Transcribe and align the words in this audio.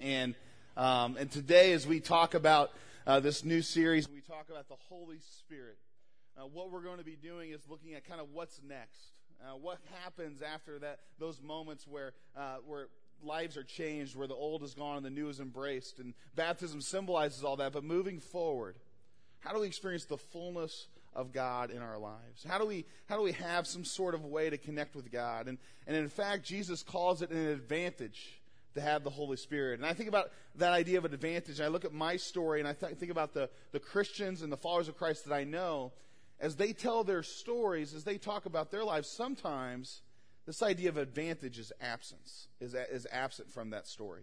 And, 0.00 0.36
um, 0.76 1.16
and 1.16 1.30
today, 1.30 1.72
as 1.72 1.86
we 1.86 1.98
talk 1.98 2.34
about 2.34 2.70
uh, 3.06 3.18
this 3.18 3.44
new 3.44 3.62
series, 3.62 4.08
we 4.08 4.20
talk 4.20 4.48
about 4.48 4.68
the 4.68 4.76
Holy 4.88 5.18
Spirit. 5.38 5.76
Uh, 6.36 6.46
what 6.46 6.70
we're 6.70 6.82
going 6.82 6.98
to 6.98 7.04
be 7.04 7.16
doing 7.16 7.50
is 7.50 7.62
looking 7.68 7.94
at 7.94 8.06
kind 8.06 8.20
of 8.20 8.28
what's 8.32 8.60
next. 8.62 9.10
Uh, 9.42 9.56
what 9.56 9.78
happens 10.04 10.40
after 10.40 10.78
that? 10.78 11.00
Those 11.18 11.42
moments 11.42 11.86
where 11.86 12.12
uh, 12.36 12.58
where 12.64 12.88
lives 13.24 13.56
are 13.56 13.64
changed, 13.64 14.14
where 14.14 14.28
the 14.28 14.34
old 14.34 14.62
is 14.62 14.74
gone 14.74 14.98
and 14.98 15.04
the 15.04 15.10
new 15.10 15.28
is 15.28 15.40
embraced, 15.40 15.98
and 15.98 16.14
baptism 16.36 16.80
symbolizes 16.80 17.42
all 17.42 17.56
that. 17.56 17.72
But 17.72 17.82
moving 17.82 18.20
forward, 18.20 18.76
how 19.40 19.52
do 19.52 19.60
we 19.60 19.66
experience 19.66 20.04
the 20.04 20.18
fullness 20.18 20.86
of 21.12 21.32
God 21.32 21.72
in 21.72 21.82
our 21.82 21.98
lives? 21.98 22.44
How 22.46 22.58
do 22.58 22.66
we, 22.66 22.84
how 23.08 23.16
do 23.16 23.22
we 23.22 23.32
have 23.32 23.66
some 23.66 23.84
sort 23.84 24.14
of 24.14 24.24
way 24.24 24.48
to 24.48 24.58
connect 24.58 24.94
with 24.94 25.10
God? 25.10 25.48
And, 25.48 25.58
and 25.88 25.96
in 25.96 26.08
fact, 26.08 26.44
Jesus 26.44 26.84
calls 26.84 27.20
it 27.22 27.30
an 27.30 27.48
advantage 27.48 28.37
to 28.78 28.84
have 28.84 29.04
the 29.04 29.10
Holy 29.10 29.36
Spirit. 29.36 29.78
And 29.78 29.86
I 29.86 29.92
think 29.92 30.08
about 30.08 30.30
that 30.56 30.72
idea 30.72 30.98
of 30.98 31.04
an 31.04 31.12
advantage, 31.12 31.60
I 31.60 31.68
look 31.68 31.84
at 31.84 31.92
my 31.92 32.16
story, 32.16 32.60
and 32.60 32.68
I 32.68 32.72
th- 32.72 32.96
think 32.96 33.10
about 33.10 33.34
the, 33.34 33.50
the 33.72 33.80
Christians 33.80 34.42
and 34.42 34.52
the 34.52 34.56
followers 34.56 34.88
of 34.88 34.96
Christ 34.96 35.26
that 35.26 35.34
I 35.34 35.44
know, 35.44 35.92
as 36.40 36.56
they 36.56 36.72
tell 36.72 37.04
their 37.04 37.22
stories, 37.22 37.94
as 37.94 38.04
they 38.04 38.18
talk 38.18 38.46
about 38.46 38.70
their 38.70 38.84
lives, 38.84 39.08
sometimes 39.08 40.02
this 40.46 40.62
idea 40.62 40.88
of 40.88 40.96
advantage 40.96 41.58
is 41.58 41.72
absence, 41.80 42.48
is, 42.60 42.74
is 42.74 43.06
absent 43.12 43.50
from 43.50 43.70
that 43.70 43.86
story. 43.86 44.22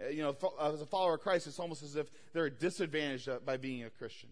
Uh, 0.00 0.08
you 0.08 0.22
know, 0.22 0.36
as 0.60 0.80
a 0.80 0.86
follower 0.86 1.14
of 1.14 1.20
Christ, 1.20 1.46
it's 1.46 1.58
almost 1.58 1.82
as 1.82 1.96
if 1.96 2.06
they're 2.32 2.50
disadvantaged 2.50 3.28
uh, 3.28 3.38
by 3.44 3.56
being 3.56 3.84
a 3.84 3.90
Christian. 3.90 4.30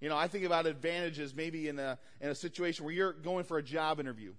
You 0.00 0.08
know, 0.08 0.16
I 0.16 0.28
think 0.28 0.44
about 0.44 0.66
advantages 0.66 1.34
maybe 1.34 1.68
in 1.68 1.78
a, 1.78 1.98
in 2.20 2.30
a 2.30 2.34
situation 2.34 2.84
where 2.84 2.94
you're 2.94 3.12
going 3.12 3.44
for 3.44 3.58
a 3.58 3.62
job 3.62 4.00
interview 4.00 4.32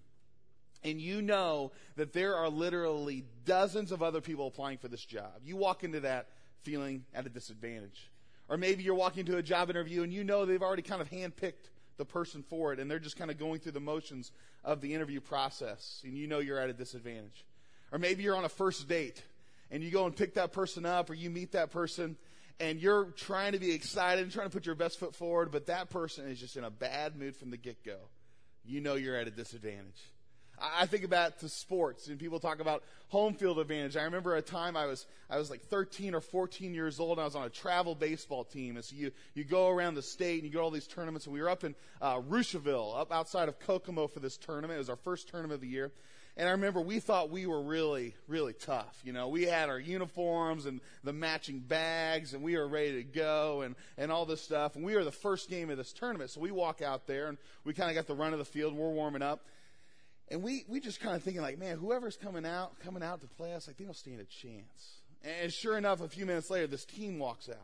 and 0.84 1.00
you 1.00 1.22
know 1.22 1.72
that 1.96 2.14
there 2.14 2.36
are 2.36 2.50
literally 2.50 3.26
dozens 3.46 3.92
of 3.92 4.02
other 4.02 4.22
people 4.22 4.48
applying 4.48 4.78
for 4.78 4.88
this 4.88 5.06
job. 5.06 5.42
You 5.44 5.58
walk 5.58 5.84
into 5.84 6.02
that 6.02 6.28
feeling 6.64 7.06
at 7.14 7.26
a 7.26 7.30
disadvantage. 7.30 8.10
Or 8.50 8.58
maybe 8.58 8.84
you're 8.84 8.96
walking 8.96 9.26
to 9.26 9.38
a 9.38 9.44
job 9.44 9.70
interview 9.70 10.04
and 10.04 10.12
you 10.12 10.24
know 10.24 10.46
they've 10.46 10.62
already 10.62 10.82
kind 10.82 11.02
of 11.02 11.10
handpicked 11.10 11.70
the 11.98 12.06
person 12.06 12.44
for 12.44 12.74
it 12.74 12.80
and 12.80 12.90
they're 12.90 13.00
just 13.00 13.18
kind 13.18 13.32
of 13.32 13.38
going 13.38 13.60
through 13.60 13.72
the 13.74 13.80
motions 13.80 14.32
of 14.64 14.82
the 14.82 14.94
interview 14.94 15.22
process 15.22 16.02
and 16.04 16.18
you 16.18 16.28
know 16.28 16.40
you're 16.40 16.60
at 16.60 16.70
a 16.70 16.74
disadvantage. 16.74 17.46
Or 17.92 18.00
maybe 18.00 18.24
you're 18.24 18.36
on 18.36 18.46
a 18.46 18.50
first 18.50 18.88
date 18.88 19.24
and 19.70 19.84
you 19.84 19.92
go 19.92 20.06
and 20.06 20.16
pick 20.16 20.34
that 20.34 20.52
person 20.52 20.86
up 20.86 21.10
or 21.10 21.14
you 21.14 21.30
meet 21.30 21.54
that 21.54 21.72
person 21.72 22.18
and 22.60 22.80
you're 22.80 23.06
trying 23.06 23.54
to 23.54 23.60
be 23.60 23.72
excited 23.72 24.24
and 24.24 24.32
trying 24.32 24.48
to 24.48 24.54
put 24.54 24.66
your 24.66 24.76
best 24.76 25.00
foot 25.00 25.16
forward, 25.16 25.52
but 25.52 25.68
that 25.68 25.90
person 25.90 26.28
is 26.28 26.40
just 26.40 26.58
in 26.58 26.64
a 26.64 26.70
bad 26.70 27.18
mood 27.18 27.36
from 27.36 27.50
the 27.50 27.58
get 27.58 27.84
go. 27.84 27.98
You 28.64 28.82
know 28.82 28.96
you're 28.96 29.16
at 29.16 29.28
a 29.28 29.32
disadvantage. 29.32 30.11
I 30.62 30.86
think 30.86 31.04
about 31.04 31.40
to 31.40 31.50
sports 31.50 32.08
and 32.08 32.20
people 32.20 32.40
talk 32.40 32.60
about 32.60 32.84
home 33.10 33.34
field 33.34 33.60
advantage. 33.60 33.98
I 33.98 34.04
remember 34.04 34.36
a 34.36 34.42
time 34.42 34.78
I 34.78 34.86
was, 34.86 35.06
I 35.30 35.38
was 35.38 35.50
like 35.50 35.62
13 35.62 36.14
or 36.14 36.22
14 36.22 36.74
years 36.74 37.00
old 37.00 37.18
and 37.18 37.22
I 37.22 37.26
was 37.26 37.36
on 37.36 37.46
a 37.46 37.50
travel 37.50 37.96
baseball 37.96 38.44
team. 38.44 38.76
And 38.76 38.86
so 38.86 38.96
you, 38.96 39.12
you 39.34 39.44
go 39.44 39.70
around 39.70 39.96
the 39.96 40.02
state 40.02 40.44
and 40.44 40.44
you 40.44 40.54
go 40.54 40.60
to 40.60 40.64
all 40.64 40.72
these 40.72 40.88
tournaments 40.88 41.26
and 41.26 41.34
we 41.34 41.42
were 41.42 41.50
up 41.50 41.64
in, 41.64 41.76
uh, 42.02 42.20
up 42.20 43.12
outside 43.12 43.50
of 43.50 43.60
Kokomo 43.60 44.08
for 44.08 44.20
this 44.20 44.38
tournament. 44.38 44.76
It 44.76 44.80
was 44.80 44.90
our 44.90 44.96
first 44.96 45.30
tournament 45.30 45.56
of 45.56 45.62
the 45.62 45.68
year. 45.68 45.92
And 46.38 46.48
I 46.48 46.52
remember 46.52 46.80
we 46.80 47.00
thought 47.00 47.30
we 47.30 47.46
were 47.46 47.62
really, 47.62 48.16
really 48.28 48.54
tough. 48.54 48.98
You 49.04 49.12
know, 49.12 49.28
we 49.28 49.44
had 49.44 49.68
our 49.68 49.80
uniforms 49.80 50.66
and 50.66 50.80
the 51.04 51.12
matching 51.12 51.60
bags 51.60 52.34
and 52.34 52.42
we 52.42 52.56
were 52.56 52.68
ready 52.68 52.94
to 52.94 53.04
go 53.04 53.62
and, 53.62 53.76
and 53.98 54.12
all 54.12 54.26
this 54.26 54.42
stuff. 54.42 54.76
And 54.76 54.86
we 54.86 54.96
were 54.96 55.04
the 55.04 55.12
first 55.12 55.50
game 55.50 55.70
of 55.70 55.78
this 55.78 55.92
tournament. 55.92 56.30
So 56.30 56.40
we 56.40 56.52
walk 56.52 56.82
out 56.82 57.06
there 57.08 57.28
and 57.28 57.38
we 57.66 57.74
kind 57.74 57.90
of 57.90 57.96
got 57.96 58.08
the 58.08 58.16
run 58.16 58.32
of 58.32 58.40
the 58.40 58.46
field. 58.46 58.74
We're 58.74 58.90
warming 58.90 59.22
up. 59.22 59.42
And 60.32 60.42
we, 60.42 60.64
we 60.70 60.80
just 60.80 61.02
kind 61.02 61.14
of 61.14 61.22
thinking 61.22 61.42
like, 61.42 61.60
man, 61.60 61.78
whoever's 61.78 62.16
coming 62.16 62.46
out, 62.46 62.80
coming 62.80 63.04
out 63.04 63.20
to 63.20 63.28
play 63.28 63.54
us, 63.54 63.68
like 63.68 63.76
they 63.76 63.84
don't 63.84 63.96
stand 63.96 64.22
a 64.22 64.24
chance. 64.24 65.02
And 65.42 65.52
sure 65.52 65.78
enough, 65.78 66.00
a 66.00 66.08
few 66.08 66.26
minutes 66.26 66.50
later, 66.50 66.68
this 66.68 66.86
team 66.86 67.20
walks 67.20 67.50
out. 67.50 67.58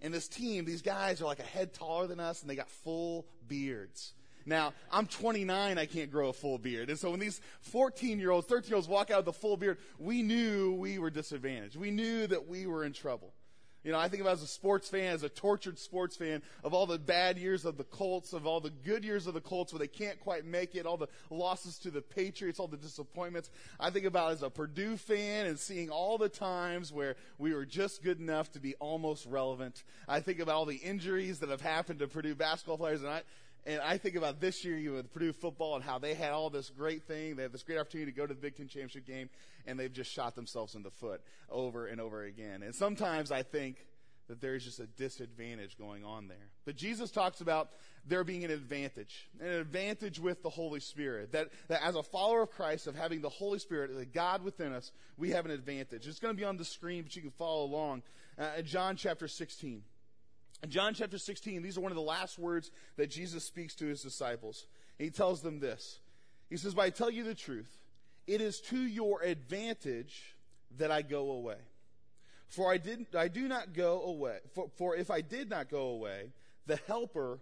And 0.00 0.12
this 0.12 0.26
team, 0.26 0.64
these 0.64 0.80
guys 0.80 1.20
are 1.20 1.26
like 1.26 1.38
a 1.38 1.44
head 1.44 1.74
taller 1.74 2.06
than 2.06 2.18
us 2.18 2.40
and 2.40 2.50
they 2.50 2.56
got 2.56 2.70
full 2.70 3.26
beards. 3.46 4.14
Now, 4.46 4.72
I'm 4.90 5.06
29, 5.06 5.78
I 5.78 5.86
can't 5.86 6.10
grow 6.10 6.30
a 6.30 6.32
full 6.32 6.58
beard. 6.58 6.88
And 6.88 6.98
so 6.98 7.10
when 7.10 7.20
these 7.20 7.40
14 7.60 8.18
year 8.18 8.30
olds, 8.30 8.46
13 8.46 8.70
year 8.70 8.76
olds 8.76 8.88
walk 8.88 9.10
out 9.10 9.26
with 9.26 9.36
a 9.36 9.38
full 9.38 9.58
beard, 9.58 9.76
we 9.98 10.22
knew 10.22 10.72
we 10.72 10.98
were 10.98 11.10
disadvantaged. 11.10 11.76
We 11.76 11.90
knew 11.90 12.26
that 12.26 12.48
we 12.48 12.66
were 12.66 12.84
in 12.84 12.94
trouble. 12.94 13.34
You 13.84 13.90
know, 13.90 13.98
I 13.98 14.08
think 14.08 14.22
about 14.22 14.34
as 14.34 14.42
a 14.42 14.46
sports 14.46 14.88
fan, 14.88 15.12
as 15.12 15.24
a 15.24 15.28
tortured 15.28 15.78
sports 15.78 16.16
fan, 16.16 16.42
of 16.62 16.72
all 16.72 16.86
the 16.86 16.98
bad 16.98 17.36
years 17.36 17.64
of 17.64 17.76
the 17.76 17.84
Colts, 17.84 18.32
of 18.32 18.46
all 18.46 18.60
the 18.60 18.70
good 18.70 19.04
years 19.04 19.26
of 19.26 19.34
the 19.34 19.40
Colts 19.40 19.72
where 19.72 19.80
they 19.80 19.88
can't 19.88 20.20
quite 20.20 20.44
make 20.44 20.76
it, 20.76 20.86
all 20.86 20.96
the 20.96 21.08
losses 21.30 21.78
to 21.78 21.90
the 21.90 22.00
Patriots, 22.00 22.60
all 22.60 22.68
the 22.68 22.76
disappointments. 22.76 23.50
I 23.80 23.90
think 23.90 24.06
about 24.06 24.32
as 24.32 24.42
a 24.42 24.50
Purdue 24.50 24.96
fan 24.96 25.46
and 25.46 25.58
seeing 25.58 25.90
all 25.90 26.16
the 26.16 26.28
times 26.28 26.92
where 26.92 27.16
we 27.38 27.54
were 27.54 27.66
just 27.66 28.04
good 28.04 28.20
enough 28.20 28.52
to 28.52 28.60
be 28.60 28.74
almost 28.76 29.26
relevant. 29.26 29.82
I 30.06 30.20
think 30.20 30.38
about 30.38 30.54
all 30.54 30.66
the 30.66 30.76
injuries 30.76 31.40
that 31.40 31.48
have 31.48 31.60
happened 31.60 31.98
to 31.98 32.06
Purdue 32.06 32.36
basketball 32.36 32.78
players, 32.78 33.02
and 33.02 33.10
I, 33.10 33.22
and 33.64 33.80
I 33.80 33.96
think 33.96 34.16
about 34.16 34.40
this 34.40 34.64
year 34.64 34.92
with 34.92 35.12
Purdue 35.12 35.32
football 35.32 35.76
and 35.76 35.84
how 35.84 35.98
they 35.98 36.14
had 36.14 36.32
all 36.32 36.50
this 36.50 36.70
great 36.70 37.04
thing. 37.04 37.36
They 37.36 37.42
had 37.44 37.52
this 37.52 37.62
great 37.62 37.78
opportunity 37.78 38.10
to 38.10 38.16
go 38.16 38.26
to 38.26 38.34
the 38.34 38.40
Big 38.40 38.56
Ten 38.56 38.66
championship 38.66 39.06
game, 39.06 39.30
and 39.66 39.78
they've 39.78 39.92
just 39.92 40.10
shot 40.10 40.34
themselves 40.34 40.74
in 40.74 40.82
the 40.82 40.90
foot 40.90 41.20
over 41.48 41.86
and 41.86 42.00
over 42.00 42.24
again. 42.24 42.62
And 42.62 42.74
sometimes 42.74 43.30
I 43.30 43.42
think 43.42 43.76
that 44.28 44.40
there's 44.40 44.64
just 44.64 44.80
a 44.80 44.86
disadvantage 44.86 45.76
going 45.78 46.04
on 46.04 46.26
there. 46.28 46.48
But 46.64 46.76
Jesus 46.76 47.10
talks 47.10 47.40
about 47.40 47.70
there 48.06 48.24
being 48.24 48.44
an 48.44 48.50
advantage, 48.50 49.28
an 49.40 49.48
advantage 49.48 50.18
with 50.18 50.42
the 50.42 50.50
Holy 50.50 50.80
Spirit. 50.80 51.32
That, 51.32 51.48
that 51.68 51.84
as 51.84 51.94
a 51.94 52.02
follower 52.02 52.42
of 52.42 52.50
Christ, 52.50 52.86
of 52.86 52.96
having 52.96 53.20
the 53.20 53.28
Holy 53.28 53.58
Spirit, 53.58 53.94
the 53.96 54.06
God 54.06 54.42
within 54.42 54.72
us, 54.72 54.90
we 55.16 55.30
have 55.30 55.44
an 55.44 55.50
advantage. 55.50 56.06
It's 56.06 56.18
going 56.18 56.34
to 56.34 56.38
be 56.38 56.44
on 56.46 56.56
the 56.56 56.64
screen, 56.64 57.02
but 57.02 57.14
you 57.14 57.22
can 57.22 57.30
follow 57.32 57.64
along. 57.64 58.02
Uh, 58.38 58.62
John 58.62 58.96
chapter 58.96 59.28
16. 59.28 59.82
In 60.62 60.70
John 60.70 60.94
chapter 60.94 61.18
16, 61.18 61.62
these 61.62 61.76
are 61.76 61.80
one 61.80 61.90
of 61.90 61.96
the 61.96 62.02
last 62.02 62.38
words 62.38 62.70
that 62.96 63.10
Jesus 63.10 63.44
speaks 63.44 63.74
to 63.76 63.86
his 63.86 64.02
disciples. 64.02 64.66
He 64.98 65.10
tells 65.10 65.42
them 65.42 65.58
this. 65.58 65.98
He 66.48 66.56
says, 66.56 66.74
But 66.74 66.82
I 66.82 66.90
tell 66.90 67.10
you 67.10 67.24
the 67.24 67.34
truth, 67.34 67.78
it 68.26 68.40
is 68.40 68.60
to 68.62 68.78
your 68.78 69.22
advantage 69.22 70.36
that 70.78 70.90
I 70.90 71.02
go 71.02 71.32
away. 71.32 71.56
For 72.48 72.70
I 72.70 72.76
did 72.76 73.06
I 73.16 73.28
do 73.28 73.48
not 73.48 73.72
go 73.72 74.02
away. 74.02 74.38
For, 74.54 74.68
for 74.76 74.94
if 74.94 75.10
I 75.10 75.22
did 75.22 75.48
not 75.50 75.70
go 75.70 75.86
away, 75.86 76.32
the 76.66 76.78
helper 76.86 77.40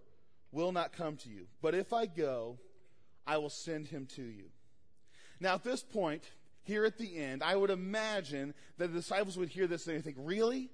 will 0.53 0.73
not 0.73 0.93
come 0.93 1.17
to 1.19 1.29
you. 1.29 1.47
But 1.61 1.75
if 1.75 1.93
I 1.93 2.07
go, 2.07 2.59
I 3.27 3.39
will 3.39 3.51
send 3.51 3.89
him 3.89 4.07
to 4.17 4.23
you. 4.23 4.45
Now 5.41 5.55
at 5.55 5.65
this 5.65 5.83
point, 5.83 6.23
here 6.63 6.85
at 6.85 6.97
the 6.97 7.19
end, 7.19 7.43
I 7.43 7.57
would 7.57 7.71
imagine 7.71 8.55
that 8.79 8.89
the 8.89 8.99
disciples 8.99 9.37
would 9.37 9.49
hear 9.49 9.67
this 9.67 9.87
and 9.87 9.97
they 9.97 10.01
think, 10.01 10.17
really? 10.19 10.71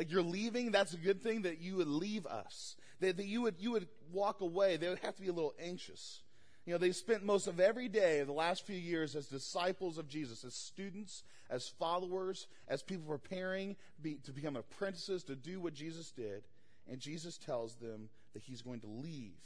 Like 0.00 0.10
you're 0.10 0.22
leaving, 0.22 0.70
that's 0.70 0.94
a 0.94 0.96
good 0.96 1.22
thing 1.22 1.42
that 1.42 1.60
you 1.60 1.76
would 1.76 1.86
leave 1.86 2.24
us. 2.24 2.74
That, 3.00 3.18
that 3.18 3.26
you 3.26 3.42
would, 3.42 3.56
you 3.58 3.72
would 3.72 3.86
walk 4.10 4.40
away. 4.40 4.78
They 4.78 4.88
would 4.88 5.00
have 5.00 5.14
to 5.16 5.20
be 5.20 5.28
a 5.28 5.32
little 5.32 5.52
anxious. 5.60 6.22
You 6.64 6.72
know, 6.72 6.78
they 6.78 6.92
spent 6.92 7.22
most 7.22 7.46
of 7.46 7.60
every 7.60 7.86
day 7.86 8.20
of 8.20 8.26
the 8.26 8.32
last 8.32 8.64
few 8.64 8.78
years 8.78 9.14
as 9.14 9.26
disciples 9.26 9.98
of 9.98 10.08
Jesus, 10.08 10.42
as 10.42 10.54
students, 10.54 11.22
as 11.50 11.68
followers, 11.68 12.46
as 12.66 12.82
people 12.82 13.04
preparing 13.06 13.76
be, 14.00 14.14
to 14.24 14.32
become 14.32 14.56
apprentices 14.56 15.22
to 15.24 15.36
do 15.36 15.60
what 15.60 15.74
Jesus 15.74 16.12
did. 16.12 16.44
And 16.90 16.98
Jesus 16.98 17.36
tells 17.36 17.74
them 17.74 18.08
that 18.32 18.42
he's 18.42 18.62
going 18.62 18.80
to 18.80 18.86
leave. 18.86 19.36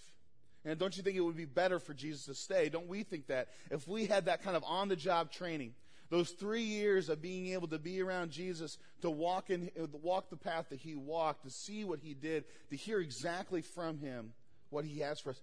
And 0.64 0.78
don't 0.78 0.97
you 0.97 1.03
think 1.03 1.16
it 1.16 1.20
would 1.20 1.37
be 1.37 1.47
better 1.47 1.81
for 1.81 1.94
Jesus 1.94 2.26
to 2.26 2.34
stay? 2.34 2.69
Don't 2.69 2.87
we 2.87 3.03
think 3.03 3.26
that? 3.26 3.48
If 3.72 3.88
we 3.88 4.06
had 4.06 4.26
that 4.26 4.44
kind 4.44 4.56
of 4.56 4.62
on 4.62 4.87
the 4.87 4.94
job 4.94 5.32
training, 5.32 5.75
those 6.14 6.30
three 6.30 6.62
years 6.62 7.08
of 7.08 7.20
being 7.20 7.48
able 7.48 7.66
to 7.66 7.78
be 7.78 8.00
around 8.00 8.30
Jesus, 8.30 8.78
to 9.02 9.10
walk 9.10 9.50
in, 9.50 9.69
uh, 9.76 9.86
walk 10.00 10.30
the 10.30 10.36
path 10.36 10.66
that 10.70 10.78
he 10.78 10.94
walked, 10.94 11.42
to 11.42 11.50
see 11.50 11.82
what 11.82 11.98
he 11.98 12.14
did, 12.14 12.44
to 12.70 12.76
hear 12.76 13.00
exactly 13.00 13.60
from 13.60 13.98
him 13.98 14.32
what 14.70 14.84
he 14.84 15.00
has 15.00 15.19
for 15.19 15.30
us. 15.30 15.41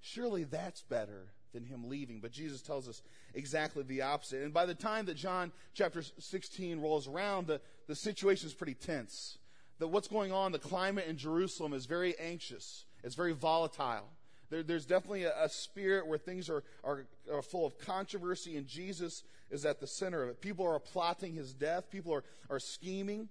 Surely 0.00 0.44
that's 0.44 0.80
better 0.80 1.26
than 1.52 1.66
him 1.66 1.90
leaving. 1.90 2.20
But 2.20 2.32
Jesus 2.32 2.62
tells 2.62 2.88
us 2.88 3.02
exactly 3.34 3.82
the 3.82 4.00
opposite. 4.00 4.42
And 4.42 4.54
by 4.54 4.64
the 4.64 4.74
time 4.74 5.04
that 5.04 5.18
John 5.18 5.52
chapter 5.74 6.02
16 6.02 6.80
rolls 6.80 7.06
around, 7.06 7.46
the, 7.46 7.60
the 7.86 7.94
situation 7.94 8.46
is 8.46 8.54
pretty 8.54 8.72
tense. 8.72 9.36
That 9.80 9.88
what's 9.88 10.08
going 10.08 10.32
on, 10.32 10.50
the 10.50 10.58
climate 10.58 11.04
in 11.06 11.18
Jerusalem 11.18 11.74
is 11.74 11.84
very 11.84 12.18
anxious. 12.18 12.86
It's 13.04 13.14
very 13.14 13.34
volatile. 13.34 14.08
There, 14.50 14.62
there's 14.62 14.86
definitely 14.86 15.24
a, 15.24 15.32
a, 15.44 15.48
spirit 15.48 16.06
where 16.06 16.18
things 16.18 16.48
are, 16.48 16.62
are, 16.84 17.06
are, 17.32 17.42
full 17.42 17.66
of 17.66 17.78
controversy, 17.78 18.56
and 18.56 18.66
Jesus 18.66 19.24
is 19.50 19.64
at 19.64 19.80
the 19.80 19.86
center 19.86 20.22
of 20.22 20.28
it. 20.28 20.40
People 20.40 20.66
are 20.66 20.78
plotting 20.78 21.34
his 21.34 21.52
death. 21.52 21.90
People 21.90 22.14
are, 22.14 22.24
are 22.48 22.60
scheming. 22.60 23.28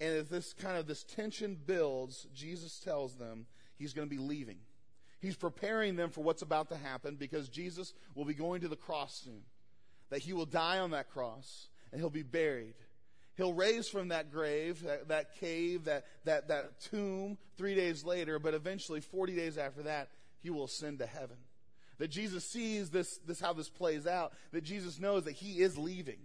And 0.00 0.14
as 0.14 0.28
this 0.28 0.52
kind 0.52 0.76
of 0.76 0.86
this 0.86 1.04
tension 1.04 1.56
builds, 1.66 2.26
Jesus 2.34 2.78
tells 2.80 3.16
them 3.16 3.46
he's 3.78 3.92
going 3.92 4.08
to 4.08 4.14
be 4.14 4.22
leaving. 4.22 4.58
He's 5.20 5.36
preparing 5.36 5.96
them 5.96 6.10
for 6.10 6.22
what's 6.22 6.42
about 6.42 6.68
to 6.68 6.76
happen 6.76 7.16
because 7.16 7.48
Jesus 7.48 7.92
will 8.14 8.24
be 8.24 8.34
going 8.34 8.60
to 8.60 8.68
the 8.68 8.76
cross 8.76 9.22
soon. 9.24 9.42
That 10.10 10.20
he 10.20 10.32
will 10.32 10.46
die 10.46 10.78
on 10.78 10.92
that 10.92 11.10
cross 11.10 11.68
and 11.90 12.00
he'll 12.00 12.10
be 12.10 12.22
buried. 12.22 12.74
He'll 13.36 13.54
raise 13.54 13.88
from 13.88 14.08
that 14.08 14.32
grave, 14.32 14.82
that, 14.82 15.08
that 15.08 15.36
cave, 15.38 15.84
that, 15.84 16.06
that, 16.24 16.48
that 16.48 16.80
tomb 16.80 17.38
three 17.56 17.76
days 17.76 18.04
later, 18.04 18.40
but 18.40 18.52
eventually, 18.52 19.00
40 19.00 19.36
days 19.36 19.56
after 19.56 19.84
that, 19.84 20.08
he 20.40 20.50
will 20.50 20.64
ascend 20.64 20.98
to 21.00 21.06
heaven. 21.06 21.36
That 21.98 22.08
Jesus 22.08 22.44
sees 22.44 22.90
this, 22.90 23.18
this, 23.26 23.40
how 23.40 23.52
this 23.52 23.68
plays 23.68 24.06
out, 24.06 24.32
that 24.52 24.62
Jesus 24.62 25.00
knows 25.00 25.24
that 25.24 25.32
he 25.32 25.60
is 25.60 25.76
leaving. 25.76 26.20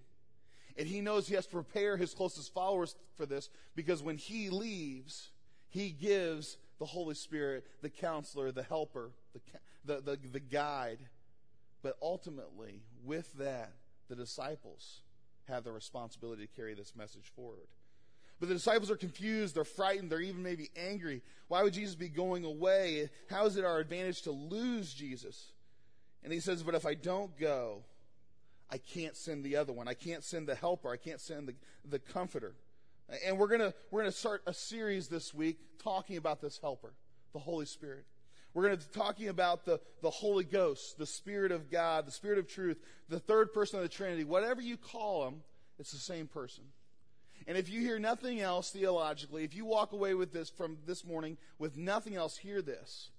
And 0.77 0.87
he 0.87 1.01
knows 1.01 1.27
he 1.27 1.35
has 1.35 1.45
to 1.45 1.51
prepare 1.51 1.97
his 1.97 2.13
closest 2.13 2.53
followers 2.53 2.95
for 3.15 3.25
this 3.25 3.49
because 3.75 4.01
when 4.01 4.17
he 4.17 4.49
leaves, 4.49 5.29
he 5.69 5.89
gives 5.89 6.57
the 6.79 6.85
Holy 6.85 7.15
Spirit, 7.15 7.65
the 7.81 7.89
counselor, 7.89 8.51
the 8.51 8.63
helper, 8.63 9.11
the, 9.33 9.41
the, 9.85 10.01
the, 10.01 10.19
the 10.31 10.39
guide. 10.39 10.99
But 11.81 11.97
ultimately, 12.01 12.83
with 13.03 13.31
that, 13.33 13.73
the 14.09 14.15
disciples 14.15 15.01
have 15.47 15.63
the 15.63 15.71
responsibility 15.71 16.47
to 16.47 16.55
carry 16.55 16.73
this 16.73 16.95
message 16.95 17.31
forward. 17.35 17.67
But 18.43 18.49
the 18.49 18.55
disciples 18.55 18.91
are 18.91 18.97
confused, 18.97 19.55
they're 19.55 19.63
frightened, 19.63 20.11
they're 20.11 20.19
even 20.19 20.43
maybe 20.43 20.69
angry. 20.75 21.21
Why 21.47 21.63
would 21.63 21.71
Jesus 21.71 21.95
be 21.95 22.09
going 22.09 22.43
away? 22.43 23.09
How 23.29 23.45
is 23.45 23.55
it 23.55 23.63
our 23.63 23.79
advantage 23.79 24.23
to 24.23 24.31
lose 24.31 24.93
Jesus? 24.93 25.53
And 26.25 26.33
he 26.33 26.41
says, 26.41 26.61
But 26.61 26.75
if 26.75 26.85
I 26.85 26.93
don't 26.93 27.39
go, 27.39 27.83
I 28.69 28.79
can't 28.79 29.15
send 29.15 29.45
the 29.45 29.55
other 29.55 29.71
one. 29.71 29.87
I 29.87 29.93
can't 29.93 30.25
send 30.25 30.49
the 30.49 30.55
helper. 30.55 30.91
I 30.91 30.97
can't 30.97 31.21
send 31.21 31.47
the, 31.47 31.55
the 31.89 31.99
comforter. 31.99 32.53
And 33.25 33.37
we're 33.37 33.47
gonna, 33.47 33.73
we're 33.91 34.01
gonna 34.01 34.11
start 34.11 34.41
a 34.45 34.53
series 34.53 35.07
this 35.07 35.33
week 35.33 35.59
talking 35.81 36.17
about 36.17 36.41
this 36.41 36.57
helper, 36.57 36.91
the 37.31 37.39
Holy 37.39 37.65
Spirit. 37.65 38.03
We're 38.53 38.63
going 38.63 38.77
to 38.77 38.85
be 38.85 38.93
talking 38.93 39.29
about 39.29 39.63
the, 39.63 39.79
the 40.01 40.09
Holy 40.09 40.43
Ghost, 40.43 40.97
the 40.97 41.05
Spirit 41.05 41.53
of 41.53 41.71
God, 41.71 42.05
the 42.05 42.11
Spirit 42.11 42.39
of 42.39 42.47
truth, 42.49 42.77
the 43.07 43.21
third 43.21 43.53
person 43.53 43.77
of 43.77 43.83
the 43.83 43.89
Trinity. 43.89 44.25
Whatever 44.25 44.59
you 44.59 44.75
call 44.75 45.29
him, 45.29 45.43
it's 45.79 45.93
the 45.93 45.97
same 45.97 46.27
person. 46.27 46.65
And 47.47 47.57
if 47.57 47.69
you 47.69 47.81
hear 47.81 47.99
nothing 47.99 48.39
else 48.39 48.71
theologically, 48.71 49.43
if 49.43 49.55
you 49.55 49.65
walk 49.65 49.91
away 49.91 50.13
with 50.13 50.31
this 50.31 50.49
from 50.49 50.77
this 50.85 51.05
morning 51.05 51.37
with 51.59 51.77
nothing 51.77 52.15
else, 52.15 52.37
hear 52.37 52.61
this. 52.61 53.09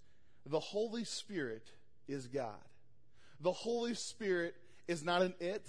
The 0.46 0.60
Holy 0.60 1.04
Spirit 1.04 1.66
is 2.08 2.26
God. 2.26 2.54
The 3.40 3.52
Holy 3.52 3.94
Spirit 3.94 4.54
is 4.88 5.04
not 5.04 5.22
an 5.22 5.34
it. 5.40 5.66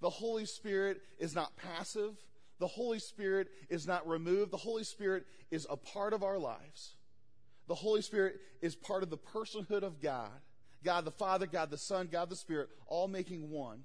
The 0.00 0.10
Holy 0.10 0.44
Spirit 0.44 1.00
is 1.18 1.34
not 1.34 1.56
passive. 1.56 2.14
The 2.58 2.66
Holy 2.66 2.98
Spirit 2.98 3.48
is 3.68 3.86
not 3.86 4.08
removed. 4.08 4.50
The 4.50 4.56
Holy 4.56 4.84
Spirit 4.84 5.26
is 5.50 5.66
a 5.70 5.76
part 5.76 6.12
of 6.12 6.22
our 6.22 6.38
lives. 6.38 6.94
The 7.68 7.74
Holy 7.74 8.02
Spirit 8.02 8.40
is 8.60 8.74
part 8.74 9.02
of 9.02 9.10
the 9.10 9.18
personhood 9.18 9.82
of 9.82 10.00
God. 10.00 10.30
God 10.84 11.04
the 11.04 11.10
Father, 11.10 11.46
God 11.46 11.70
the 11.70 11.78
Son, 11.78 12.08
God 12.10 12.30
the 12.30 12.36
Spirit, 12.36 12.68
all 12.86 13.08
making 13.08 13.50
one. 13.50 13.84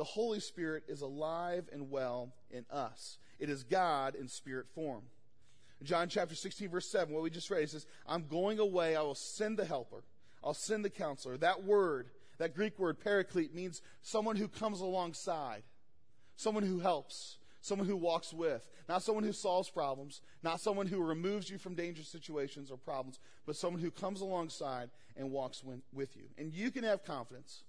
The 0.00 0.04
Holy 0.04 0.40
Spirit 0.40 0.84
is 0.88 1.02
alive 1.02 1.68
and 1.70 1.90
well 1.90 2.32
in 2.50 2.64
us. 2.70 3.18
It 3.38 3.50
is 3.50 3.64
God 3.64 4.14
in 4.14 4.28
spirit 4.28 4.66
form. 4.74 5.02
John 5.82 6.08
chapter 6.08 6.34
16, 6.34 6.70
verse 6.70 6.88
7, 6.88 7.12
what 7.12 7.22
we 7.22 7.28
just 7.28 7.50
read, 7.50 7.60
he 7.60 7.66
says, 7.66 7.84
I'm 8.06 8.26
going 8.26 8.58
away, 8.60 8.96
I 8.96 9.02
will 9.02 9.14
send 9.14 9.58
the 9.58 9.66
helper, 9.66 10.02
I'll 10.42 10.54
send 10.54 10.86
the 10.86 10.88
counselor. 10.88 11.36
That 11.36 11.64
word, 11.64 12.08
that 12.38 12.54
Greek 12.54 12.78
word, 12.78 12.98
paraclete, 12.98 13.54
means 13.54 13.82
someone 14.00 14.36
who 14.36 14.48
comes 14.48 14.80
alongside, 14.80 15.64
someone 16.34 16.64
who 16.64 16.80
helps, 16.80 17.36
someone 17.60 17.86
who 17.86 17.98
walks 17.98 18.32
with, 18.32 18.66
not 18.88 19.02
someone 19.02 19.24
who 19.24 19.34
solves 19.34 19.68
problems, 19.68 20.22
not 20.42 20.62
someone 20.62 20.86
who 20.86 21.02
removes 21.02 21.50
you 21.50 21.58
from 21.58 21.74
dangerous 21.74 22.08
situations 22.08 22.70
or 22.70 22.78
problems, 22.78 23.18
but 23.44 23.54
someone 23.54 23.82
who 23.82 23.90
comes 23.90 24.22
alongside 24.22 24.88
and 25.14 25.30
walks 25.30 25.62
with 25.92 26.16
you. 26.16 26.24
And 26.38 26.54
you 26.54 26.70
can 26.70 26.84
have 26.84 27.04
confidence 27.04 27.64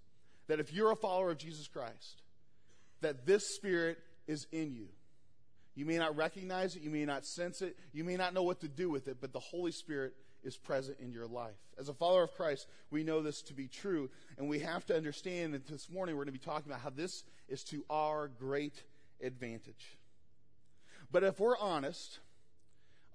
that 0.51 0.59
if 0.59 0.74
you're 0.74 0.92
a 0.92 0.98
follower 0.98 1.31
of 1.31 1.38
Jesus 1.38 1.69
Christ, 1.69 2.24
that 3.00 3.25
this 3.25 3.56
Spirit 3.56 3.98
is 4.27 4.48
in 4.51 4.74
you. 4.74 4.89
You 5.75 5.86
may 5.86 5.98
not 5.98 6.18
recognize 6.18 6.75
it, 6.75 6.81
you 6.81 6.89
may 6.89 7.06
not 7.06 7.25
sense 7.25 7.62
it, 7.62 7.77
you 7.94 8.03
may 8.03 8.18
not 8.18 8.33
know 8.33 8.44
what 8.44 8.59
to 8.59 8.68
do 8.68 8.89
with 8.89 9.07
it, 9.07 9.19
but 9.21 9.31
the 9.31 9.39
Holy 9.39 9.71
Spirit 9.71 10.13
is 10.44 10.57
present 10.57 10.98
in 11.00 11.13
your 11.13 11.25
life. 11.25 11.56
As 11.80 11.88
a 11.88 11.94
follower 11.94 12.24
of 12.24 12.33
Christ, 12.33 12.68
we 12.89 13.01
know 13.01 13.21
this 13.21 13.42
to 13.44 13.53
be 13.53 13.69
true, 13.69 14.09
and 14.38 14.50
we 14.50 14.59
have 14.59 14.86
to 14.88 14.94
understand 14.94 15.53
that 15.53 15.68
this 15.68 15.89
morning 15.89 16.18
we're 16.18 16.25
going 16.25 16.36
to 16.36 16.39
be 16.39 16.45
talking 16.45 16.69
about 16.69 16.81
how 16.81 16.89
this 16.89 17.24
is 17.48 17.63
to 17.63 17.86
our 17.89 18.27
great 18.27 18.83
advantage. 19.24 19.98
But 21.13 21.24
if 21.24 21.39
we're 21.39 21.57
honest, 21.57 22.19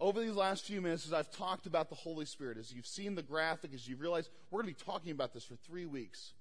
over 0.00 0.22
these 0.22 0.36
last 0.36 0.64
few 0.64 0.80
minutes, 0.80 1.04
as 1.04 1.12
I've 1.12 1.30
talked 1.30 1.66
about 1.66 1.90
the 1.90 1.96
Holy 1.96 2.24
Spirit, 2.24 2.56
as 2.56 2.72
you've 2.72 2.86
seen 2.86 3.14
the 3.14 3.22
graphic, 3.22 3.74
as 3.74 3.86
you've 3.86 4.00
realized, 4.00 4.30
we're 4.50 4.62
going 4.62 4.74
to 4.74 4.78
be 4.78 4.90
talking 4.90 5.12
about 5.12 5.34
this 5.34 5.44
for 5.44 5.56
three 5.56 5.84
weeks. 5.84 6.32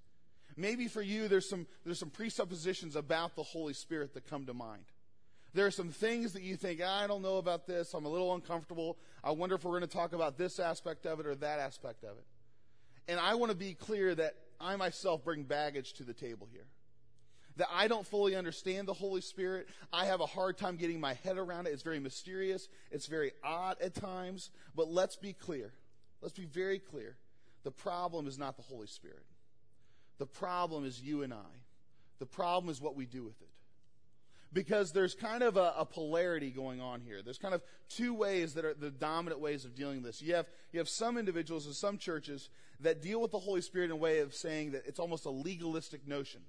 Maybe 0.57 0.87
for 0.87 1.01
you, 1.01 1.27
there's 1.27 1.49
some, 1.49 1.67
there's 1.83 1.99
some 1.99 2.09
presuppositions 2.09 2.95
about 2.95 3.35
the 3.35 3.43
Holy 3.43 3.73
Spirit 3.73 4.13
that 4.13 4.29
come 4.29 4.45
to 4.45 4.53
mind. 4.53 4.85
There 5.53 5.65
are 5.65 5.71
some 5.71 5.89
things 5.89 6.33
that 6.33 6.43
you 6.43 6.57
think, 6.57 6.81
ah, 6.83 7.03
I 7.03 7.07
don't 7.07 7.21
know 7.21 7.37
about 7.37 7.65
this. 7.65 7.93
I'm 7.93 8.05
a 8.05 8.09
little 8.09 8.33
uncomfortable. 8.33 8.97
I 9.23 9.31
wonder 9.31 9.55
if 9.55 9.63
we're 9.63 9.71
going 9.71 9.89
to 9.89 9.97
talk 9.97 10.13
about 10.13 10.37
this 10.37 10.59
aspect 10.59 11.05
of 11.05 11.19
it 11.19 11.25
or 11.25 11.35
that 11.35 11.59
aspect 11.59 12.03
of 12.03 12.17
it. 12.17 12.25
And 13.07 13.19
I 13.19 13.35
want 13.35 13.51
to 13.51 13.57
be 13.57 13.73
clear 13.73 14.13
that 14.15 14.35
I 14.59 14.75
myself 14.75 15.23
bring 15.23 15.43
baggage 15.43 15.93
to 15.93 16.03
the 16.03 16.13
table 16.13 16.47
here. 16.51 16.65
That 17.57 17.67
I 17.71 17.87
don't 17.87 18.05
fully 18.05 18.35
understand 18.35 18.87
the 18.87 18.93
Holy 18.93 19.21
Spirit. 19.21 19.69
I 19.93 20.05
have 20.05 20.19
a 20.19 20.25
hard 20.25 20.57
time 20.57 20.75
getting 20.75 20.99
my 20.99 21.13
head 21.13 21.37
around 21.37 21.67
it. 21.67 21.69
It's 21.71 21.83
very 21.83 21.99
mysterious. 21.99 22.67
It's 22.91 23.07
very 23.07 23.31
odd 23.43 23.77
at 23.81 23.95
times. 23.95 24.51
But 24.75 24.89
let's 24.89 25.15
be 25.15 25.31
clear. 25.31 25.71
Let's 26.21 26.37
be 26.37 26.45
very 26.45 26.79
clear. 26.79 27.15
The 27.63 27.71
problem 27.71 28.27
is 28.27 28.37
not 28.37 28.57
the 28.57 28.63
Holy 28.63 28.87
Spirit. 28.87 29.23
The 30.17 30.25
problem 30.25 30.85
is 30.85 31.01
you 31.01 31.23
and 31.23 31.33
I. 31.33 31.55
The 32.19 32.25
problem 32.25 32.69
is 32.71 32.81
what 32.81 32.95
we 32.95 33.05
do 33.05 33.23
with 33.23 33.41
it. 33.41 33.49
Because 34.53 34.93
there's 34.93 35.15
kind 35.15 35.43
of 35.43 35.57
a, 35.57 35.73
a, 35.77 35.85
polarity 35.85 36.49
going 36.49 36.79
on 36.79 37.01
here. 37.01 37.21
There's 37.21 37.37
kind 37.37 37.53
of 37.53 37.61
two 37.89 38.13
ways 38.13 38.53
that 38.53 38.63
are 38.63 38.73
the 38.73 38.89
dominant 38.89 39.41
ways 39.41 39.65
of 39.65 39.75
dealing 39.75 39.97
with 39.97 40.05
this. 40.05 40.21
You 40.21 40.35
have, 40.35 40.47
you 40.71 40.79
have 40.79 40.87
some 40.87 41.17
individuals 41.17 41.65
and 41.65 41.75
some 41.75 41.97
churches 41.97 42.49
that 42.79 43.01
deal 43.01 43.21
with 43.21 43.31
the 43.31 43.39
Holy 43.39 43.59
Spirit 43.59 43.85
in 43.85 43.91
a 43.91 43.97
way 43.97 44.19
of 44.19 44.33
saying 44.33 44.71
that 44.71 44.83
it's 44.85 44.99
almost 44.99 45.25
a 45.25 45.29
legalistic 45.29 46.07
notion. 46.07 46.41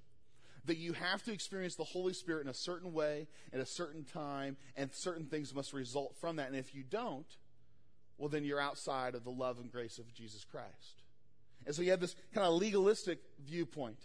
That 0.65 0.77
you 0.77 0.93
have 0.93 1.21
to 1.23 1.33
experience 1.33 1.75
the 1.75 1.83
Holy 1.83 2.13
Spirit 2.13 2.43
in 2.43 2.49
a 2.49 2.53
certain 2.53 2.93
way, 2.93 3.27
at 3.51 3.59
a 3.59 3.65
certain 3.65 4.05
time, 4.05 4.55
and 4.77 4.93
certain 4.93 5.25
things 5.25 5.53
must 5.53 5.73
result 5.73 6.15
from 6.21 6.37
that. 6.37 6.47
And 6.47 6.55
if 6.55 6.73
you 6.73 6.83
don't, 6.89 7.27
well, 8.17 8.29
then 8.29 8.45
you're 8.45 8.59
outside 8.59 9.15
of 9.15 9.25
the 9.25 9.31
love 9.31 9.59
and 9.59 9.71
grace 9.71 9.97
of 9.97 10.13
Jesus 10.13 10.45
Christ. 10.45 11.03
And 11.67 11.75
so 11.75 11.81
you 11.81 11.91
have 11.91 11.99
this 11.99 12.15
kind 12.33 12.47
of 12.47 12.53
legalistic 12.53 13.19
viewpoint. 13.45 13.99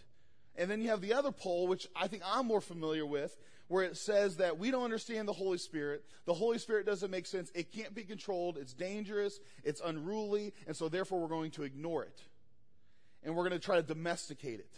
And 0.57 0.69
then 0.69 0.81
you 0.81 0.89
have 0.89 1.01
the 1.01 1.13
other 1.13 1.31
pole, 1.31 1.65
which 1.67 1.87
I 1.95 2.07
think 2.07 2.21
I'm 2.25 2.45
more 2.45 2.61
familiar 2.61 3.05
with, 3.05 3.35
where 3.69 3.83
it 3.83 3.95
says 3.95 4.37
that 4.37 4.59
we 4.59 4.69
don't 4.69 4.83
understand 4.83 5.27
the 5.27 5.33
Holy 5.33 5.57
Spirit. 5.57 6.03
The 6.25 6.33
Holy 6.33 6.59
Spirit 6.59 6.85
doesn't 6.85 7.09
make 7.09 7.25
sense. 7.25 7.49
It 7.55 7.71
can't 7.71 7.95
be 7.95 8.03
controlled. 8.03 8.57
It's 8.57 8.73
dangerous. 8.73 9.39
It's 9.63 9.81
unruly. 9.83 10.53
And 10.67 10.75
so 10.75 10.89
therefore 10.89 11.21
we're 11.21 11.29
going 11.29 11.51
to 11.51 11.63
ignore 11.63 12.03
it. 12.03 12.21
And 13.23 13.33
we're 13.33 13.47
going 13.47 13.59
to 13.59 13.65
try 13.65 13.77
to 13.77 13.83
domesticate 13.83 14.59
it. 14.59 14.75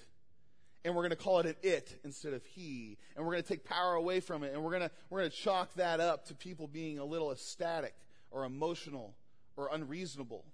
And 0.85 0.95
we're 0.95 1.01
going 1.01 1.09
to 1.09 1.15
call 1.15 1.39
it 1.39 1.47
an 1.47 1.55
it 1.63 1.99
instead 2.03 2.33
of 2.33 2.45
he. 2.45 2.99
And 3.15 3.25
we're 3.25 3.31
going 3.31 3.43
to 3.43 3.49
take 3.49 3.65
power 3.65 3.95
away 3.95 4.19
from 4.19 4.43
it. 4.43 4.53
And 4.53 4.63
we're 4.63 4.69
going 4.69 4.83
to, 4.83 4.91
we're 5.09 5.21
going 5.21 5.31
to 5.31 5.35
chalk 5.35 5.73
that 5.73 5.99
up 5.99 6.27
to 6.27 6.35
people 6.35 6.67
being 6.67 6.99
a 6.99 7.05
little 7.05 7.31
ecstatic 7.31 7.95
or 8.29 8.45
emotional 8.45 9.15
or 9.57 9.69
unreasonable. 9.74 10.45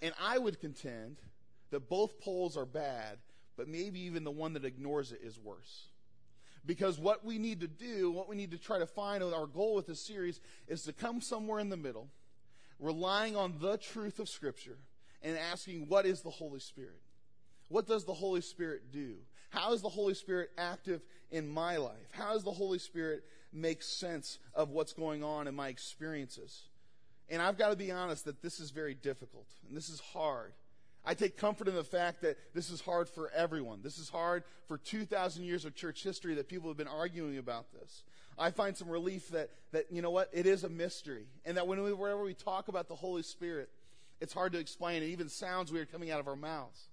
And 0.00 0.14
I 0.22 0.38
would 0.38 0.60
contend 0.60 1.16
that 1.70 1.88
both 1.88 2.20
poles 2.20 2.56
are 2.56 2.66
bad, 2.66 3.18
but 3.56 3.68
maybe 3.68 4.00
even 4.00 4.24
the 4.24 4.30
one 4.30 4.54
that 4.54 4.64
ignores 4.64 5.12
it 5.12 5.20
is 5.22 5.38
worse. 5.38 5.86
Because 6.66 6.98
what 6.98 7.24
we 7.24 7.38
need 7.38 7.60
to 7.60 7.68
do, 7.68 8.10
what 8.10 8.28
we 8.28 8.36
need 8.36 8.50
to 8.50 8.58
try 8.58 8.78
to 8.78 8.86
find, 8.86 9.22
our 9.22 9.46
goal 9.46 9.74
with 9.74 9.86
this 9.86 10.00
series 10.00 10.40
is 10.68 10.82
to 10.82 10.92
come 10.92 11.20
somewhere 11.20 11.58
in 11.58 11.70
the 11.70 11.76
middle, 11.76 12.08
relying 12.78 13.36
on 13.36 13.54
the 13.60 13.78
truth 13.78 14.18
of 14.18 14.28
Scripture 14.28 14.78
and 15.22 15.38
asking, 15.38 15.88
what 15.88 16.06
is 16.06 16.20
the 16.20 16.30
Holy 16.30 16.60
Spirit? 16.60 17.00
What 17.68 17.86
does 17.86 18.04
the 18.04 18.14
Holy 18.14 18.40
Spirit 18.40 18.92
do? 18.92 19.14
How 19.50 19.72
is 19.72 19.82
the 19.82 19.88
Holy 19.88 20.14
Spirit 20.14 20.50
active 20.58 21.02
in 21.30 21.48
my 21.48 21.76
life? 21.76 22.08
How 22.12 22.34
does 22.34 22.44
the 22.44 22.50
Holy 22.50 22.78
Spirit 22.78 23.24
make 23.52 23.82
sense 23.82 24.38
of 24.54 24.70
what's 24.70 24.92
going 24.92 25.22
on 25.22 25.48
in 25.48 25.54
my 25.54 25.68
experiences? 25.68 26.62
And 27.28 27.40
I've 27.40 27.56
got 27.56 27.70
to 27.70 27.76
be 27.76 27.90
honest 27.90 28.24
that 28.24 28.42
this 28.42 28.60
is 28.60 28.70
very 28.70 28.94
difficult 28.94 29.46
and 29.66 29.76
this 29.76 29.88
is 29.88 30.00
hard. 30.00 30.52
I 31.04 31.14
take 31.14 31.36
comfort 31.36 31.68
in 31.68 31.74
the 31.74 31.84
fact 31.84 32.22
that 32.22 32.36
this 32.54 32.70
is 32.70 32.80
hard 32.80 33.08
for 33.08 33.30
everyone. 33.30 33.80
This 33.82 33.98
is 33.98 34.10
hard 34.10 34.44
for 34.68 34.76
2,000 34.76 35.44
years 35.44 35.64
of 35.64 35.74
church 35.74 36.02
history 36.02 36.34
that 36.34 36.48
people 36.48 36.68
have 36.68 36.76
been 36.76 36.88
arguing 36.88 37.38
about 37.38 37.72
this. 37.72 38.04
I 38.38 38.50
find 38.50 38.76
some 38.76 38.88
relief 38.88 39.28
that, 39.30 39.50
that 39.72 39.86
you 39.90 40.02
know 40.02 40.10
what, 40.10 40.28
it 40.32 40.46
is 40.46 40.64
a 40.64 40.68
mystery. 40.68 41.26
And 41.44 41.56
that 41.56 41.66
whenever 41.66 42.22
we 42.22 42.34
talk 42.34 42.68
about 42.68 42.88
the 42.88 42.94
Holy 42.94 43.22
Spirit, 43.22 43.70
it's 44.20 44.32
hard 44.32 44.52
to 44.52 44.58
explain. 44.58 45.02
It 45.02 45.08
even 45.08 45.28
sounds 45.28 45.72
weird 45.72 45.90
coming 45.90 46.10
out 46.10 46.20
of 46.20 46.28
our 46.28 46.36
mouths. 46.36 46.88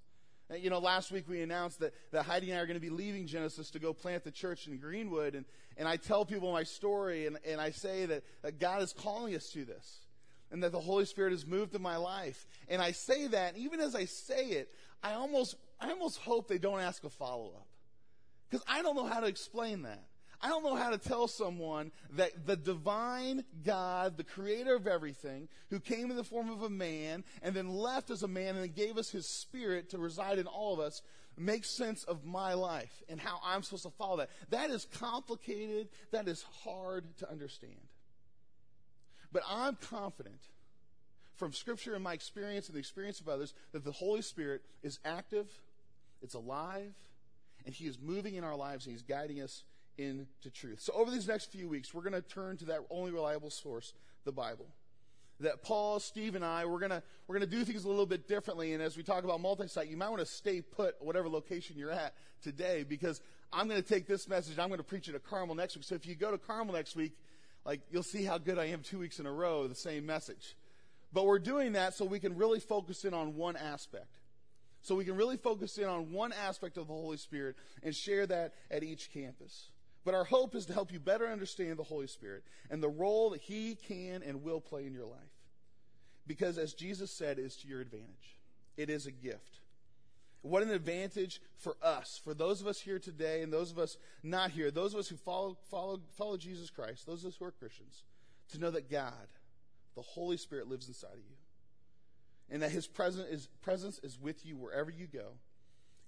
And, 0.49 0.63
you 0.63 0.69
know, 0.69 0.79
last 0.79 1.11
week 1.11 1.25
we 1.27 1.41
announced 1.41 1.79
that, 1.79 1.93
that 2.11 2.23
Heidi 2.23 2.51
and 2.51 2.59
I 2.59 2.61
are 2.61 2.65
going 2.65 2.79
to 2.79 2.81
be 2.81 2.89
leaving 2.89 3.27
Genesis 3.27 3.69
to 3.71 3.79
go 3.79 3.93
plant 3.93 4.23
the 4.23 4.31
church 4.31 4.67
in 4.67 4.77
Greenwood. 4.77 5.35
And, 5.35 5.45
and 5.75 5.87
I 5.87 5.97
tell 5.97 6.25
people 6.25 6.51
my 6.53 6.63
story 6.63 7.27
and, 7.27 7.37
and 7.45 7.59
I 7.59 7.71
say 7.71 8.05
that, 8.05 8.23
that 8.41 8.59
God 8.59 8.81
is 8.81 8.93
calling 8.93 9.35
us 9.35 9.49
to 9.51 9.65
this 9.65 9.99
and 10.51 10.63
that 10.63 10.71
the 10.71 10.79
Holy 10.79 11.05
Spirit 11.05 11.31
has 11.31 11.45
moved 11.45 11.75
in 11.75 11.81
my 11.81 11.97
life. 11.97 12.47
And 12.67 12.81
I 12.81 12.91
say 12.91 13.27
that, 13.27 13.55
and 13.55 13.63
even 13.63 13.79
as 13.79 13.95
I 13.95 14.05
say 14.05 14.45
it, 14.45 14.73
I 15.03 15.13
almost, 15.13 15.55
I 15.79 15.91
almost 15.91 16.17
hope 16.19 16.47
they 16.47 16.57
don't 16.57 16.79
ask 16.79 17.03
a 17.03 17.09
follow 17.09 17.47
up. 17.47 17.67
Because 18.49 18.65
I 18.67 18.81
don't 18.81 18.95
know 18.95 19.05
how 19.05 19.19
to 19.19 19.27
explain 19.27 19.83
that. 19.83 20.03
I 20.39 20.49
don't 20.49 20.63
know 20.63 20.75
how 20.75 20.91
to 20.91 20.97
tell 20.97 21.27
someone 21.27 21.91
that 22.15 22.45
the 22.45 22.55
divine 22.55 23.43
God, 23.65 24.17
the 24.17 24.23
creator 24.23 24.75
of 24.75 24.85
everything, 24.85 25.49
who 25.69 25.79
came 25.79 26.11
in 26.11 26.17
the 26.17 26.23
form 26.23 26.49
of 26.49 26.61
a 26.61 26.69
man 26.69 27.23
and 27.41 27.55
then 27.55 27.69
left 27.69 28.11
as 28.11 28.21
a 28.23 28.27
man 28.27 28.49
and 28.49 28.59
then 28.59 28.73
gave 28.73 28.97
us 28.97 29.09
his 29.09 29.27
spirit 29.27 29.89
to 29.89 29.97
reside 29.97 30.37
in 30.37 30.45
all 30.45 30.75
of 30.75 30.79
us, 30.79 31.01
make 31.37 31.65
sense 31.65 32.03
of 32.03 32.23
my 32.23 32.53
life 32.53 33.03
and 33.09 33.19
how 33.19 33.39
I'm 33.43 33.63
supposed 33.63 33.83
to 33.83 33.89
follow 33.89 34.17
that. 34.17 34.29
That 34.51 34.69
is 34.69 34.85
complicated. 34.85 35.89
That 36.11 36.27
is 36.27 36.43
hard 36.63 37.17
to 37.17 37.29
understand. 37.29 37.73
But 39.31 39.43
I'm 39.47 39.75
confident 39.75 40.39
from 41.35 41.53
Scripture 41.53 41.93
and 41.93 42.03
my 42.03 42.13
experience 42.13 42.67
and 42.67 42.75
the 42.75 42.79
experience 42.79 43.19
of 43.19 43.29
others 43.29 43.53
that 43.71 43.83
the 43.83 43.91
Holy 43.91 44.21
Spirit 44.21 44.61
is 44.83 44.99
active, 45.05 45.47
it's 46.21 46.33
alive, 46.33 46.93
and 47.65 47.75
He 47.75 47.85
is 47.85 47.99
moving 48.01 48.35
in 48.35 48.43
our 48.43 48.55
lives 48.55 48.85
and 48.85 48.93
He's 48.93 49.03
guiding 49.03 49.41
us 49.41 49.63
into 49.97 50.49
truth. 50.51 50.79
So 50.79 50.93
over 50.93 51.11
these 51.11 51.27
next 51.27 51.51
few 51.51 51.67
weeks, 51.67 51.93
we're 51.93 52.01
going 52.01 52.13
to 52.13 52.21
turn 52.21 52.57
to 52.57 52.65
that 52.65 52.81
only 52.89 53.11
reliable 53.11 53.49
source, 53.49 53.93
the 54.25 54.31
Bible. 54.31 54.67
That 55.39 55.61
Paul, 55.61 55.99
Steve, 55.99 56.33
and 56.33 56.43
I, 56.43 56.65
we're 56.65 56.79
gonna 56.79 57.03
we're 57.27 57.35
gonna 57.35 57.45
do 57.45 57.63
things 57.63 57.85
a 57.85 57.87
little 57.87 58.07
bit 58.07 58.27
differently. 58.27 58.73
And 58.73 58.81
as 58.81 58.97
we 58.97 59.03
talk 59.03 59.23
about 59.23 59.39
multi-site, 59.39 59.87
you 59.87 59.95
might 59.95 60.09
want 60.09 60.21
to 60.21 60.25
stay 60.25 60.61
put 60.61 60.95
whatever 60.99 61.29
location 61.29 61.75
you're 61.77 61.91
at 61.91 62.15
today, 62.41 62.83
because 62.83 63.21
I'm 63.53 63.67
going 63.67 63.81
to 63.81 63.87
take 63.87 64.07
this 64.07 64.27
message. 64.27 64.59
I'm 64.59 64.67
going 64.67 64.79
to 64.79 64.83
preach 64.83 65.07
it 65.07 65.15
at 65.15 65.23
Carmel 65.23 65.55
next 65.55 65.75
week. 65.75 65.85
So 65.85 65.95
if 65.95 66.05
you 66.05 66.15
go 66.15 66.31
to 66.31 66.37
Carmel 66.37 66.73
next 66.73 66.95
week, 66.95 67.13
like 67.67 67.81
you'll 67.91 68.01
see 68.01 68.23
how 68.23 68.37
good 68.37 68.57
I 68.57 68.65
am 68.67 68.81
two 68.81 68.97
weeks 68.97 69.19
in 69.19 69.25
a 69.25 69.31
row, 69.31 69.67
the 69.67 69.75
same 69.75 70.05
message. 70.05 70.55
But 71.11 71.25
we're 71.25 71.37
doing 71.37 71.73
that 71.73 71.93
so 71.93 72.05
we 72.05 72.19
can 72.19 72.37
really 72.37 72.61
focus 72.61 73.03
in 73.03 73.13
on 73.13 73.35
one 73.35 73.57
aspect. 73.57 74.07
So 74.81 74.95
we 74.95 75.03
can 75.03 75.17
really 75.17 75.35
focus 75.35 75.77
in 75.77 75.83
on 75.83 76.13
one 76.13 76.31
aspect 76.31 76.77
of 76.77 76.87
the 76.87 76.93
Holy 76.93 77.17
Spirit 77.17 77.57
and 77.83 77.93
share 77.93 78.25
that 78.27 78.53
at 78.71 78.83
each 78.83 79.11
campus. 79.11 79.69
But 80.05 80.13
our 80.13 80.23
hope 80.23 80.55
is 80.55 80.65
to 80.67 80.73
help 80.73 80.93
you 80.93 81.01
better 81.01 81.27
understand 81.27 81.77
the 81.77 81.83
Holy 81.83 82.07
Spirit 82.07 82.43
and 82.69 82.81
the 82.81 82.87
role 82.87 83.31
that 83.31 83.41
He 83.41 83.75
can 83.75 84.23
and 84.23 84.43
will 84.43 84.61
play 84.61 84.85
in 84.85 84.93
your 84.93 85.05
life. 85.05 85.19
Because 86.25 86.57
as 86.57 86.73
Jesus 86.73 87.11
said, 87.11 87.37
it's 87.37 87.57
to 87.57 87.67
your 87.67 87.81
advantage. 87.81 88.37
It 88.77 88.89
is 88.89 89.07
a 89.07 89.11
gift. 89.11 89.59
What 90.41 90.63
an 90.63 90.69
advantage 90.69 91.41
for 91.57 91.75
us, 91.81 92.19
for 92.23 92.33
those 92.33 92.61
of 92.61 92.67
us 92.67 92.79
here 92.79 92.99
today 92.99 93.41
and 93.41 93.51
those 93.51 93.71
of 93.71 93.79
us 93.79 93.97
not 94.23 94.51
here, 94.51 94.71
those 94.71 94.93
of 94.93 94.99
us 94.99 95.07
who 95.07 95.17
follow, 95.17 95.57
follow, 95.69 95.99
follow 96.17 96.37
Jesus 96.37 96.69
Christ, 96.69 97.05
those 97.05 97.23
of 97.23 97.29
us 97.29 97.37
who 97.37 97.45
are 97.45 97.51
Christians, 97.51 98.03
to 98.51 98.59
know 98.59 98.71
that 98.71 98.89
God, 98.89 99.27
the 99.95 100.01
Holy 100.01 100.37
Spirit, 100.37 100.69
lives 100.69 100.87
inside 100.87 101.13
of 101.13 101.25
you. 101.29 101.35
And 102.49 102.61
that 102.61 102.71
His 102.71 102.87
presence 102.87 103.27
is, 103.29 103.47
presence 103.61 103.99
is 104.03 104.17
with 104.19 104.45
you 104.45 104.55
wherever 104.55 104.89
you 104.89 105.07
go, 105.07 105.33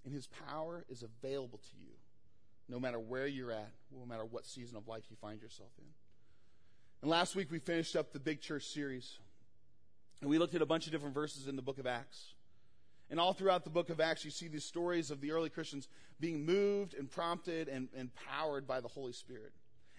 and 0.05 0.13
His 0.13 0.27
power 0.47 0.85
is 0.87 1.03
available 1.03 1.59
to 1.59 1.77
you 1.77 1.91
no 2.69 2.79
matter 2.79 2.99
where 2.99 3.27
you're 3.27 3.51
at, 3.51 3.71
no 3.91 4.05
matter 4.05 4.23
what 4.23 4.45
season 4.45 4.77
of 4.77 4.87
life 4.87 5.03
you 5.09 5.17
find 5.19 5.41
yourself 5.41 5.71
in. 5.79 5.85
And 7.01 7.09
last 7.09 7.35
week 7.35 7.49
we 7.51 7.59
finished 7.59 7.95
up 7.95 8.13
the 8.13 8.19
Big 8.19 8.41
Church 8.41 8.65
series. 8.65 9.17
And 10.21 10.29
we 10.29 10.37
looked 10.37 10.53
at 10.53 10.61
a 10.61 10.65
bunch 10.65 10.85
of 10.85 10.91
different 10.91 11.15
verses 11.15 11.47
in 11.47 11.55
the 11.55 11.61
book 11.61 11.79
of 11.79 11.87
Acts. 11.87 12.33
And 13.09 13.19
all 13.19 13.33
throughout 13.33 13.63
the 13.63 13.69
book 13.69 13.89
of 13.89 13.99
Acts, 13.99 14.23
you 14.23 14.31
see 14.31 14.47
these 14.47 14.65
stories 14.65 15.09
of 15.09 15.19
the 15.19 15.31
early 15.31 15.49
Christians 15.49 15.87
being 16.19 16.45
moved 16.45 16.93
and 16.93 17.09
prompted 17.09 17.67
and 17.67 17.89
empowered 17.95 18.67
by 18.67 18.81
the 18.81 18.87
Holy 18.87 19.13
Spirit. 19.13 19.51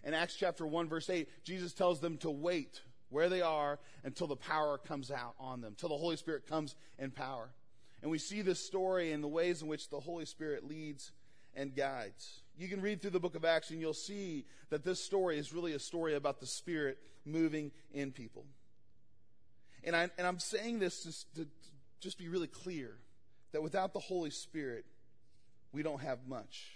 In 0.04 0.14
Acts 0.14 0.36
chapter 0.36 0.66
1, 0.66 0.88
verse 0.88 1.10
8, 1.10 1.28
Jesus 1.44 1.72
tells 1.72 2.00
them 2.00 2.18
to 2.18 2.30
wait 2.30 2.80
where 3.10 3.28
they 3.28 3.42
are 3.42 3.78
until 4.04 4.28
the 4.28 4.36
power 4.36 4.78
comes 4.78 5.10
out 5.10 5.34
on 5.38 5.60
them, 5.60 5.74
till 5.76 5.88
the 5.88 5.96
Holy 5.96 6.16
Spirit 6.16 6.46
comes 6.46 6.76
in 6.98 7.10
power. 7.10 7.50
And 8.02 8.10
we 8.10 8.18
see 8.18 8.42
this 8.42 8.64
story 8.64 9.12
in 9.12 9.20
the 9.20 9.28
ways 9.28 9.62
in 9.62 9.68
which 9.68 9.90
the 9.90 10.00
Holy 10.00 10.24
Spirit 10.24 10.66
leads 10.66 11.12
and 11.54 11.74
guides. 11.74 12.42
You 12.56 12.68
can 12.68 12.80
read 12.80 13.02
through 13.02 13.10
the 13.10 13.20
book 13.20 13.34
of 13.34 13.44
Acts 13.44 13.70
and 13.70 13.80
you'll 13.80 13.92
see 13.92 14.46
that 14.70 14.84
this 14.84 15.02
story 15.04 15.38
is 15.38 15.52
really 15.52 15.72
a 15.72 15.78
story 15.78 16.14
about 16.14 16.40
the 16.40 16.46
Spirit 16.46 16.98
moving 17.26 17.72
in 17.92 18.12
people. 18.12 18.44
And, 19.82 19.96
I, 19.96 20.10
and 20.18 20.26
I'm 20.26 20.38
saying 20.38 20.78
this 20.78 21.04
just 21.04 21.34
to 21.34 21.46
just 22.00 22.19
be 22.19 22.28
really 22.28 22.47
clear 22.47 22.97
that 23.52 23.62
without 23.62 23.92
the 23.92 24.00
Holy 24.00 24.30
Spirit, 24.30 24.85
we 25.73 25.83
don't 25.83 26.00
have 26.00 26.26
much. 26.26 26.73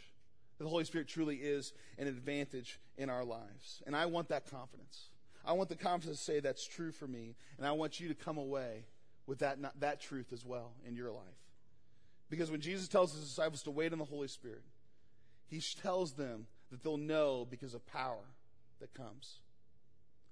The 0.58 0.68
Holy 0.68 0.84
Spirit 0.84 1.08
truly 1.08 1.36
is 1.36 1.72
an 1.98 2.06
advantage 2.06 2.78
in 2.96 3.10
our 3.10 3.24
lives. 3.24 3.82
And 3.86 3.96
I 3.96 4.06
want 4.06 4.28
that 4.28 4.50
confidence. 4.50 5.08
I 5.44 5.52
want 5.52 5.68
the 5.68 5.76
confidence 5.76 6.18
to 6.18 6.24
say 6.24 6.40
that's 6.40 6.66
true 6.66 6.92
for 6.92 7.06
me. 7.06 7.34
And 7.58 7.66
I 7.66 7.72
want 7.72 8.00
you 8.00 8.08
to 8.08 8.14
come 8.14 8.38
away 8.38 8.84
with 9.26 9.40
that, 9.40 9.58
that 9.80 10.00
truth 10.00 10.32
as 10.32 10.44
well 10.44 10.72
in 10.86 10.94
your 10.94 11.10
life. 11.10 11.24
Because 12.30 12.50
when 12.50 12.60
Jesus 12.60 12.88
tells 12.88 13.12
his 13.12 13.24
disciples 13.24 13.62
to 13.64 13.70
wait 13.70 13.92
on 13.92 13.98
the 13.98 14.04
Holy 14.04 14.28
Spirit, 14.28 14.62
he 15.46 15.60
tells 15.82 16.12
them 16.12 16.46
that 16.70 16.82
they'll 16.82 16.96
know 16.96 17.46
because 17.48 17.74
of 17.74 17.86
power 17.86 18.24
that 18.80 18.94
comes. 18.94 19.38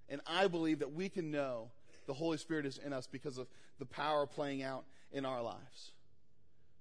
And 0.09 0.21
I 0.27 0.47
believe 0.47 0.81
that 0.81 0.93
we 0.93 1.09
can 1.09 1.31
know 1.31 1.71
the 2.07 2.15
Holy 2.15 2.39
Spirit 2.39 2.67
is 2.67 2.79
in 2.79 2.93
us 2.93 3.07
because 3.07 3.39
of 3.39 3.47
the 3.79 3.87
power 3.87 4.27
playing 4.27 4.63
out 4.63 4.85
in 5.13 5.25
our 5.25 5.43
lives. 5.43 5.93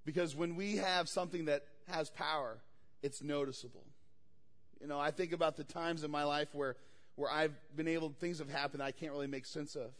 Because 0.05 0.35
when 0.35 0.55
we 0.55 0.77
have 0.77 1.07
something 1.07 1.45
that 1.45 1.63
has 1.87 2.09
power, 2.09 2.57
it's 3.03 3.21
noticeable. 3.21 3.85
You 4.79 4.87
know, 4.87 4.99
I 4.99 5.11
think 5.11 5.31
about 5.31 5.57
the 5.57 5.63
times 5.63 6.03
in 6.03 6.11
my 6.11 6.23
life 6.23 6.47
where, 6.53 6.75
where 7.15 7.29
I've 7.29 7.53
been 7.75 7.87
able, 7.87 8.13
things 8.19 8.39
have 8.39 8.49
happened 8.49 8.81
I 8.81 8.91
can't 8.91 9.11
really 9.11 9.27
make 9.27 9.45
sense 9.45 9.75
of. 9.75 9.91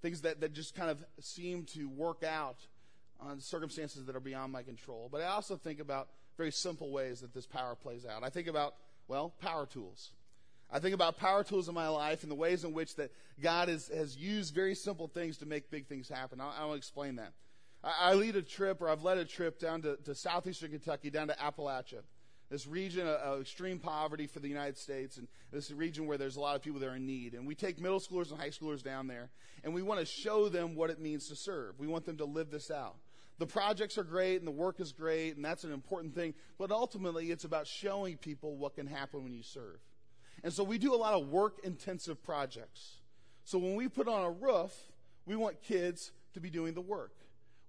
Things 0.00 0.22
that, 0.22 0.40
that 0.40 0.52
just 0.52 0.74
kind 0.74 0.90
of 0.90 0.98
seem 1.20 1.64
to 1.74 1.88
work 1.88 2.22
out 2.22 2.58
on 3.20 3.40
circumstances 3.40 4.06
that 4.06 4.16
are 4.16 4.20
beyond 4.20 4.52
my 4.52 4.62
control. 4.62 5.08
But 5.10 5.22
I 5.22 5.26
also 5.26 5.56
think 5.56 5.80
about 5.80 6.08
very 6.36 6.52
simple 6.52 6.90
ways 6.90 7.20
that 7.20 7.34
this 7.34 7.46
power 7.46 7.74
plays 7.74 8.04
out. 8.06 8.22
I 8.24 8.30
think 8.30 8.48
about, 8.48 8.74
well, 9.08 9.32
power 9.40 9.66
tools. 9.66 10.10
I 10.72 10.78
think 10.78 10.94
about 10.94 11.18
power 11.18 11.44
tools 11.44 11.68
in 11.68 11.74
my 11.74 11.88
life 11.88 12.22
and 12.22 12.30
the 12.30 12.36
ways 12.36 12.64
in 12.64 12.72
which 12.72 12.96
that 12.96 13.10
God 13.42 13.68
has, 13.68 13.88
has 13.88 14.16
used 14.16 14.54
very 14.54 14.74
simple 14.74 15.06
things 15.06 15.36
to 15.38 15.46
make 15.46 15.70
big 15.70 15.86
things 15.86 16.08
happen. 16.08 16.40
I, 16.40 16.62
I 16.62 16.64
will 16.64 16.74
explain 16.74 17.16
that. 17.16 17.34
I, 17.84 17.92
I, 18.00 18.14
lead 18.14 18.36
a 18.36 18.42
trip, 18.42 18.80
or 18.80 18.88
I've 18.88 19.02
led 19.02 19.18
a 19.18 19.26
trip 19.26 19.58
down 19.58 19.82
to, 19.82 19.96
to 20.04 20.14
southeastern 20.14 20.70
Kentucky, 20.70 21.10
down 21.10 21.28
to 21.28 21.34
Appalachia, 21.34 22.00
this 22.48 22.66
region 22.66 23.06
of, 23.06 23.16
of 23.16 23.40
extreme 23.42 23.78
poverty 23.78 24.26
for 24.26 24.40
the 24.40 24.48
United 24.48 24.78
States, 24.78 25.18
and 25.18 25.28
this 25.52 25.70
region 25.70 26.06
where 26.06 26.16
there's 26.16 26.36
a 26.36 26.40
lot 26.40 26.56
of 26.56 26.62
people 26.62 26.80
that 26.80 26.88
are 26.88 26.96
in 26.96 27.04
need. 27.04 27.34
And 27.34 27.46
we 27.46 27.54
take 27.54 27.78
middle 27.78 28.00
schoolers 28.00 28.30
and 28.30 28.40
high 28.40 28.48
schoolers 28.48 28.82
down 28.82 29.08
there, 29.08 29.28
and 29.64 29.74
we 29.74 29.82
want 29.82 30.00
to 30.00 30.06
show 30.06 30.48
them 30.48 30.74
what 30.74 30.88
it 30.88 30.98
means 30.98 31.28
to 31.28 31.36
serve. 31.36 31.78
We 31.78 31.86
want 31.86 32.06
them 32.06 32.16
to 32.16 32.24
live 32.24 32.50
this 32.50 32.70
out. 32.70 32.96
The 33.38 33.46
projects 33.46 33.98
are 33.98 34.04
great 34.04 34.36
and 34.36 34.46
the 34.46 34.52
work 34.52 34.80
is 34.80 34.92
great, 34.92 35.36
and 35.36 35.44
that's 35.44 35.64
an 35.64 35.72
important 35.72 36.14
thing. 36.14 36.32
But 36.58 36.70
ultimately, 36.70 37.30
it's 37.30 37.44
about 37.44 37.66
showing 37.66 38.16
people 38.16 38.56
what 38.56 38.74
can 38.74 38.86
happen 38.86 39.22
when 39.22 39.34
you 39.34 39.42
serve. 39.42 39.78
And 40.42 40.52
so 40.52 40.64
we 40.64 40.78
do 40.78 40.94
a 40.94 40.96
lot 40.96 41.14
of 41.14 41.28
work 41.28 41.58
intensive 41.62 42.22
projects. 42.22 42.96
So 43.44 43.58
when 43.58 43.74
we 43.74 43.88
put 43.88 44.08
on 44.08 44.24
a 44.24 44.30
roof, 44.30 44.72
we 45.26 45.36
want 45.36 45.62
kids 45.62 46.12
to 46.34 46.40
be 46.40 46.50
doing 46.50 46.74
the 46.74 46.80
work. 46.80 47.12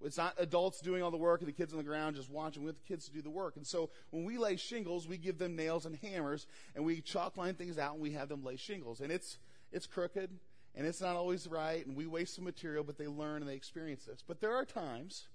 It's 0.04 0.18
not 0.18 0.36
adults 0.38 0.82
doing 0.82 1.02
all 1.02 1.12
the 1.12 1.18
work 1.18 1.42
and 1.42 1.48
the 1.48 1.54
kids 1.54 1.72
on 1.72 1.78
the 1.78 1.84
ground 1.84 2.16
just 2.16 2.30
watching. 2.30 2.64
We 2.64 2.68
want 2.68 2.78
the 2.78 2.94
kids 2.94 3.06
to 3.06 3.12
do 3.12 3.22
the 3.22 3.30
work. 3.30 3.56
And 3.56 3.66
so 3.66 3.90
when 4.10 4.26
we 4.26 4.38
lay 4.38 4.58
shingles, 4.58 5.08
we 5.08 5.18
give 5.18 5.38
them 5.38 5.56
nails 5.56 5.86
and 5.86 5.96
hammers 5.96 6.46
and 6.76 6.84
we 6.84 7.00
chalk 7.02 7.38
line 7.38 7.56
things 7.56 7.78
out 7.78 7.94
and 7.94 8.02
we 8.02 8.12
have 8.12 8.28
them 8.28 8.44
lay 8.44 8.58
shingles. 8.58 9.00
And 9.00 9.12
it's, 9.12 9.38
it's 9.72 9.88
crooked 9.88 10.30
and 10.76 10.88
it's 10.88 11.00
not 11.00 11.16
always 11.16 11.48
right 11.48 11.86
and 11.86 11.96
we 11.96 12.06
waste 12.06 12.36
some 12.36 12.44
material, 12.44 12.84
but 12.84 12.98
they 12.98 13.08
learn 13.08 13.42
and 13.42 13.50
they 13.50 13.56
experience 13.56 14.04
this. 14.04 14.24
But 14.26 14.42
there 14.42 14.54
are 14.54 14.66
times 14.66 15.28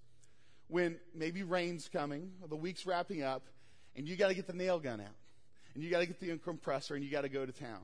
when 0.69 0.99
maybe 1.15 1.43
rain's 1.43 1.89
coming, 1.89 2.31
or 2.43 2.49
the 2.49 2.57
week's 2.57 2.87
wrapping 2.87 3.23
up, 3.23 3.47
and 3.97 4.07
you 4.07 4.17
got 4.17 4.29
to 4.29 4.35
get 4.35 4.47
the 4.47 4.53
nail 4.53 4.79
gun 4.79 5.01
out, 5.01 5.17
and 5.75 5.83
you 5.83 5.91
got 5.91 6.01
to 6.01 6.07
get 6.07 6.21
the 6.21 6.37
compressor, 6.39 6.95
and 6.95 7.05
you 7.05 7.11
got 7.11 7.23
to 7.23 7.29
go 7.29 7.45
to 7.45 7.53
town. 7.53 7.81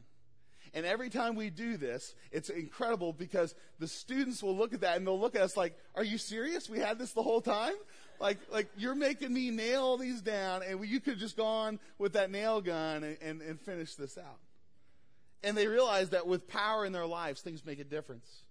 And 0.73 0.85
every 0.85 1.09
time 1.09 1.37
we 1.37 1.51
do 1.51 1.77
this, 1.77 2.15
it's 2.33 2.49
incredible 2.49 3.13
because 3.13 3.55
the 3.79 3.87
students 3.87 4.43
will 4.43 4.57
look 4.57 4.75
at 4.75 4.81
that 4.81 4.97
and 4.97 5.07
they'll 5.07 5.21
look 5.21 5.37
at 5.37 5.43
us 5.43 5.57
like, 5.57 5.79
"Are 5.95 6.03
you 6.03 6.19
serious? 6.19 6.69
We 6.69 6.81
had 6.81 6.99
this 6.99 7.13
the 7.13 7.23
whole 7.23 7.41
time? 7.41 7.75
Like, 8.19 8.39
like 8.51 8.69
you're 8.77 8.95
making 8.95 9.33
me 9.33 9.51
nail 9.51 9.97
these 9.97 10.21
down, 10.21 10.63
and 10.63 10.85
you 10.87 11.01
could 11.01 11.19
just 11.19 11.37
gone 11.37 11.79
with 11.99 12.15
that 12.15 12.31
nail 12.31 12.61
gun 12.61 13.05
and, 13.05 13.19
and, 13.23 13.43
and 13.43 13.61
finish 13.61 13.95
this 13.95 14.19
out." 14.19 14.39
And 15.45 15.57
they 15.57 15.69
realize 15.69 16.11
that 16.11 16.27
with 16.27 16.49
power 16.49 16.85
in 16.85 16.93
their 16.93 17.07
lives, 17.07 17.43
things 17.43 17.65
make 17.65 17.79
a 17.79 17.85
difference. 17.85 18.45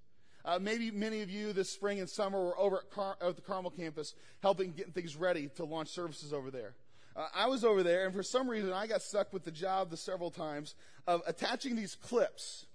Uh, 0.45 0.59
maybe 0.61 0.91
many 0.91 1.21
of 1.21 1.29
you 1.29 1.53
this 1.53 1.69
spring 1.69 1.99
and 1.99 2.09
summer 2.09 2.41
were 2.41 2.57
over 2.59 2.77
at, 2.77 2.91
Car- 2.91 3.17
at 3.21 3.35
the 3.35 3.41
Carmel 3.41 3.71
campus 3.71 4.13
helping 4.41 4.73
get 4.73 4.93
things 4.93 5.15
ready 5.15 5.49
to 5.55 5.65
launch 5.65 5.89
services 5.89 6.33
over 6.33 6.51
there. 6.51 6.73
Uh, 7.15 7.27
I 7.34 7.48
was 7.48 7.63
over 7.63 7.84
there, 7.84 8.05
and 8.05 8.13
for 8.13 8.24
some 8.24 8.50
reason, 8.50 8.74
I 8.74 8.88
got 8.88 9.01
stuck 9.01 9.34
with 9.34 9.43
the 9.43 9.51
job 9.51 9.89
the 9.89 9.98
several 9.98 10.32
times 10.32 10.75
of 11.05 11.22
attaching 11.27 11.75
these 11.75 11.96
clips. 11.96 12.65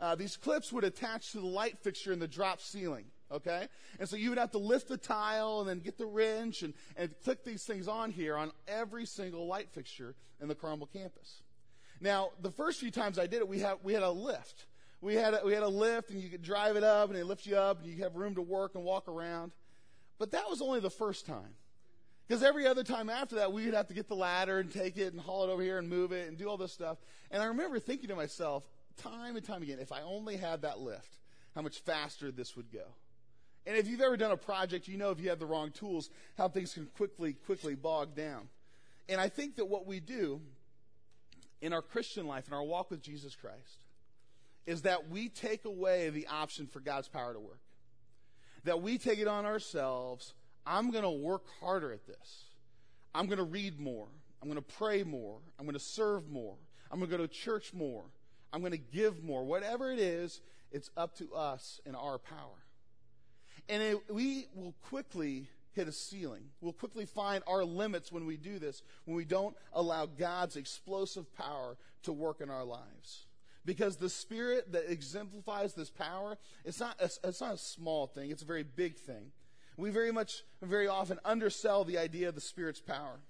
Uh, 0.00 0.14
these 0.14 0.36
clips 0.36 0.72
would 0.72 0.84
attach 0.84 1.32
to 1.32 1.40
the 1.40 1.46
light 1.46 1.78
fixture 1.78 2.12
in 2.12 2.18
the 2.18 2.28
drop 2.28 2.60
ceiling. 2.60 3.06
Okay? 3.30 3.66
And 3.98 4.08
so 4.08 4.16
you 4.16 4.30
would 4.30 4.38
have 4.38 4.52
to 4.52 4.58
lift 4.58 4.88
the 4.88 4.96
tile 4.96 5.60
and 5.60 5.68
then 5.68 5.80
get 5.80 5.98
the 5.98 6.06
wrench 6.06 6.62
and, 6.62 6.72
and 6.96 7.12
click 7.24 7.44
these 7.44 7.64
things 7.64 7.86
on 7.86 8.10
here 8.10 8.36
on 8.36 8.52
every 8.66 9.04
single 9.04 9.46
light 9.46 9.68
fixture 9.70 10.14
in 10.40 10.48
the 10.48 10.54
Carmel 10.54 10.88
campus. 10.90 11.42
Now, 12.00 12.30
the 12.40 12.50
first 12.50 12.80
few 12.80 12.90
times 12.90 13.18
I 13.18 13.26
did 13.26 13.40
it, 13.40 13.48
we 13.48 13.58
had, 13.58 13.78
we 13.82 13.92
had 13.92 14.02
a 14.02 14.10
lift 14.10 14.66
we 15.00 15.14
had 15.14 15.34
a, 15.34 15.40
we 15.44 15.52
had 15.52 15.62
a 15.62 15.68
lift 15.68 16.10
and 16.10 16.20
you 16.20 16.28
could 16.28 16.42
drive 16.42 16.76
it 16.76 16.82
up 16.82 17.08
and 17.10 17.18
it 17.18 17.24
lifts 17.24 17.46
you 17.46 17.56
up 17.56 17.80
and 17.80 17.86
you 17.86 18.02
have 18.02 18.16
room 18.16 18.34
to 18.34 18.42
work 18.42 18.74
and 18.74 18.84
walk 18.84 19.08
around. 19.08 19.52
But 20.18 20.32
that 20.32 20.50
was 20.50 20.60
only 20.60 20.80
the 20.80 20.90
first 20.90 21.26
time. 21.26 21.54
Because 22.28 22.42
every 22.42 22.66
other 22.66 22.84
time 22.84 23.08
after 23.08 23.36
that, 23.36 23.52
we 23.52 23.64
would 23.64 23.74
have 23.74 23.88
to 23.88 23.94
get 23.94 24.06
the 24.06 24.14
ladder 24.14 24.58
and 24.58 24.70
take 24.70 24.98
it 24.98 25.14
and 25.14 25.20
haul 25.20 25.44
it 25.44 25.50
over 25.50 25.62
here 25.62 25.78
and 25.78 25.88
move 25.88 26.12
it 26.12 26.28
and 26.28 26.36
do 26.36 26.46
all 26.46 26.58
this 26.58 26.72
stuff. 26.72 26.98
And 27.30 27.42
I 27.42 27.46
remember 27.46 27.78
thinking 27.78 28.08
to 28.10 28.16
myself, 28.16 28.64
time 28.98 29.36
and 29.36 29.44
time 29.44 29.62
again, 29.62 29.78
if 29.80 29.92
I 29.92 30.02
only 30.02 30.36
had 30.36 30.62
that 30.62 30.78
lift, 30.78 31.16
how 31.54 31.62
much 31.62 31.78
faster 31.78 32.30
this 32.30 32.54
would 32.54 32.70
go. 32.70 32.84
And 33.66 33.76
if 33.76 33.88
you've 33.88 34.02
ever 34.02 34.16
done 34.16 34.30
a 34.30 34.36
project, 34.36 34.88
you 34.88 34.98
know 34.98 35.10
if 35.10 35.20
you 35.20 35.30
have 35.30 35.38
the 35.38 35.46
wrong 35.46 35.70
tools, 35.70 36.10
how 36.36 36.48
things 36.48 36.74
can 36.74 36.86
quickly, 36.96 37.32
quickly 37.32 37.74
bog 37.74 38.14
down. 38.14 38.48
And 39.08 39.20
I 39.20 39.28
think 39.28 39.56
that 39.56 39.66
what 39.66 39.86
we 39.86 40.00
do 40.00 40.40
in 41.62 41.72
our 41.72 41.82
Christian 41.82 42.26
life, 42.26 42.46
in 42.46 42.54
our 42.54 42.62
walk 42.62 42.90
with 42.90 43.02
Jesus 43.02 43.34
Christ, 43.34 43.84
is 44.66 44.82
that 44.82 45.08
we 45.08 45.30
take 45.30 45.64
away 45.64 46.10
the 46.10 46.26
option 46.26 46.66
for 46.66 46.80
God's 46.80 47.08
power 47.08 47.32
to 47.32 47.40
work. 47.40 47.60
That 48.64 48.82
we 48.82 48.98
take 48.98 49.18
it 49.18 49.28
on 49.28 49.46
ourselves. 49.46 50.34
I'm 50.68 50.90
going 50.90 51.04
to 51.04 51.10
work 51.10 51.44
harder 51.60 51.92
at 51.92 52.06
this. 52.06 52.44
I'm 53.14 53.26
going 53.26 53.38
to 53.38 53.44
read 53.44 53.80
more. 53.80 54.08
I'm 54.42 54.48
going 54.48 54.62
to 54.62 54.74
pray 54.76 55.02
more. 55.02 55.38
I'm 55.58 55.64
going 55.64 55.74
to 55.74 55.80
serve 55.80 56.28
more. 56.28 56.56
I'm 56.90 56.98
going 56.98 57.10
to 57.10 57.16
go 57.16 57.22
to 57.22 57.28
church 57.28 57.72
more. 57.72 58.04
I'm 58.52 58.60
going 58.60 58.72
to 58.72 58.78
give 58.78 59.24
more. 59.24 59.44
Whatever 59.44 59.90
it 59.90 59.98
is, 59.98 60.40
it's 60.70 60.90
up 60.96 61.16
to 61.16 61.34
us 61.34 61.80
and 61.86 61.96
our 61.96 62.18
power. 62.18 62.64
And 63.68 63.82
it, 63.82 63.98
we 64.12 64.46
will 64.54 64.74
quickly 64.82 65.48
hit 65.72 65.88
a 65.88 65.92
ceiling. 65.92 66.44
We'll 66.60 66.72
quickly 66.72 67.06
find 67.06 67.42
our 67.46 67.64
limits 67.64 68.12
when 68.12 68.26
we 68.26 68.36
do 68.36 68.58
this, 68.58 68.82
when 69.06 69.16
we 69.16 69.24
don't 69.24 69.56
allow 69.72 70.06
God's 70.06 70.56
explosive 70.56 71.34
power 71.34 71.76
to 72.02 72.12
work 72.12 72.40
in 72.40 72.50
our 72.50 72.64
lives. 72.64 73.26
Because 73.64 73.96
the 73.96 74.08
spirit 74.08 74.72
that 74.72 74.90
exemplifies 74.90 75.74
this 75.74 75.90
power, 75.90 76.38
it's 76.64 76.80
not, 76.80 77.00
a, 77.00 77.10
it's 77.24 77.40
not 77.40 77.54
a 77.54 77.58
small 77.58 78.06
thing, 78.06 78.30
it's 78.30 78.42
a 78.42 78.46
very 78.46 78.62
big 78.62 78.96
thing. 78.96 79.32
We 79.78 79.90
very 79.90 80.10
much, 80.10 80.42
very 80.60 80.88
often 80.88 81.20
undersell 81.24 81.84
the 81.84 81.98
idea 81.98 82.28
of 82.28 82.34
the 82.34 82.40
spirit's 82.40 82.80
power. 82.80 83.20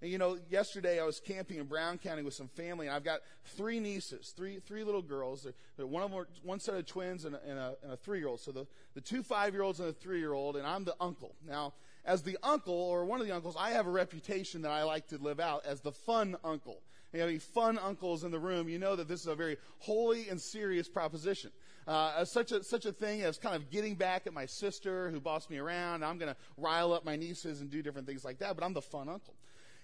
And 0.00 0.10
you 0.10 0.18
know, 0.18 0.38
yesterday 0.48 1.00
I 1.00 1.04
was 1.04 1.18
camping 1.20 1.58
in 1.58 1.66
Brown 1.66 1.98
County 1.98 2.22
with 2.22 2.32
some 2.32 2.46
family, 2.46 2.86
and 2.86 2.94
I've 2.94 3.04
got 3.04 3.20
three 3.56 3.80
nieces, 3.80 4.32
three 4.34 4.60
three 4.60 4.84
little 4.84 5.02
girls. 5.02 5.42
They're, 5.42 5.52
they're 5.76 5.86
one 5.86 6.04
of 6.04 6.12
them, 6.12 6.24
one 6.44 6.60
set 6.60 6.76
of 6.76 6.86
twins 6.86 7.24
and 7.24 7.34
a, 7.34 7.40
and 7.42 7.58
a, 7.58 7.74
and 7.82 7.92
a 7.92 7.96
three 7.96 8.20
year 8.20 8.28
old. 8.28 8.40
So 8.40 8.52
the 8.52 8.66
the 8.94 9.00
two 9.00 9.24
five 9.24 9.52
year 9.52 9.62
olds 9.62 9.80
and 9.80 9.88
a 9.88 9.92
three 9.92 10.20
year 10.20 10.32
old, 10.32 10.56
and 10.56 10.64
I'm 10.64 10.84
the 10.84 10.94
uncle. 11.00 11.34
Now, 11.46 11.74
as 12.04 12.22
the 12.22 12.38
uncle 12.42 12.72
or 12.72 13.04
one 13.04 13.20
of 13.20 13.26
the 13.26 13.34
uncles, 13.34 13.56
I 13.58 13.72
have 13.72 13.88
a 13.88 13.90
reputation 13.90 14.62
that 14.62 14.70
I 14.70 14.84
like 14.84 15.08
to 15.08 15.18
live 15.18 15.40
out 15.40 15.66
as 15.66 15.80
the 15.80 15.92
fun 15.92 16.36
uncle. 16.44 16.82
You 17.12 17.18
have 17.18 17.28
any 17.28 17.38
fun 17.38 17.76
uncles 17.76 18.22
in 18.22 18.30
the 18.30 18.38
room, 18.38 18.68
you 18.68 18.78
know 18.78 18.94
that 18.94 19.08
this 19.08 19.20
is 19.20 19.26
a 19.26 19.34
very 19.34 19.56
holy 19.78 20.28
and 20.28 20.40
serious 20.40 20.88
proposition. 20.88 21.50
Uh, 21.90 22.24
such 22.24 22.52
a 22.52 22.62
such 22.62 22.86
a 22.86 22.92
thing 22.92 23.22
as 23.22 23.36
kind 23.36 23.56
of 23.56 23.68
getting 23.68 23.96
back 23.96 24.28
at 24.28 24.32
my 24.32 24.46
sister 24.46 25.10
who 25.10 25.18
bossed 25.18 25.50
me 25.50 25.58
around. 25.58 26.04
I'm 26.04 26.18
going 26.18 26.32
to 26.32 26.36
rile 26.56 26.92
up 26.92 27.04
my 27.04 27.16
nieces 27.16 27.60
and 27.60 27.68
do 27.68 27.82
different 27.82 28.06
things 28.06 28.24
like 28.24 28.38
that. 28.38 28.54
But 28.54 28.64
I'm 28.64 28.74
the 28.74 28.80
fun 28.80 29.08
uncle. 29.08 29.34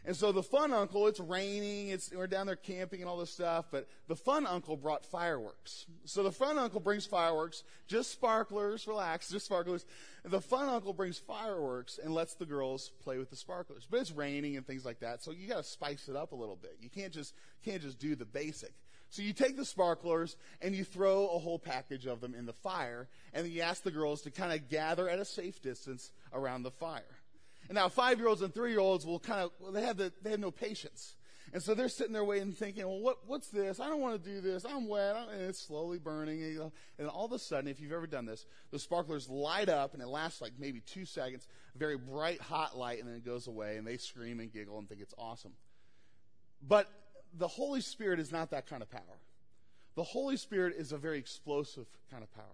And 0.04 0.14
so 0.14 0.30
the 0.30 0.44
fun 0.44 0.72
uncle, 0.72 1.08
it's 1.08 1.18
raining, 1.18 1.88
it's, 1.88 2.12
we're 2.14 2.28
down 2.28 2.46
there 2.46 2.54
camping 2.54 3.00
and 3.00 3.10
all 3.10 3.16
this 3.16 3.32
stuff, 3.32 3.64
but 3.72 3.88
the 4.06 4.14
fun 4.14 4.46
uncle 4.46 4.76
brought 4.76 5.04
fireworks. 5.04 5.86
So 6.04 6.22
the 6.22 6.30
fun 6.30 6.58
uncle 6.58 6.78
brings 6.78 7.06
fireworks, 7.06 7.64
just 7.88 8.12
sparklers, 8.12 8.86
relax, 8.86 9.28
just 9.30 9.46
sparklers. 9.46 9.84
The 10.24 10.40
fun 10.40 10.68
uncle 10.68 10.92
brings 10.92 11.18
fireworks 11.18 11.98
and 12.00 12.14
lets 12.14 12.34
the 12.34 12.46
girls 12.46 12.92
play 13.02 13.18
with 13.18 13.30
the 13.30 13.36
sparklers. 13.36 13.84
But 13.90 13.98
it's 13.98 14.12
raining 14.12 14.56
and 14.56 14.64
things 14.64 14.84
like 14.84 15.00
that, 15.00 15.24
so 15.24 15.32
you 15.32 15.48
gotta 15.48 15.64
spice 15.64 16.08
it 16.08 16.14
up 16.14 16.30
a 16.30 16.36
little 16.36 16.54
bit. 16.54 16.76
You 16.80 16.88
can't 16.88 17.12
just, 17.12 17.34
can't 17.64 17.82
just 17.82 17.98
do 17.98 18.14
the 18.14 18.24
basic. 18.24 18.74
So 19.10 19.22
you 19.22 19.32
take 19.32 19.56
the 19.56 19.64
sparklers 19.64 20.36
and 20.60 20.74
you 20.74 20.84
throw 20.84 21.28
a 21.28 21.38
whole 21.38 21.58
package 21.58 22.06
of 22.06 22.20
them 22.20 22.34
in 22.34 22.46
the 22.46 22.52
fire, 22.52 23.08
and 23.32 23.46
you 23.46 23.62
ask 23.62 23.82
the 23.82 23.90
girls 23.90 24.22
to 24.22 24.30
kind 24.30 24.52
of 24.52 24.68
gather 24.68 25.08
at 25.08 25.18
a 25.18 25.24
safe 25.24 25.62
distance 25.62 26.10
around 26.32 26.62
the 26.62 26.70
fire. 26.70 27.02
And 27.68 27.76
now 27.76 27.88
five 27.88 28.18
year 28.18 28.28
olds 28.28 28.42
and 28.42 28.52
three 28.54 28.70
year 28.70 28.80
olds 28.80 29.06
will 29.06 29.18
kind 29.18 29.40
of, 29.40 29.50
well, 29.60 29.72
they 29.72 29.82
have 29.82 29.96
the, 29.96 30.12
they 30.22 30.30
have 30.30 30.40
no 30.40 30.50
patience. 30.50 31.14
And 31.52 31.62
so 31.62 31.74
they're 31.74 31.88
sitting 31.88 32.12
there 32.12 32.24
waiting, 32.24 32.52
thinking, 32.52 32.86
well, 32.86 33.00
what, 33.00 33.18
what's 33.26 33.48
this? 33.48 33.78
I 33.80 33.88
don't 33.88 34.00
want 34.00 34.22
to 34.22 34.30
do 34.30 34.40
this. 34.40 34.64
I'm 34.64 34.88
wet. 34.88 35.16
and 35.32 35.42
it's 35.42 35.60
slowly 35.60 35.98
burning. 35.98 36.42
And, 36.42 36.52
you 36.52 36.58
know, 36.58 36.72
and 36.98 37.08
all 37.08 37.24
of 37.24 37.32
a 37.32 37.38
sudden, 37.38 37.68
if 37.68 37.80
you've 37.80 37.92
ever 37.92 38.06
done 38.06 38.26
this, 38.26 38.44
the 38.72 38.78
sparklers 38.78 39.28
light 39.28 39.68
up 39.68 39.94
and 39.94 40.02
it 40.02 40.08
lasts 40.08 40.42
like 40.42 40.52
maybe 40.58 40.80
two 40.80 41.04
seconds, 41.04 41.46
very 41.76 41.96
bright, 41.96 42.40
hot 42.40 42.76
light, 42.76 42.98
and 42.98 43.08
then 43.08 43.14
it 43.14 43.24
goes 43.24 43.46
away 43.46 43.76
and 43.76 43.86
they 43.86 43.96
scream 43.96 44.40
and 44.40 44.52
giggle 44.52 44.78
and 44.78 44.88
think 44.88 45.00
it's 45.00 45.14
awesome. 45.16 45.52
But 46.66 46.90
the 47.38 47.48
Holy 47.48 47.80
Spirit 47.80 48.20
is 48.20 48.32
not 48.32 48.50
that 48.50 48.66
kind 48.66 48.82
of 48.82 48.90
power. 48.90 49.20
The 49.94 50.02
Holy 50.02 50.36
Spirit 50.36 50.74
is 50.76 50.92
a 50.92 50.98
very 50.98 51.18
explosive 51.18 51.86
kind 52.10 52.22
of 52.22 52.34
power. 52.34 52.44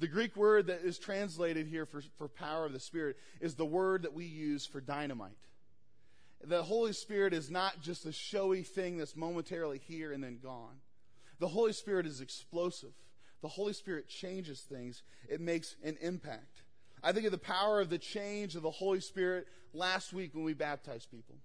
The 0.00 0.08
Greek 0.08 0.36
word 0.36 0.68
that 0.68 0.82
is 0.84 0.98
translated 0.98 1.66
here 1.66 1.86
for, 1.86 2.02
for 2.16 2.28
power 2.28 2.66
of 2.66 2.72
the 2.72 2.80
Spirit 2.80 3.16
is 3.40 3.54
the 3.54 3.66
word 3.66 4.02
that 4.02 4.14
we 4.14 4.24
use 4.24 4.66
for 4.66 4.80
dynamite. 4.80 5.32
The 6.44 6.62
Holy 6.62 6.92
Spirit 6.92 7.32
is 7.32 7.50
not 7.50 7.80
just 7.82 8.06
a 8.06 8.12
showy 8.12 8.62
thing 8.62 8.98
that's 8.98 9.16
momentarily 9.16 9.78
here 9.78 10.12
and 10.12 10.22
then 10.22 10.38
gone. 10.40 10.76
The 11.40 11.48
Holy 11.48 11.72
Spirit 11.72 12.06
is 12.06 12.20
explosive. 12.20 12.92
The 13.42 13.48
Holy 13.48 13.72
Spirit 13.72 14.08
changes 14.08 14.60
things. 14.60 15.02
It 15.28 15.40
makes 15.40 15.76
an 15.84 15.96
impact. 16.00 16.62
I 17.02 17.12
think 17.12 17.26
of 17.26 17.32
the 17.32 17.38
power 17.38 17.80
of 17.80 17.90
the 17.90 17.98
change 17.98 18.56
of 18.56 18.62
the 18.62 18.70
Holy 18.70 19.00
Spirit 19.00 19.46
last 19.72 20.12
week 20.12 20.34
when 20.34 20.44
we 20.44 20.54
baptized 20.54 21.10
people. 21.10 21.36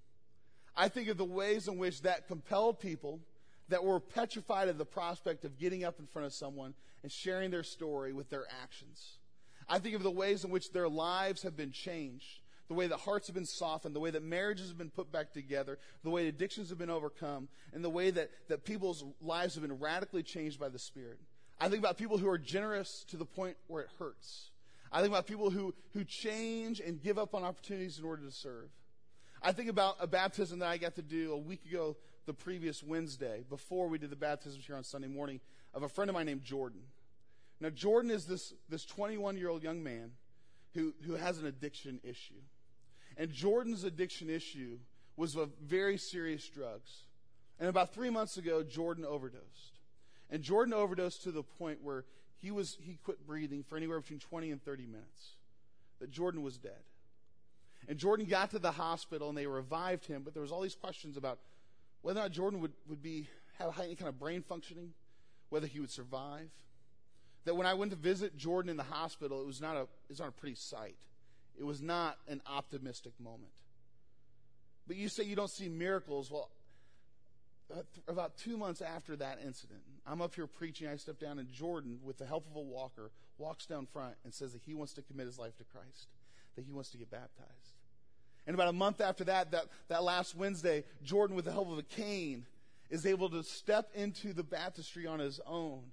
I 0.76 0.88
think 0.88 1.08
of 1.10 1.18
the 1.18 1.26
ways 1.26 1.68
in 1.68 1.78
which 1.78 2.02
that 2.02 2.28
compelled 2.28 2.80
people 2.80 3.20
that 3.70 3.84
were 3.84 4.00
petrified 4.00 4.68
of 4.68 4.78
the 4.78 4.86
prospect 4.86 5.46
of 5.46 5.58
getting 5.58 5.84
up 5.84 6.00
in 6.00 6.08
front 6.08 6.26
of 6.26 6.34
someone 6.34 6.74
and 7.02 7.12
sharing 7.12 7.52
their 7.52 7.64
story 7.64 8.14
with 8.14 8.30
their 8.30 8.46
actions. 8.62 9.18
I 9.68 9.80
think 9.80 9.96
of 9.96 10.04
the 10.04 10.12
ways 10.12 10.44
in 10.44 10.52
which 10.52 10.72
their 10.72 10.90
lives 10.90 11.44
have 11.44 11.56
been 11.56 11.72
changed, 11.72 12.42
the 12.68 12.74
way 12.74 12.88
that 12.88 12.98
hearts 12.98 13.28
have 13.28 13.36
been 13.36 13.46
softened, 13.46 13.96
the 13.96 14.00
way 14.00 14.12
that 14.12 14.24
marriages 14.24 14.68
have 14.70 14.78
been 14.78 14.90
put 14.90 15.12
back 15.12 15.32
together, 15.32 15.80
the 16.04 16.10
way 16.10 16.28
addictions 16.28 16.70
have 16.70 16.78
been 16.78 16.90
overcome, 16.90 17.48
and 17.74 17.84
the 17.84 17.90
way 17.90 18.12
that, 18.12 18.30
that 18.50 18.66
people's 18.66 19.04
lives 19.22 19.56
have 19.56 19.62
been 19.62 19.80
radically 19.80 20.24
changed 20.24 20.60
by 20.60 20.70
the 20.70 20.80
Spirit. 20.80 21.20
I 21.60 21.70
think 21.70 21.80
about 21.80 21.98
people 21.98 22.18
who 22.18 22.28
are 22.28 22.38
generous 22.38 23.06
to 23.10 23.18
the 23.18 23.26
point 23.26 23.56
where 23.68 23.84
it 23.84 23.90
hurts. 24.00 24.50
I 24.92 25.00
think 25.00 25.12
about 25.12 25.28
people 25.28 25.50
who, 25.50 25.74
who 25.94 26.04
change 26.04 26.80
and 26.80 27.02
give 27.02 27.18
up 27.18 27.34
on 27.34 27.44
opportunities 27.44 28.00
in 28.00 28.06
order 28.06 28.24
to 28.24 28.32
serve. 28.32 28.70
I 29.44 29.52
think 29.52 29.70
about 29.70 29.98
a 30.00 30.08
baptism 30.08 30.60
that 30.60 30.70
I 30.70 30.78
got 30.78 30.96
to 30.96 31.02
do 31.02 31.34
a 31.34 31.38
week 31.38 31.66
ago, 31.66 31.98
the 32.26 32.34
previous 32.34 32.82
Wednesday, 32.82 33.44
before 33.50 33.90
we 33.90 33.98
did 33.98 34.10
the 34.10 34.16
baptism 34.16 34.62
here 34.66 34.78
on 34.78 34.86
Sunday 34.86 35.10
morning, 35.10 35.42
of 35.74 35.84
a 35.84 35.90
friend 35.90 36.10
of 36.10 36.14
mine 36.14 36.28
named 36.28 36.44
Jordan. 36.44 36.80
Now, 37.60 37.70
Jordan 37.70 38.10
is 38.10 38.26
this, 38.26 38.54
this 38.70 38.86
21 38.86 39.38
year 39.38 39.50
old 39.50 39.62
young 39.62 39.84
man 39.84 40.12
who, 40.74 40.94
who 41.06 41.16
has 41.16 41.40
an 41.40 41.46
addiction 41.46 42.00
issue. 42.04 42.42
And 43.18 43.34
Jordan's 43.34 43.84
addiction 43.84 44.30
issue 44.30 44.80
was 45.18 45.36
of 45.36 45.50
very 45.62 45.98
serious 45.98 46.48
drugs. 46.48 47.04
And 47.60 47.68
about 47.68 47.94
three 47.94 48.10
months 48.10 48.38
ago, 48.38 48.64
Jordan 48.64 49.04
overdosed. 49.04 49.80
And 50.30 50.42
Jordan 50.42 50.74
overdosed 50.74 51.24
to 51.24 51.32
the 51.32 51.44
point 51.44 51.80
where 51.84 52.06
he 52.38 52.50
was 52.50 52.78
he 52.82 52.98
quit 53.04 53.28
breathing 53.28 53.64
for 53.64 53.76
anywhere 53.76 54.00
between 54.00 54.20
20 54.20 54.52
and 54.52 54.64
30 54.64 54.86
minutes. 54.86 55.36
That 56.00 56.12
Jordan 56.12 56.44
was 56.44 56.58
dead. 56.58 56.82
And 57.88 57.98
Jordan 57.98 58.26
got 58.26 58.52
to 58.52 58.60
the 58.60 58.72
hospital 58.72 59.30
and 59.30 59.38
they 59.38 59.48
revived 59.48 60.06
him, 60.06 60.24
but 60.24 60.34
there 60.34 60.42
was 60.42 60.52
all 60.52 60.62
these 60.62 60.76
questions 60.76 61.18
about 61.18 61.40
whether 62.02 62.20
or 62.20 62.24
not 62.24 62.32
Jordan 62.32 62.62
would, 62.62 62.74
would 62.88 63.02
be 63.02 63.28
have 63.60 63.80
any 63.80 63.96
kind 63.96 64.10
of 64.10 64.20
brain 64.20 64.42
functioning, 64.42 64.94
whether 65.50 65.68
he 65.68 65.80
would 65.80 65.92
survive. 65.92 66.50
That 67.46 67.56
when 67.56 67.68
I 67.68 67.74
went 67.74 67.92
to 67.92 67.98
visit 67.98 68.38
Jordan 68.38 68.70
in 68.70 68.78
the 68.78 68.84
hospital, 68.84 69.42
it 69.42 69.46
was 69.46 69.62
not 69.62 69.76
a 69.76 69.82
it 69.82 70.10
was 70.10 70.20
not 70.20 70.30
a 70.30 70.32
pretty 70.32 70.56
sight. 70.56 70.96
It 71.60 71.66
was 71.66 71.82
not 71.82 72.18
an 72.28 72.42
optimistic 72.48 73.14
moment. 73.20 73.52
But 74.88 74.96
you 74.96 75.10
say 75.10 75.24
you 75.24 75.36
don't 75.36 75.50
see 75.50 75.70
miracles. 75.70 76.32
Well, 76.32 76.50
uh, 77.74 77.82
about 78.08 78.38
two 78.38 78.58
months 78.58 78.82
after 78.82 79.16
that 79.18 79.40
incident, 79.46 79.82
I'm 80.06 80.22
up 80.22 80.36
here 80.36 80.48
preaching. 80.48 80.88
I 80.88 80.96
step 80.96 81.20
down, 81.20 81.40
and 81.40 81.52
Jordan, 81.52 82.00
with 82.04 82.18
the 82.18 82.26
help 82.26 82.46
of 82.50 82.56
a 82.56 82.62
walker, 82.62 83.12
walks 83.38 83.66
down 83.66 83.86
front 83.86 84.16
and 84.24 84.34
says 84.34 84.54
that 84.54 84.62
he 84.66 84.74
wants 84.74 84.94
to 84.94 85.02
commit 85.02 85.28
his 85.28 85.40
life 85.40 85.58
to 85.58 85.64
Christ, 85.64 86.08
that 86.56 86.66
he 86.66 86.72
wants 86.72 86.90
to 86.92 86.98
get 86.98 87.10
baptized. 87.10 87.50
And 88.46 88.54
about 88.54 88.68
a 88.68 88.74
month 88.74 89.02
after 89.02 89.24
that, 89.26 89.52
that, 89.52 89.66
that 89.88 90.04
last 90.04 90.36
Wednesday, 90.36 90.84
Jordan, 91.04 91.36
with 91.36 91.46
the 91.46 91.52
help 91.52 91.72
of 91.72 91.78
a 91.78 91.84
cane, 91.84 92.46
is 92.90 93.06
able 93.06 93.30
to 93.30 93.44
step 93.44 93.90
into 93.96 94.34
the 94.34 94.44
baptistry 94.44 95.08
on 95.08 95.20
his 95.20 95.40
own 95.48 95.84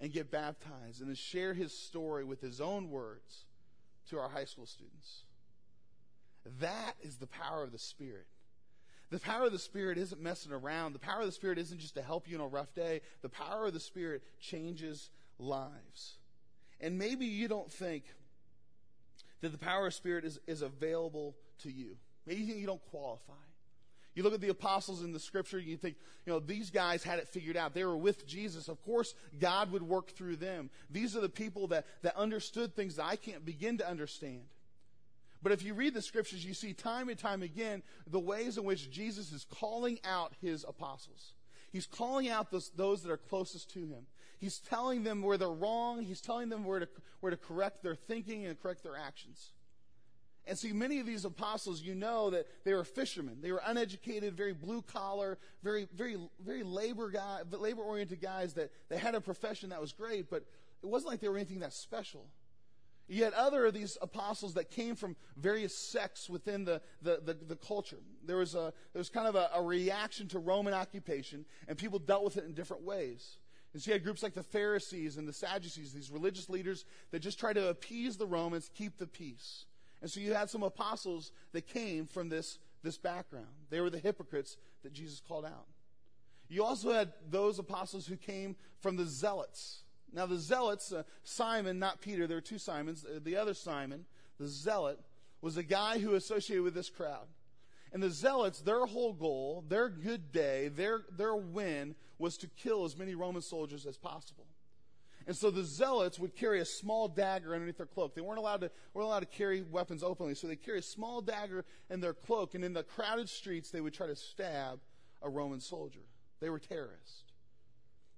and 0.00 0.12
get 0.12 0.30
baptized 0.30 1.00
and 1.00 1.08
to 1.08 1.14
share 1.14 1.54
his 1.54 1.76
story 1.76 2.24
with 2.24 2.40
his 2.40 2.60
own 2.60 2.90
words 2.90 3.44
to 4.10 4.18
our 4.18 4.28
high 4.28 4.44
school 4.44 4.66
students. 4.66 5.22
That 6.60 6.94
is 7.02 7.16
the 7.16 7.26
power 7.26 7.62
of 7.62 7.72
the 7.72 7.78
Spirit. 7.78 8.26
The 9.10 9.20
power 9.20 9.46
of 9.46 9.52
the 9.52 9.58
Spirit 9.58 9.98
isn't 9.98 10.20
messing 10.20 10.52
around. 10.52 10.92
The 10.92 10.98
power 10.98 11.20
of 11.20 11.26
the 11.26 11.32
Spirit 11.32 11.58
isn't 11.58 11.78
just 11.78 11.94
to 11.94 12.02
help 12.02 12.28
you 12.28 12.36
on 12.36 12.44
a 12.44 12.48
rough 12.48 12.74
day. 12.74 13.00
The 13.22 13.28
power 13.28 13.66
of 13.66 13.72
the 13.72 13.80
Spirit 13.80 14.22
changes 14.40 15.10
lives. 15.38 16.18
And 16.80 16.98
maybe 16.98 17.26
you 17.26 17.48
don't 17.48 17.72
think 17.72 18.04
that 19.40 19.52
the 19.52 19.58
power 19.58 19.86
of 19.86 19.94
Spirit 19.94 20.24
is, 20.24 20.38
is 20.46 20.62
available 20.62 21.36
to 21.62 21.70
you. 21.70 21.96
Maybe 22.26 22.40
you 22.40 22.46
think 22.46 22.60
you 22.60 22.66
don't 22.66 22.84
qualify. 22.90 23.32
You 24.14 24.22
look 24.22 24.32
at 24.32 24.40
the 24.40 24.48
apostles 24.48 25.02
in 25.02 25.12
the 25.12 25.20
scripture, 25.20 25.58
you 25.58 25.76
think, 25.76 25.96
you 26.24 26.32
know, 26.32 26.38
these 26.40 26.70
guys 26.70 27.04
had 27.04 27.18
it 27.18 27.28
figured 27.28 27.56
out. 27.56 27.74
They 27.74 27.84
were 27.84 27.98
with 27.98 28.26
Jesus. 28.26 28.68
Of 28.68 28.82
course, 28.82 29.14
God 29.38 29.70
would 29.72 29.82
work 29.82 30.12
through 30.12 30.36
them. 30.36 30.70
These 30.90 31.14
are 31.14 31.20
the 31.20 31.28
people 31.28 31.66
that, 31.68 31.84
that 32.00 32.16
understood 32.16 32.74
things 32.74 32.96
that 32.96 33.04
I 33.04 33.16
can't 33.16 33.44
begin 33.44 33.76
to 33.78 33.88
understand. 33.88 34.40
But 35.42 35.52
if 35.52 35.62
you 35.62 35.74
read 35.74 35.92
the 35.92 36.00
scriptures, 36.00 36.44
you 36.44 36.54
see 36.54 36.72
time 36.72 37.10
and 37.10 37.18
time 37.18 37.42
again 37.42 37.82
the 38.06 38.18
ways 38.18 38.56
in 38.56 38.64
which 38.64 38.90
Jesus 38.90 39.32
is 39.32 39.44
calling 39.60 40.00
out 40.02 40.32
his 40.40 40.64
apostles. 40.66 41.34
He's 41.70 41.86
calling 41.86 42.30
out 42.30 42.50
those, 42.50 42.70
those 42.74 43.02
that 43.02 43.12
are 43.12 43.18
closest 43.18 43.70
to 43.74 43.80
him. 43.80 44.06
He's 44.38 44.58
telling 44.58 45.02
them 45.02 45.22
where 45.22 45.36
they're 45.36 45.48
wrong. 45.48 46.02
He's 46.02 46.20
telling 46.20 46.48
them 46.48 46.64
where 46.64 46.80
to, 46.80 46.88
where 47.20 47.30
to 47.30 47.36
correct 47.36 47.82
their 47.82 47.94
thinking 47.94 48.46
and 48.46 48.60
correct 48.60 48.82
their 48.82 48.96
actions. 48.96 49.52
And 50.48 50.56
see, 50.56 50.72
many 50.72 51.00
of 51.00 51.06
these 51.06 51.24
apostles, 51.24 51.82
you 51.82 51.94
know 51.94 52.30
that 52.30 52.46
they 52.64 52.72
were 52.72 52.84
fishermen. 52.84 53.38
They 53.40 53.50
were 53.50 53.62
uneducated, 53.66 54.36
very 54.36 54.52
blue 54.52 54.80
collar, 54.80 55.38
very, 55.64 55.88
very, 55.92 56.16
very 56.44 56.62
labor 56.62 57.10
guy, 57.10 57.40
labor 57.50 57.82
oriented 57.82 58.20
guys 58.20 58.54
that, 58.54 58.70
that 58.88 58.98
had 58.98 59.16
a 59.16 59.20
profession 59.20 59.70
that 59.70 59.80
was 59.80 59.92
great, 59.92 60.30
but 60.30 60.44
it 60.82 60.86
wasn't 60.86 61.10
like 61.10 61.20
they 61.20 61.28
were 61.28 61.36
anything 61.36 61.60
that 61.60 61.72
special. 61.72 62.26
Yet 63.08 63.34
other 63.34 63.66
of 63.66 63.74
these 63.74 63.98
apostles 64.02 64.54
that 64.54 64.70
came 64.70 64.96
from 64.96 65.16
various 65.36 65.76
sects 65.76 66.28
within 66.28 66.64
the, 66.64 66.80
the, 67.02 67.20
the, 67.24 67.34
the 67.34 67.56
culture. 67.56 67.98
There 68.24 68.36
was, 68.36 68.54
a, 68.54 68.72
there 68.92 69.00
was 69.00 69.08
kind 69.08 69.28
of 69.28 69.36
a, 69.36 69.50
a, 69.54 69.62
reaction 69.62 70.26
to 70.28 70.40
Roman 70.40 70.74
occupation, 70.74 71.44
and 71.68 71.78
people 71.78 72.00
dealt 72.00 72.24
with 72.24 72.36
it 72.36 72.44
in 72.44 72.52
different 72.52 72.82
ways. 72.82 73.38
And 73.76 73.82
so 73.82 73.90
you 73.90 73.92
had 73.92 74.04
groups 74.04 74.22
like 74.22 74.32
the 74.32 74.42
Pharisees 74.42 75.18
and 75.18 75.28
the 75.28 75.34
Sadducees, 75.34 75.92
these 75.92 76.10
religious 76.10 76.48
leaders 76.48 76.86
that 77.10 77.18
just 77.18 77.38
tried 77.38 77.56
to 77.56 77.68
appease 77.68 78.16
the 78.16 78.24
Romans, 78.24 78.70
keep 78.74 78.96
the 78.96 79.06
peace. 79.06 79.66
And 80.00 80.10
so 80.10 80.18
you 80.18 80.32
had 80.32 80.48
some 80.48 80.62
apostles 80.62 81.30
that 81.52 81.66
came 81.66 82.06
from 82.06 82.30
this, 82.30 82.58
this 82.82 82.96
background. 82.96 83.50
They 83.68 83.82
were 83.82 83.90
the 83.90 83.98
hypocrites 83.98 84.56
that 84.82 84.94
Jesus 84.94 85.20
called 85.20 85.44
out. 85.44 85.66
You 86.48 86.64
also 86.64 86.90
had 86.90 87.12
those 87.28 87.58
apostles 87.58 88.06
who 88.06 88.16
came 88.16 88.56
from 88.80 88.96
the 88.96 89.04
zealots. 89.04 89.82
Now, 90.10 90.24
the 90.24 90.38
zealots, 90.38 90.90
uh, 90.90 91.02
Simon, 91.22 91.78
not 91.78 92.00
Peter, 92.00 92.26
there 92.26 92.38
were 92.38 92.40
two 92.40 92.56
Simons. 92.56 93.04
Uh, 93.04 93.18
the 93.22 93.36
other 93.36 93.52
Simon, 93.52 94.06
the 94.40 94.48
zealot, 94.48 94.98
was 95.42 95.58
a 95.58 95.62
guy 95.62 95.98
who 95.98 96.14
associated 96.14 96.62
with 96.62 96.74
this 96.74 96.88
crowd. 96.88 97.26
And 97.92 98.02
the 98.02 98.08
zealots, 98.08 98.62
their 98.62 98.86
whole 98.86 99.12
goal, 99.12 99.64
their 99.68 99.90
good 99.90 100.32
day, 100.32 100.68
their, 100.68 101.02
their 101.14 101.36
win 101.36 101.94
was 102.18 102.36
to 102.38 102.48
kill 102.48 102.84
as 102.84 102.96
many 102.96 103.14
Roman 103.14 103.42
soldiers 103.42 103.86
as 103.86 103.96
possible. 103.96 104.46
And 105.26 105.36
so 105.36 105.50
the 105.50 105.64
zealots 105.64 106.20
would 106.20 106.36
carry 106.36 106.60
a 106.60 106.64
small 106.64 107.08
dagger 107.08 107.52
underneath 107.52 107.78
their 107.78 107.86
cloak. 107.86 108.14
They 108.14 108.20
weren't 108.20 108.38
allowed 108.38 108.60
to, 108.60 108.70
weren't 108.94 109.06
allowed 109.06 109.20
to 109.20 109.26
carry 109.26 109.62
weapons 109.62 110.04
openly, 110.04 110.34
so 110.34 110.46
they 110.46 110.56
carry 110.56 110.78
a 110.78 110.82
small 110.82 111.20
dagger 111.20 111.64
in 111.90 112.00
their 112.00 112.14
cloak, 112.14 112.54
and 112.54 112.64
in 112.64 112.72
the 112.72 112.84
crowded 112.84 113.28
streets, 113.28 113.70
they 113.70 113.80
would 113.80 113.92
try 113.92 114.06
to 114.06 114.14
stab 114.14 114.78
a 115.22 115.28
Roman 115.28 115.60
soldier. 115.60 116.00
They 116.40 116.48
were 116.48 116.60
terrorists. 116.60 117.24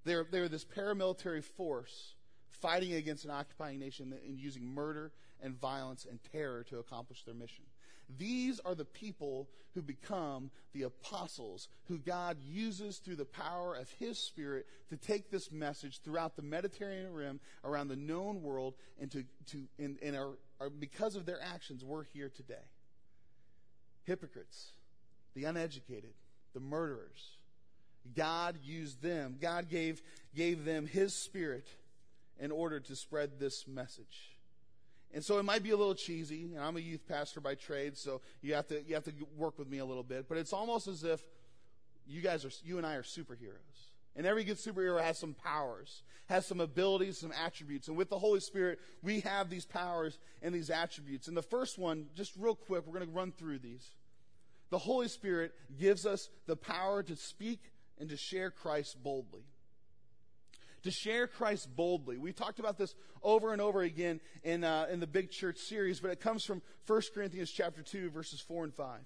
They're, 0.04 0.26
they're 0.30 0.48
this 0.48 0.64
paramilitary 0.64 1.42
force 1.42 2.14
fighting 2.50 2.92
against 2.92 3.24
an 3.24 3.30
occupying 3.30 3.78
nation 3.78 4.14
and 4.26 4.38
using 4.38 4.66
murder 4.66 5.12
and 5.40 5.58
violence 5.58 6.06
and 6.08 6.18
terror 6.32 6.64
to 6.64 6.78
accomplish 6.78 7.24
their 7.24 7.34
mission. 7.34 7.64
These 8.16 8.60
are 8.60 8.74
the 8.74 8.84
people 8.84 9.48
who 9.74 9.82
become 9.82 10.50
the 10.72 10.84
apostles 10.84 11.68
who 11.84 11.98
God 11.98 12.38
uses 12.42 12.98
through 12.98 13.16
the 13.16 13.24
power 13.24 13.74
of 13.74 13.90
His 13.98 14.18
Spirit 14.18 14.66
to 14.90 14.96
take 14.96 15.30
this 15.30 15.52
message 15.52 16.00
throughout 16.00 16.36
the 16.36 16.42
Mediterranean 16.42 17.12
rim, 17.12 17.40
around 17.64 17.88
the 17.88 17.96
known 17.96 18.42
world, 18.42 18.74
and 19.00 19.10
to, 19.10 19.24
to 19.50 19.68
and, 19.78 19.98
and 20.02 20.16
are, 20.16 20.30
are, 20.60 20.70
because 20.70 21.16
of 21.16 21.26
their 21.26 21.40
actions, 21.42 21.84
we're 21.84 22.04
here 22.04 22.30
today. 22.34 22.54
Hypocrites, 24.04 24.72
the 25.34 25.44
uneducated, 25.44 26.14
the 26.54 26.60
murderers, 26.60 27.36
God 28.16 28.56
used 28.64 29.02
them. 29.02 29.36
God 29.40 29.68
gave, 29.68 30.02
gave 30.34 30.64
them 30.64 30.86
His 30.86 31.14
Spirit 31.14 31.66
in 32.40 32.50
order 32.50 32.80
to 32.80 32.96
spread 32.96 33.38
this 33.38 33.66
message. 33.66 34.37
And 35.14 35.24
so 35.24 35.38
it 35.38 35.44
might 35.44 35.62
be 35.62 35.70
a 35.70 35.76
little 35.76 35.94
cheesy, 35.94 36.44
and 36.54 36.62
I'm 36.62 36.76
a 36.76 36.80
youth 36.80 37.06
pastor 37.08 37.40
by 37.40 37.54
trade, 37.54 37.96
so 37.96 38.20
you 38.42 38.54
have 38.54 38.66
to, 38.68 38.82
you 38.86 38.94
have 38.94 39.04
to 39.04 39.12
work 39.36 39.58
with 39.58 39.68
me 39.68 39.78
a 39.78 39.84
little 39.84 40.02
bit, 40.02 40.28
but 40.28 40.36
it's 40.36 40.52
almost 40.52 40.86
as 40.86 41.02
if 41.02 41.22
you 42.06 42.20
guys 42.20 42.44
are, 42.44 42.50
you 42.62 42.78
and 42.78 42.86
I 42.86 42.94
are 42.94 43.02
superheroes. 43.02 43.88
And 44.16 44.26
every 44.26 44.42
good 44.42 44.56
superhero 44.56 45.00
has 45.00 45.16
some 45.16 45.34
powers, 45.34 46.02
has 46.26 46.44
some 46.44 46.60
abilities, 46.60 47.18
some 47.18 47.32
attributes. 47.32 47.88
And 47.88 47.96
with 47.96 48.10
the 48.10 48.18
Holy 48.18 48.40
Spirit, 48.40 48.80
we 49.02 49.20
have 49.20 49.48
these 49.48 49.64
powers 49.64 50.18
and 50.42 50.52
these 50.54 50.70
attributes. 50.70 51.28
And 51.28 51.36
the 51.36 51.42
first 51.42 51.78
one, 51.78 52.06
just 52.16 52.34
real 52.36 52.56
quick, 52.56 52.84
we're 52.84 52.94
going 52.94 53.06
to 53.06 53.14
run 53.14 53.32
through 53.32 53.60
these. 53.60 53.90
The 54.70 54.78
Holy 54.78 55.08
Spirit 55.08 55.54
gives 55.78 56.04
us 56.04 56.28
the 56.46 56.56
power 56.56 57.02
to 57.04 57.16
speak 57.16 57.72
and 57.98 58.08
to 58.10 58.16
share 58.16 58.50
Christ 58.50 59.02
boldly. 59.02 59.44
To 60.84 60.90
share 60.90 61.26
Christ 61.26 61.74
boldly. 61.74 62.18
We 62.18 62.32
talked 62.32 62.60
about 62.60 62.78
this 62.78 62.94
over 63.22 63.52
and 63.52 63.60
over 63.60 63.82
again 63.82 64.20
in, 64.44 64.64
uh, 64.64 64.86
in 64.90 65.00
the 65.00 65.06
Big 65.06 65.30
Church 65.30 65.58
series, 65.58 66.00
but 66.00 66.10
it 66.10 66.20
comes 66.20 66.44
from 66.44 66.62
1 66.86 67.02
Corinthians 67.14 67.50
chapter 67.50 67.82
2, 67.82 68.10
verses 68.10 68.40
4 68.40 68.64
and 68.64 68.74
5. 68.74 69.00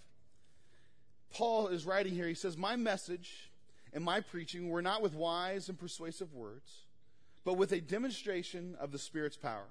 Paul 1.33 1.69
is 1.69 1.87
writing 1.87 2.13
here. 2.13 2.29
He 2.29 2.35
says, 2.35 2.57
My 2.57 2.77
message 2.77 3.51
and 3.93 4.05
my 4.05 4.21
preaching 4.21 4.69
were 4.69 4.83
not 4.83 5.03
with 5.03 5.15
wise 5.15 5.69
and 5.69 5.79
persuasive 5.79 6.33
words, 6.33 6.71
but 7.45 7.55
with 7.55 7.73
a 7.73 7.81
demonstration 7.81 8.77
of 8.79 8.93
the 8.93 8.99
Spirit's 8.99 9.37
power, 9.37 9.69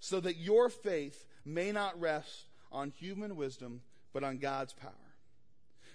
so 0.00 0.20
that 0.20 0.36
your 0.36 0.68
faith 0.68 1.24
may 1.44 1.72
not 1.72 1.98
rest 2.00 2.44
on 2.70 2.90
human 2.90 3.36
wisdom, 3.36 3.80
but 4.12 4.24
on 4.24 4.38
God's 4.38 4.72
power. 4.72 4.92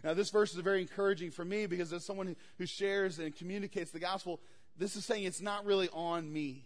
Now, 0.04 0.16
this 0.16 0.32
verse 0.32 0.54
is 0.54 0.60
very 0.62 0.82
encouraging 0.82 1.30
for 1.32 1.46
me 1.46 1.68
because 1.68 1.94
as 1.94 2.04
someone 2.04 2.36
who 2.58 2.66
shares 2.66 3.20
and 3.20 3.36
communicates 3.36 3.92
the 3.92 4.00
gospel, 4.00 4.40
this 4.82 4.96
is 4.96 5.06
saying 5.06 5.26
it's 5.26 5.42
not 5.42 5.64
really 5.64 5.90
on 5.94 6.34
me. 6.34 6.66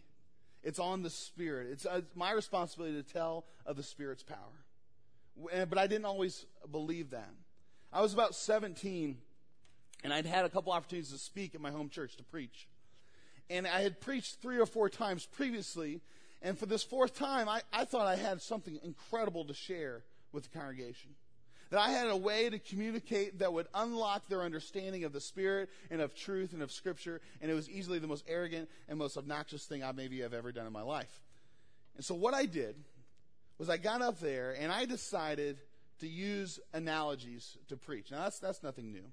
It's 0.64 0.80
on 0.80 1.04
the 1.04 1.10
Spirit. 1.10 1.68
It's, 1.70 1.86
uh, 1.86 2.00
my 2.16 2.32
responsibility 2.32 2.96
to 2.96 3.04
tell 3.04 3.44
of 3.66 3.76
the 3.76 3.84
Spirit's 3.84 4.24
power. 4.24 5.66
But 5.66 5.78
I 5.78 5.86
didn't 5.86 6.06
always 6.06 6.46
believe 6.72 7.10
that. 7.10 7.30
I 7.92 8.02
was 8.02 8.14
about 8.14 8.34
17, 8.34 9.18
and 10.06 10.14
I'd 10.14 10.26
had 10.26 10.46
a 10.46 10.50
couple 10.50 10.72
opportunities 10.72 11.12
to 11.12 11.18
speak 11.18 11.56
at 11.56 11.62
my 11.62 11.72
home 11.72 11.90
church 11.90 12.16
to 12.16 12.24
preach. 12.24 12.70
And 13.50 13.68
I 13.68 13.82
had 13.82 14.00
preached 14.00 14.38
three 14.42 14.60
or 14.60 14.66
four 14.66 14.88
times 14.88 15.26
previously, 15.26 16.00
and 16.42 16.58
for 16.58 16.68
this 16.68 16.84
fourth 16.84 17.16
time, 17.16 17.50
I, 17.50 17.64
I 17.74 17.84
thought 17.84 18.08
I 18.08 18.16
had 18.16 18.42
something 18.42 18.80
incredible 18.82 19.44
to 19.44 19.54
share 19.54 20.04
with 20.32 20.50
the 20.50 20.58
congregation. 20.58 21.12
That 21.72 21.80
I 21.80 21.90
had 21.90 22.08
a 22.08 22.18
way 22.18 22.50
to 22.50 22.60
communicate 22.60 23.40
that 23.40 23.52
would 23.52 23.68
unlock 23.74 24.28
their 24.28 24.44
understanding 24.44 25.04
of 25.04 25.14
the 25.14 25.20
Spirit 25.20 25.70
and 25.90 26.00
of 26.00 26.14
truth 26.14 26.54
and 26.54 26.62
of 26.62 26.72
Scripture, 26.72 27.22
and 27.42 27.50
it 27.50 27.56
was 27.56 27.70
easily 27.70 28.00
the 28.00 28.08
most 28.08 28.24
arrogant 28.28 28.70
and 28.88 29.00
most 29.00 29.18
obnoxious 29.18 29.66
thing 29.66 29.84
I 29.84 29.92
maybe 29.92 30.22
have 30.22 30.34
ever 30.34 30.52
done 30.52 30.68
in 30.68 30.74
my 30.74 30.84
life. 30.84 31.22
And 31.96 32.06
so 32.06 32.14
what 32.14 32.34
I 32.34 32.46
did 32.46 32.76
was 33.58 33.70
I 33.70 33.78
got 33.78 34.02
up 34.02 34.20
there 34.20 34.56
and 34.60 34.72
I 34.72 34.86
decided 34.86 35.58
to 36.00 36.08
use 36.08 36.60
analogies 36.74 37.58
to 37.70 37.78
preach. 37.78 38.12
Now 38.12 38.24
that's 38.24 38.40
that's 38.40 38.64
nothing 38.64 38.92
new. 38.92 39.06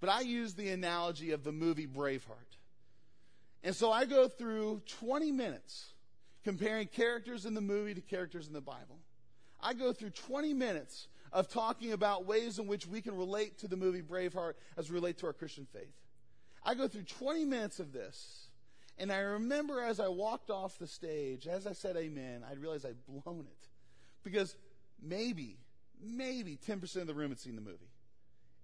But 0.00 0.10
I 0.10 0.20
used 0.20 0.56
the 0.56 0.68
analogy 0.70 1.32
of 1.32 1.42
the 1.42 1.52
movie 1.52 1.86
Braveheart. 1.86 2.58
And 3.64 3.74
so 3.74 3.90
I 3.90 4.04
go 4.04 4.28
through 4.28 4.82
20 5.00 5.32
minutes 5.32 5.92
comparing 6.44 6.86
characters 6.86 7.46
in 7.46 7.54
the 7.54 7.60
movie 7.60 7.94
to 7.94 8.00
characters 8.00 8.46
in 8.46 8.52
the 8.52 8.60
Bible. 8.60 8.98
I 9.60 9.74
go 9.74 9.92
through 9.92 10.10
20 10.10 10.54
minutes 10.54 11.08
of 11.32 11.48
talking 11.48 11.92
about 11.92 12.26
ways 12.26 12.58
in 12.58 12.66
which 12.66 12.86
we 12.86 13.00
can 13.00 13.16
relate 13.16 13.58
to 13.58 13.68
the 13.68 13.76
movie 13.76 14.02
Braveheart 14.02 14.54
as 14.76 14.90
we 14.90 14.94
relate 14.94 15.18
to 15.18 15.26
our 15.26 15.32
Christian 15.32 15.66
faith. 15.72 15.94
I 16.64 16.74
go 16.74 16.88
through 16.88 17.04
20 17.04 17.44
minutes 17.44 17.80
of 17.80 17.92
this, 17.92 18.48
and 18.98 19.12
I 19.12 19.18
remember 19.18 19.80
as 19.80 20.00
I 20.00 20.08
walked 20.08 20.50
off 20.50 20.78
the 20.78 20.86
stage, 20.86 21.46
as 21.46 21.66
I 21.66 21.72
said 21.72 21.96
amen, 21.96 22.44
I 22.48 22.54
realized 22.54 22.84
I'd 22.84 23.06
blown 23.06 23.46
it. 23.46 23.68
Because 24.24 24.56
maybe, 25.00 25.56
maybe 26.02 26.58
10% 26.68 26.96
of 26.96 27.06
the 27.06 27.14
room 27.14 27.30
had 27.30 27.38
seen 27.38 27.54
the 27.54 27.62
movie. 27.62 27.90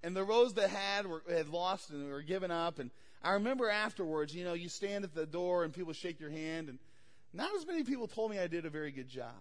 And 0.03 0.15
the 0.15 0.25
rows 0.25 0.55
that 0.55 0.69
had 0.69 1.07
were, 1.07 1.23
had 1.29 1.49
lost 1.49 1.91
and 1.91 2.11
were 2.11 2.21
given 2.21 2.51
up. 2.51 2.79
And 2.79 2.91
I 3.23 3.33
remember 3.33 3.71
afterwards, 3.71 4.35
you 4.35 4.45
know, 4.45 4.53
you 4.53 4.69
stand 4.69 5.05
at 5.05 5.15
the 5.15 5.25
door 5.25 5.65
and 5.65 5.73
people 5.73 5.95
shake 5.95 6.21
your 6.21 6.31
hand, 6.31 6.69
and 6.69 6.79
not 7.33 7.55
as 7.55 7.67
many 7.67 7.85
people 7.85 8.07
told 8.07 8.31
me 8.31 8.39
I 8.39 8.47
did 8.47 8.67
a 8.67 8.71
very 8.71 8.91
good 8.91 9.09
job 9.09 9.33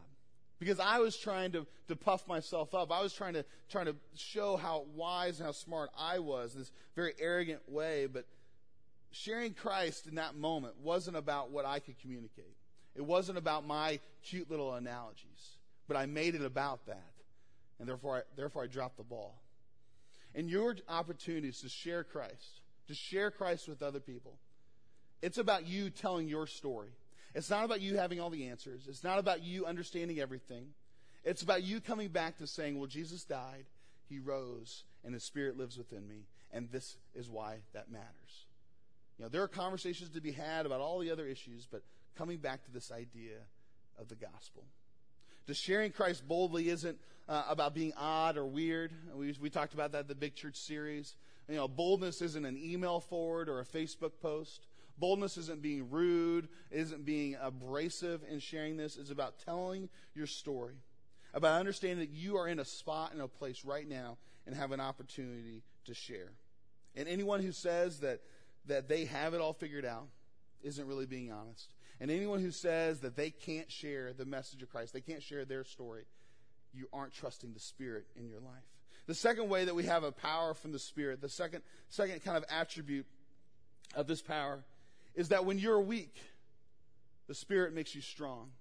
because 0.63 0.79
I 0.79 0.99
was 0.99 1.17
trying 1.17 1.51
to, 1.53 1.65
to 1.89 1.95
puff 1.95 2.27
myself 2.27 2.73
up. 2.73 2.91
I 2.91 3.01
was 3.01 3.13
trying 3.13 3.33
to 3.33 3.45
trying 3.69 3.85
to 3.87 3.95
show 4.15 4.55
how 4.55 4.85
wise 4.95 5.39
and 5.39 5.45
how 5.45 5.51
smart 5.51 5.89
I 5.97 6.19
was 6.19 6.53
in 6.53 6.61
this 6.61 6.71
very 6.95 7.13
arrogant 7.19 7.61
way. 7.67 8.07
But 8.07 8.25
sharing 9.11 9.53
Christ 9.53 10.07
in 10.07 10.15
that 10.15 10.35
moment 10.35 10.75
wasn't 10.81 11.17
about 11.17 11.51
what 11.51 11.65
I 11.65 11.79
could 11.79 11.99
communicate. 11.99 12.55
It 12.95 13.01
wasn't 13.01 13.37
about 13.37 13.65
my 13.65 13.99
cute 14.23 14.49
little 14.49 14.73
analogies. 14.73 15.57
But 15.87 15.97
I 15.97 16.05
made 16.05 16.35
it 16.35 16.43
about 16.43 16.85
that. 16.85 17.11
And 17.79 17.87
therefore 17.87 18.17
I, 18.17 18.21
therefore 18.37 18.63
I 18.63 18.67
dropped 18.67 18.97
the 18.97 19.03
ball. 19.03 19.41
And 20.35 20.49
your 20.49 20.77
opportunity 20.87 21.49
is 21.49 21.59
to 21.61 21.69
share 21.69 22.03
Christ, 22.03 22.61
to 22.87 22.95
share 22.95 23.31
Christ 23.31 23.67
with 23.67 23.81
other 23.81 23.99
people. 23.99 24.37
It's 25.21 25.37
about 25.37 25.67
you 25.67 25.89
telling 25.89 26.27
your 26.27 26.47
story. 26.47 26.91
It's 27.35 27.49
not 27.49 27.65
about 27.65 27.81
you 27.81 27.97
having 27.97 28.19
all 28.19 28.29
the 28.29 28.47
answers. 28.47 28.83
It's 28.87 29.03
not 29.03 29.19
about 29.19 29.43
you 29.43 29.65
understanding 29.65 30.19
everything. 30.19 30.67
It's 31.23 31.41
about 31.41 31.63
you 31.63 31.79
coming 31.79 32.09
back 32.09 32.37
to 32.37 32.47
saying, 32.47 32.77
well, 32.77 32.87
Jesus 32.87 33.23
died, 33.23 33.65
he 34.09 34.19
rose, 34.19 34.83
and 35.03 35.13
his 35.13 35.23
spirit 35.23 35.57
lives 35.57 35.77
within 35.77 36.07
me, 36.07 36.25
and 36.51 36.69
this 36.71 36.97
is 37.15 37.29
why 37.29 37.57
that 37.73 37.89
matters. 37.89 38.45
You 39.17 39.25
know, 39.25 39.29
there 39.29 39.41
are 39.41 39.47
conversations 39.47 40.09
to 40.11 40.21
be 40.21 40.31
had 40.31 40.65
about 40.65 40.81
all 40.81 40.99
the 40.99 41.11
other 41.11 41.25
issues, 41.25 41.65
but 41.69 41.81
coming 42.15 42.37
back 42.37 42.65
to 42.65 42.71
this 42.71 42.91
idea 42.91 43.37
of 43.97 44.09
the 44.09 44.15
gospel. 44.15 44.63
The 45.45 45.53
sharing 45.53 45.91
Christ 45.91 46.27
boldly 46.27 46.69
isn't 46.69 46.97
uh, 47.27 47.43
about 47.49 47.73
being 47.73 47.93
odd 47.97 48.37
or 48.37 48.45
weird. 48.45 48.91
We, 49.13 49.35
we 49.41 49.49
talked 49.49 49.73
about 49.73 49.91
that 49.93 50.01
in 50.01 50.07
the 50.07 50.15
Big 50.15 50.35
Church 50.35 50.55
series. 50.55 51.15
You 51.49 51.55
know, 51.55 51.67
boldness 51.67 52.21
isn't 52.21 52.45
an 52.45 52.57
email 52.57 52.99
forward 52.99 53.49
or 53.49 53.59
a 53.59 53.65
Facebook 53.65 54.11
post. 54.21 54.65
Boldness 54.97 55.37
isn't 55.37 55.61
being 55.61 55.89
rude, 55.89 56.47
isn't 56.71 57.05
being 57.05 57.35
abrasive 57.41 58.21
in 58.29 58.39
sharing 58.39 58.77
this. 58.77 58.97
It's 58.97 59.09
about 59.09 59.39
telling 59.39 59.89
your 60.13 60.27
story, 60.27 60.75
about 61.33 61.59
understanding 61.59 61.99
that 61.99 62.11
you 62.11 62.37
are 62.37 62.47
in 62.47 62.59
a 62.59 62.65
spot 62.65 63.11
and 63.11 63.21
a 63.21 63.27
place 63.27 63.65
right 63.65 63.87
now 63.87 64.17
and 64.45 64.55
have 64.55 64.71
an 64.71 64.79
opportunity 64.79 65.63
to 65.85 65.93
share. 65.93 66.31
And 66.95 67.07
anyone 67.07 67.41
who 67.41 67.51
says 67.51 68.01
that, 68.01 68.21
that 68.67 68.87
they 68.87 69.05
have 69.05 69.33
it 69.33 69.41
all 69.41 69.53
figured 69.53 69.85
out 69.85 70.07
isn't 70.61 70.87
really 70.87 71.07
being 71.07 71.31
honest. 71.31 71.73
And 71.99 72.11
anyone 72.11 72.39
who 72.41 72.51
says 72.51 72.99
that 73.01 73.15
they 73.15 73.31
can't 73.31 73.71
share 73.71 74.13
the 74.13 74.25
message 74.25 74.61
of 74.61 74.69
Christ, 74.69 74.93
they 74.93 75.01
can't 75.01 75.23
share 75.23 75.45
their 75.45 75.63
story, 75.63 76.03
you 76.73 76.87
aren't 76.93 77.13
trusting 77.13 77.53
the 77.53 77.59
Spirit 77.59 78.05
in 78.15 78.27
your 78.27 78.39
life. 78.39 78.63
The 79.05 79.15
second 79.15 79.49
way 79.49 79.65
that 79.65 79.75
we 79.75 79.83
have 79.83 80.03
a 80.03 80.11
power 80.11 80.53
from 80.53 80.71
the 80.71 80.79
Spirit, 80.79 81.21
the 81.21 81.29
second, 81.29 81.61
second 81.89 82.23
kind 82.23 82.37
of 82.37 82.45
attribute 82.49 83.05
of 83.95 84.07
this 84.07 84.21
power 84.21 84.63
is 85.15 85.29
that 85.29 85.45
when 85.45 85.59
you're 85.59 85.81
weak, 85.81 86.15
the 87.27 87.35
Spirit 87.35 87.73
makes 87.73 87.95
you 87.95 88.01
strong. 88.01 88.51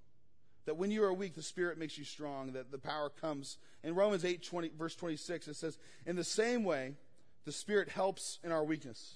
That 0.67 0.77
when 0.77 0.91
you 0.91 1.03
are 1.03 1.12
weak, 1.12 1.35
the 1.35 1.43
Spirit 1.43 1.79
makes 1.79 1.99
you 1.99 2.05
strong, 2.05 2.53
that 2.53 2.71
the 2.71 2.79
power 2.79 3.11
comes. 3.11 3.59
In 3.83 3.95
Romans 3.95 4.25
8, 4.25 4.43
20, 4.43 4.71
verse 4.79 4.95
26, 4.95 5.49
it 5.49 5.57
says, 5.57 5.79
In 6.07 6.17
the 6.17 6.25
same 6.25 6.62
way, 6.62 6.95
the 7.45 7.53
Spirit 7.53 7.88
helps 7.88 8.38
in 8.45 8.53
our 8.53 8.65
weakness. 8.65 9.15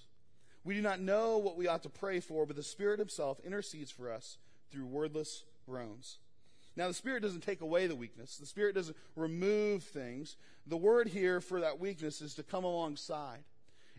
We 0.64 0.74
do 0.74 0.82
not 0.82 1.00
know 1.00 1.38
what 1.38 1.56
we 1.56 1.68
ought 1.68 1.84
to 1.84 1.88
pray 1.88 2.18
for, 2.18 2.44
but 2.44 2.56
the 2.56 2.62
Spirit 2.62 2.98
Himself 2.98 3.38
intercedes 3.44 3.92
for 3.92 4.10
us 4.10 4.38
through 4.72 4.86
wordless 4.86 5.44
groans. 5.64 6.18
Now, 6.74 6.88
the 6.88 6.94
Spirit 6.94 7.22
doesn't 7.22 7.42
take 7.42 7.60
away 7.60 7.86
the 7.86 7.94
weakness. 7.94 8.36
The 8.36 8.46
Spirit 8.46 8.74
doesn't 8.74 8.96
remove 9.14 9.84
things. 9.84 10.36
The 10.66 10.76
word 10.76 11.08
here 11.08 11.40
for 11.40 11.60
that 11.60 11.78
weakness 11.78 12.20
is 12.20 12.34
to 12.34 12.42
come 12.42 12.64
alongside. 12.64 13.44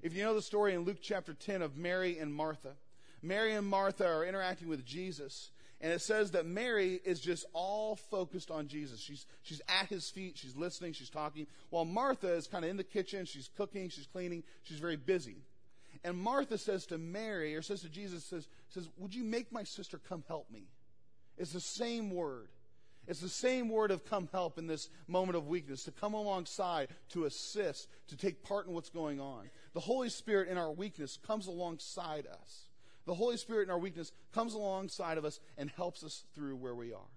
If 0.04 0.14
you 0.14 0.24
know 0.24 0.36
the 0.36 0.42
story 0.42 0.74
in 0.74 0.82
Luke 0.82 1.00
chapter 1.02 1.34
10 1.34 1.62
of 1.62 1.78
Mary 1.78 2.20
and 2.20 2.34
Martha, 2.34 2.74
Mary 3.22 3.54
and 3.54 3.68
Martha 3.68 4.08
are 4.08 4.26
interacting 4.26 4.68
with 4.68 4.86
Jesus. 4.86 5.50
And 5.80 5.94
it 5.94 6.02
says 6.02 6.32
that 6.32 6.46
Mary 6.46 7.00
is 7.06 7.20
just 7.20 7.46
all 7.54 7.96
focused 7.96 8.50
on 8.50 8.68
Jesus. 8.68 9.00
She's, 9.00 9.26
she's 9.44 9.62
at 9.68 9.88
his 9.90 10.10
feet, 10.10 10.38
she's 10.38 10.56
listening, 10.56 10.94
she's 10.94 11.10
talking, 11.10 11.46
while 11.70 11.86
Martha 11.86 12.34
is 12.34 12.48
kind 12.48 12.66
of 12.66 12.72
in 12.72 12.78
the 12.78 12.84
kitchen, 12.84 13.26
she's 13.26 13.50
cooking, 13.56 13.90
she's 13.90 14.08
cleaning, 14.08 14.44
she's 14.64 14.80
very 14.80 14.96
busy. 14.96 15.38
And 16.04 16.18
Martha 16.18 16.58
says 16.58 16.88
to 16.88 16.98
Mary, 16.98 17.56
or 17.56 17.62
says 17.62 17.82
to 17.82 17.90
Jesus, 17.90 18.24
says, 18.24 18.48
says, 18.70 18.90
Would 18.98 19.14
you 19.14 19.24
make 19.24 19.52
my 19.52 19.64
sister 19.64 20.00
come 20.10 20.24
help 20.28 20.50
me? 20.50 20.64
It's 21.38 21.54
the 21.54 21.60
same 21.60 22.10
word. 22.10 22.48
It's 23.08 23.22
the 23.22 23.30
same 23.30 23.70
word 23.70 23.92
of 23.92 24.06
come 24.06 24.28
help 24.32 24.58
in 24.58 24.68
this 24.68 24.90
moment 25.08 25.38
of 25.38 25.48
weakness, 25.48 25.84
to 25.84 25.92
come 25.92 26.14
alongside, 26.14 26.90
to 27.10 27.26
assist, 27.26 27.88
to 28.10 28.18
take 28.18 28.44
part 28.44 28.68
in 28.68 28.74
what's 28.74 28.90
going 28.90 29.22
on. 29.22 29.50
The 29.74 29.80
Holy 29.80 30.10
Spirit 30.10 30.50
in 30.50 30.58
our 30.58 30.72
weakness 30.72 31.18
comes 31.26 31.48
alongside 31.48 32.28
us. 32.28 32.67
The 33.08 33.16
Holy 33.16 33.38
Spirit 33.38 33.64
in 33.64 33.72
our 33.72 33.80
weakness 33.80 34.12
comes 34.34 34.54
alongside 34.54 35.18
of 35.18 35.24
us 35.24 35.40
and 35.58 35.72
helps 35.72 36.04
us 36.04 36.26
through 36.36 36.58
where 36.58 36.76
we 36.76 36.94
are. 36.94 37.10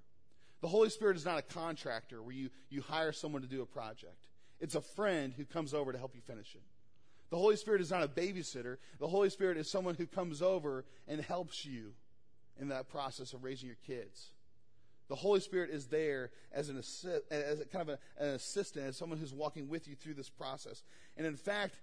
The 0.61 0.69
Holy 0.69 0.89
Spirit 0.89 1.17
is 1.17 1.25
not 1.25 1.39
a 1.39 1.43
contractor 1.43 2.23
where 2.23 2.35
you, 2.35 2.51
you 2.71 2.81
hire 2.81 3.11
someone 3.11 3.43
to 3.43 3.49
do 3.49 3.61
a 3.61 3.67
project. 3.67 4.29
It's 4.61 4.77
a 4.77 4.81
friend 4.81 5.35
who 5.37 5.45
comes 5.45 5.75
over 5.75 5.91
to 5.91 5.99
help 5.99 6.15
you 6.15 6.21
finish 6.21 6.55
it. 6.55 6.63
The 7.31 7.37
Holy 7.37 7.57
Spirit 7.57 7.81
is 7.81 7.91
not 7.91 8.05
a 8.05 8.09
babysitter. 8.09 8.77
The 9.01 9.09
Holy 9.09 9.31
Spirit 9.31 9.57
is 9.57 9.69
someone 9.69 9.97
who 9.97 10.07
comes 10.07 10.43
over 10.43 10.85
and 11.09 11.21
helps 11.21 11.65
you 11.65 11.93
in 12.61 12.69
that 12.69 12.89
process 12.89 13.33
of 13.33 13.43
raising 13.43 13.67
your 13.67 13.79
kids. 13.85 14.31
The 15.09 15.17
Holy 15.17 15.41
Spirit 15.41 15.71
is 15.71 15.87
there 15.87 16.31
as 16.53 16.69
an 16.69 16.79
as 16.79 17.61
a 17.61 17.65
kind 17.65 17.89
of 17.89 17.89
a, 17.89 18.23
an 18.23 18.35
assistant, 18.35 18.87
as 18.87 18.97
someone 18.97 19.19
who's 19.19 19.33
walking 19.33 19.69
with 19.69 19.89
you 19.89 19.97
through 19.97 20.15
this 20.15 20.29
process. 20.29 20.85
And 21.17 21.27
in 21.27 21.37
fact, 21.37 21.75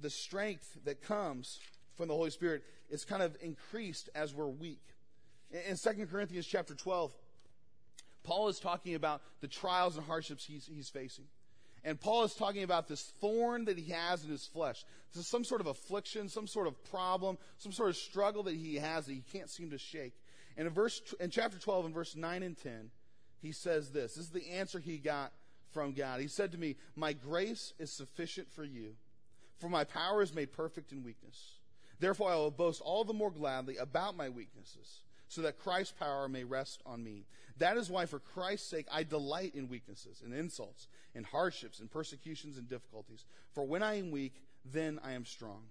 the 0.00 0.10
strength 0.10 0.78
that 0.84 1.02
comes 1.02 1.58
from 1.96 2.08
the 2.08 2.14
Holy 2.14 2.30
Spirit 2.30 2.62
is 2.88 3.04
kind 3.04 3.22
of 3.22 3.36
increased 3.40 4.08
as 4.14 4.34
we're 4.34 4.48
weak. 4.48 4.82
In 5.50 5.76
2 5.76 6.06
Corinthians 6.06 6.46
chapter 6.46 6.74
12, 6.74 7.12
Paul 8.22 8.48
is 8.48 8.60
talking 8.60 8.94
about 8.94 9.22
the 9.40 9.48
trials 9.48 9.96
and 9.96 10.06
hardships 10.06 10.44
he's, 10.44 10.68
he's 10.72 10.88
facing. 10.88 11.24
And 11.82 11.98
Paul 11.98 12.24
is 12.24 12.34
talking 12.34 12.62
about 12.62 12.88
this 12.88 13.02
thorn 13.20 13.64
that 13.64 13.78
he 13.78 13.90
has 13.92 14.22
in 14.24 14.30
his 14.30 14.46
flesh. 14.46 14.84
This 15.12 15.22
is 15.22 15.28
some 15.28 15.44
sort 15.44 15.62
of 15.62 15.66
affliction, 15.66 16.28
some 16.28 16.46
sort 16.46 16.66
of 16.66 16.82
problem, 16.90 17.38
some 17.58 17.72
sort 17.72 17.88
of 17.88 17.96
struggle 17.96 18.42
that 18.44 18.54
he 18.54 18.76
has 18.76 19.06
that 19.06 19.12
he 19.12 19.24
can't 19.32 19.48
seem 19.48 19.70
to 19.70 19.78
shake. 19.78 20.12
And 20.56 20.66
in 20.68 20.74
verse 20.74 21.00
in 21.20 21.30
chapter 21.30 21.58
12 21.58 21.86
in 21.86 21.92
verse 21.92 22.14
9 22.14 22.42
and 22.42 22.56
10, 22.56 22.90
he 23.40 23.52
says 23.52 23.90
this. 23.90 24.14
This 24.14 24.26
is 24.26 24.30
the 24.30 24.50
answer 24.50 24.78
he 24.78 24.98
got 24.98 25.32
from 25.72 25.92
God. 25.92 26.20
He 26.20 26.28
said 26.28 26.52
to 26.52 26.58
me, 26.58 26.76
"My 26.96 27.14
grace 27.14 27.72
is 27.78 27.90
sufficient 27.90 28.52
for 28.52 28.64
you, 28.64 28.96
for 29.58 29.70
my 29.70 29.84
power 29.84 30.20
is 30.20 30.34
made 30.34 30.52
perfect 30.52 30.92
in 30.92 31.02
weakness." 31.02 31.59
Therefore, 32.00 32.30
I 32.30 32.36
will 32.36 32.50
boast 32.50 32.80
all 32.80 33.04
the 33.04 33.12
more 33.12 33.30
gladly 33.30 33.76
about 33.76 34.16
my 34.16 34.28
weaknesses, 34.28 35.02
so 35.28 35.42
that 35.42 35.58
Christ's 35.58 35.94
power 35.98 36.28
may 36.28 36.44
rest 36.44 36.82
on 36.84 37.04
me. 37.04 37.26
That 37.58 37.76
is 37.76 37.90
why, 37.90 38.06
for 38.06 38.18
Christ's 38.18 38.68
sake, 38.68 38.86
I 38.90 39.04
delight 39.04 39.54
in 39.54 39.68
weaknesses, 39.68 40.22
in 40.24 40.32
insults, 40.32 40.88
in 41.14 41.24
hardships, 41.24 41.78
in 41.78 41.88
persecutions, 41.88 42.56
and 42.56 42.68
difficulties. 42.68 43.24
For 43.52 43.64
when 43.64 43.82
I 43.82 43.98
am 43.98 44.10
weak, 44.10 44.42
then 44.64 44.98
I 45.04 45.12
am 45.12 45.26
strong. 45.26 45.62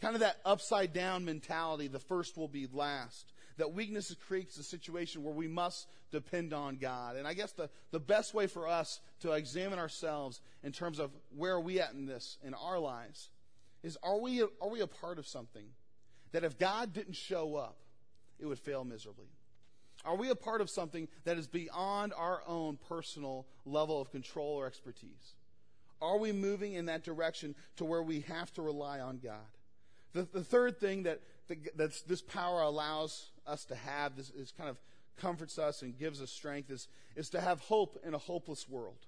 Kind 0.00 0.14
of 0.16 0.20
that 0.20 0.40
upside 0.44 0.92
down 0.92 1.24
mentality, 1.24 1.86
the 1.86 2.00
first 2.00 2.36
will 2.36 2.48
be 2.48 2.68
last. 2.72 3.32
That 3.58 3.72
weakness 3.72 4.14
creates 4.26 4.58
a 4.58 4.64
situation 4.64 5.22
where 5.22 5.34
we 5.34 5.46
must 5.46 5.86
depend 6.10 6.52
on 6.52 6.76
God. 6.76 7.16
And 7.16 7.28
I 7.28 7.34
guess 7.34 7.52
the, 7.52 7.70
the 7.92 8.00
best 8.00 8.34
way 8.34 8.48
for 8.48 8.66
us 8.66 9.00
to 9.20 9.32
examine 9.32 9.78
ourselves 9.78 10.40
in 10.64 10.72
terms 10.72 10.98
of 10.98 11.12
where 11.36 11.54
are 11.54 11.60
we 11.60 11.78
at 11.78 11.92
in 11.92 12.06
this, 12.06 12.38
in 12.42 12.54
our 12.54 12.78
lives, 12.78 13.30
is 13.82 13.96
are 14.02 14.18
we, 14.18 14.42
are 14.42 14.68
we 14.70 14.80
a 14.80 14.86
part 14.86 15.18
of 15.18 15.26
something 15.26 15.66
that 16.32 16.44
if 16.44 16.58
God 16.58 16.92
didn't 16.92 17.16
show 17.16 17.56
up, 17.56 17.78
it 18.38 18.46
would 18.46 18.58
fail 18.58 18.84
miserably? 18.84 19.28
Are 20.04 20.16
we 20.16 20.30
a 20.30 20.34
part 20.34 20.60
of 20.60 20.68
something 20.68 21.08
that 21.24 21.38
is 21.38 21.46
beyond 21.46 22.12
our 22.16 22.42
own 22.46 22.78
personal 22.88 23.46
level 23.64 24.00
of 24.00 24.10
control 24.10 24.56
or 24.56 24.66
expertise? 24.66 25.34
Are 26.00 26.18
we 26.18 26.32
moving 26.32 26.72
in 26.72 26.86
that 26.86 27.04
direction 27.04 27.54
to 27.76 27.84
where 27.84 28.02
we 28.02 28.20
have 28.20 28.52
to 28.54 28.62
rely 28.62 28.98
on 28.98 29.18
God? 29.18 29.38
The, 30.12 30.22
the 30.22 30.42
third 30.42 30.80
thing 30.80 31.04
that, 31.04 31.20
that 31.76 32.02
this 32.08 32.20
power 32.20 32.62
allows 32.62 33.30
us 33.46 33.64
to 33.66 33.76
have, 33.76 34.16
this 34.16 34.30
is 34.30 34.52
kind 34.52 34.68
of 34.68 34.76
comforts 35.16 35.58
us 35.58 35.82
and 35.82 35.96
gives 35.96 36.20
us 36.20 36.30
strength, 36.30 36.70
is, 36.70 36.88
is 37.14 37.30
to 37.30 37.40
have 37.40 37.60
hope 37.60 38.00
in 38.04 38.14
a 38.14 38.18
hopeless 38.18 38.68
world. 38.68 39.06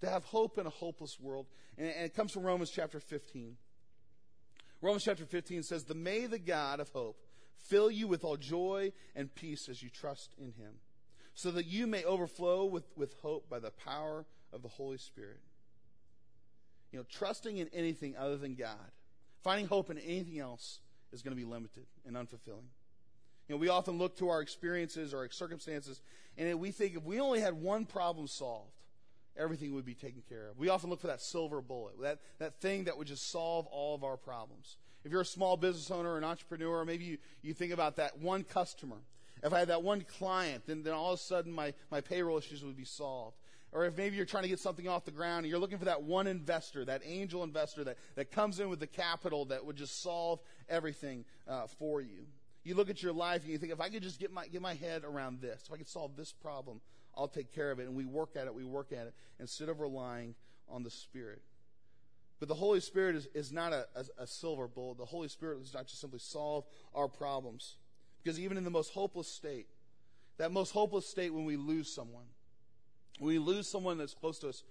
To 0.00 0.08
have 0.08 0.24
hope 0.24 0.56
in 0.56 0.66
a 0.66 0.70
hopeless 0.70 1.20
world. 1.20 1.46
And, 1.76 1.88
and 1.88 2.06
it 2.06 2.14
comes 2.14 2.32
from 2.32 2.44
Romans 2.44 2.70
chapter 2.70 2.98
15. 2.98 3.56
Romans 4.80 5.04
chapter 5.04 5.24
15 5.24 5.62
says, 5.62 5.84
the 5.84 5.94
May 5.94 6.26
the 6.26 6.38
God 6.38 6.80
of 6.80 6.90
hope 6.90 7.18
fill 7.56 7.90
you 7.90 8.06
with 8.06 8.24
all 8.24 8.36
joy 8.36 8.92
and 9.14 9.34
peace 9.34 9.68
as 9.68 9.82
you 9.82 9.90
trust 9.90 10.34
in 10.38 10.52
him, 10.52 10.74
so 11.34 11.50
that 11.50 11.66
you 11.66 11.86
may 11.86 12.04
overflow 12.04 12.64
with, 12.64 12.84
with 12.96 13.14
hope 13.22 13.48
by 13.48 13.58
the 13.58 13.70
power 13.70 14.24
of 14.52 14.62
the 14.62 14.68
Holy 14.68 14.98
Spirit. 14.98 15.40
You 16.92 16.98
know, 16.98 17.06
trusting 17.10 17.58
in 17.58 17.68
anything 17.72 18.16
other 18.16 18.36
than 18.36 18.54
God, 18.54 18.90
finding 19.42 19.66
hope 19.66 19.90
in 19.90 19.98
anything 19.98 20.38
else 20.38 20.80
is 21.12 21.22
going 21.22 21.36
to 21.36 21.42
be 21.42 21.48
limited 21.48 21.86
and 22.06 22.16
unfulfilling. 22.16 22.68
You 23.48 23.54
know, 23.54 23.56
we 23.56 23.68
often 23.68 23.98
look 23.98 24.16
to 24.18 24.28
our 24.28 24.40
experiences 24.40 25.14
or 25.14 25.18
our 25.18 25.30
circumstances, 25.30 26.00
and 26.36 26.58
we 26.60 26.70
think 26.70 26.96
if 26.96 27.04
we 27.04 27.20
only 27.20 27.40
had 27.40 27.54
one 27.54 27.86
problem 27.86 28.26
solved, 28.26 28.75
everything 29.38 29.74
would 29.74 29.84
be 29.84 29.94
taken 29.94 30.22
care 30.28 30.48
of. 30.48 30.58
We 30.58 30.68
often 30.68 30.90
look 30.90 31.00
for 31.00 31.06
that 31.08 31.20
silver 31.20 31.60
bullet, 31.60 32.00
that, 32.02 32.20
that 32.38 32.60
thing 32.60 32.84
that 32.84 32.96
would 32.96 33.06
just 33.06 33.30
solve 33.30 33.66
all 33.66 33.94
of 33.94 34.04
our 34.04 34.16
problems. 34.16 34.76
If 35.04 35.12
you're 35.12 35.20
a 35.20 35.24
small 35.26 35.56
business 35.56 35.90
owner 35.90 36.14
or 36.14 36.18
an 36.18 36.24
entrepreneur, 36.24 36.84
maybe 36.84 37.04
you, 37.04 37.18
you 37.42 37.54
think 37.54 37.72
about 37.72 37.96
that 37.96 38.18
one 38.18 38.42
customer. 38.42 38.96
If 39.42 39.52
I 39.52 39.60
had 39.60 39.68
that 39.68 39.82
one 39.82 40.00
client, 40.00 40.64
then, 40.66 40.82
then 40.82 40.94
all 40.94 41.12
of 41.12 41.20
a 41.20 41.22
sudden 41.22 41.52
my, 41.52 41.74
my 41.90 42.00
payroll 42.00 42.38
issues 42.38 42.64
would 42.64 42.76
be 42.76 42.84
solved. 42.84 43.36
Or 43.72 43.84
if 43.84 43.96
maybe 43.96 44.16
you're 44.16 44.24
trying 44.24 44.44
to 44.44 44.48
get 44.48 44.58
something 44.58 44.88
off 44.88 45.04
the 45.04 45.10
ground 45.10 45.44
and 45.44 45.50
you're 45.50 45.58
looking 45.58 45.78
for 45.78 45.84
that 45.84 46.02
one 46.02 46.26
investor, 46.26 46.84
that 46.86 47.02
angel 47.04 47.44
investor 47.44 47.84
that, 47.84 47.98
that 48.14 48.30
comes 48.30 48.58
in 48.58 48.68
with 48.68 48.80
the 48.80 48.86
capital 48.86 49.44
that 49.46 49.64
would 49.64 49.76
just 49.76 50.02
solve 50.02 50.40
everything 50.68 51.24
uh, 51.46 51.66
for 51.78 52.00
you. 52.00 52.26
You 52.64 52.74
look 52.74 52.90
at 52.90 53.02
your 53.02 53.12
life 53.12 53.42
and 53.42 53.52
you 53.52 53.58
think, 53.58 53.72
if 53.72 53.80
I 53.80 53.90
could 53.90 54.02
just 54.02 54.18
get 54.18 54.32
my, 54.32 54.46
get 54.48 54.62
my 54.62 54.74
head 54.74 55.04
around 55.04 55.40
this, 55.40 55.62
if 55.66 55.72
I 55.72 55.76
could 55.76 55.88
solve 55.88 56.16
this 56.16 56.32
problem, 56.32 56.80
I'll 57.16 57.28
take 57.28 57.54
care 57.54 57.70
of 57.70 57.78
it. 57.78 57.86
And 57.86 57.94
we 57.94 58.04
work 58.04 58.30
at 58.36 58.46
it, 58.46 58.54
we 58.54 58.64
work 58.64 58.92
at 58.92 59.06
it, 59.06 59.14
instead 59.40 59.68
of 59.68 59.80
relying 59.80 60.34
on 60.68 60.82
the 60.82 60.90
Spirit. 60.90 61.42
But 62.38 62.48
the 62.48 62.54
Holy 62.54 62.80
Spirit 62.80 63.16
is, 63.16 63.28
is 63.34 63.52
not 63.52 63.72
a, 63.72 63.86
a, 63.94 64.22
a 64.22 64.26
silver 64.26 64.68
bullet. 64.68 64.98
The 64.98 65.06
Holy 65.06 65.28
Spirit 65.28 65.62
does 65.62 65.72
not 65.72 65.86
just 65.86 66.00
simply 66.00 66.18
solve 66.18 66.64
our 66.94 67.08
problems. 67.08 67.76
Because 68.22 68.38
even 68.38 68.56
in 68.56 68.64
the 68.64 68.70
most 68.70 68.92
hopeless 68.92 69.28
state, 69.28 69.68
that 70.36 70.52
most 70.52 70.72
hopeless 70.72 71.08
state 71.08 71.32
when 71.32 71.44
we 71.44 71.56
lose 71.56 71.92
someone, 71.92 72.26
when 73.18 73.28
we 73.28 73.38
lose 73.38 73.68
someone 73.68 73.96
that's 73.96 74.14
close 74.14 74.38
to 74.40 74.48
us, 74.48 74.64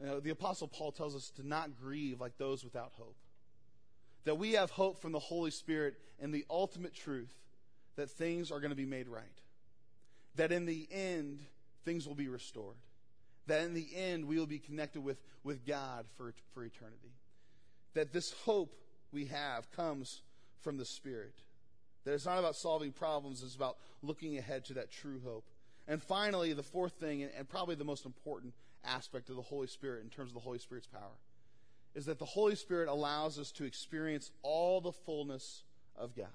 you 0.00 0.06
know, 0.06 0.20
the 0.20 0.30
Apostle 0.30 0.68
Paul 0.68 0.92
tells 0.92 1.14
us 1.14 1.30
to 1.36 1.46
not 1.46 1.78
grieve 1.80 2.20
like 2.20 2.38
those 2.38 2.64
without 2.64 2.92
hope. 2.96 3.16
That 4.24 4.36
we 4.36 4.52
have 4.52 4.70
hope 4.70 5.00
from 5.00 5.12
the 5.12 5.18
Holy 5.18 5.50
Spirit 5.50 5.96
and 6.20 6.32
the 6.32 6.44
ultimate 6.48 6.94
truth 6.94 7.34
that 7.96 8.10
things 8.10 8.50
are 8.50 8.60
going 8.60 8.70
to 8.70 8.76
be 8.76 8.86
made 8.86 9.08
right. 9.08 9.24
That 10.36 10.52
in 10.52 10.66
the 10.66 10.86
end, 10.90 11.40
things 11.86 12.06
will 12.06 12.14
be 12.14 12.28
restored. 12.28 12.76
That 13.46 13.62
in 13.62 13.72
the 13.72 13.86
end, 13.94 14.26
we 14.26 14.38
will 14.38 14.46
be 14.46 14.58
connected 14.58 15.02
with, 15.02 15.18
with 15.44 15.64
God 15.64 16.04
for, 16.16 16.34
for 16.52 16.64
eternity. 16.64 17.14
That 17.94 18.12
this 18.12 18.34
hope 18.44 18.74
we 19.12 19.26
have 19.26 19.70
comes 19.70 20.20
from 20.60 20.76
the 20.76 20.84
Spirit. 20.84 21.34
That 22.04 22.12
it's 22.12 22.26
not 22.26 22.38
about 22.38 22.56
solving 22.56 22.92
problems, 22.92 23.42
it's 23.42 23.54
about 23.54 23.78
looking 24.02 24.36
ahead 24.36 24.64
to 24.66 24.74
that 24.74 24.90
true 24.90 25.20
hope. 25.24 25.44
And 25.88 26.02
finally, 26.02 26.52
the 26.52 26.64
fourth 26.64 26.94
thing, 26.94 27.22
and 27.22 27.48
probably 27.48 27.76
the 27.76 27.84
most 27.84 28.04
important 28.04 28.52
aspect 28.84 29.30
of 29.30 29.36
the 29.36 29.42
Holy 29.42 29.68
Spirit 29.68 30.02
in 30.02 30.10
terms 30.10 30.30
of 30.30 30.34
the 30.34 30.40
Holy 30.40 30.58
Spirit's 30.58 30.88
power, 30.88 31.16
is 31.94 32.06
that 32.06 32.18
the 32.18 32.24
Holy 32.24 32.56
Spirit 32.56 32.88
allows 32.88 33.38
us 33.38 33.52
to 33.52 33.64
experience 33.64 34.32
all 34.42 34.80
the 34.80 34.92
fullness 34.92 35.62
of 35.96 36.14
God. 36.16 36.26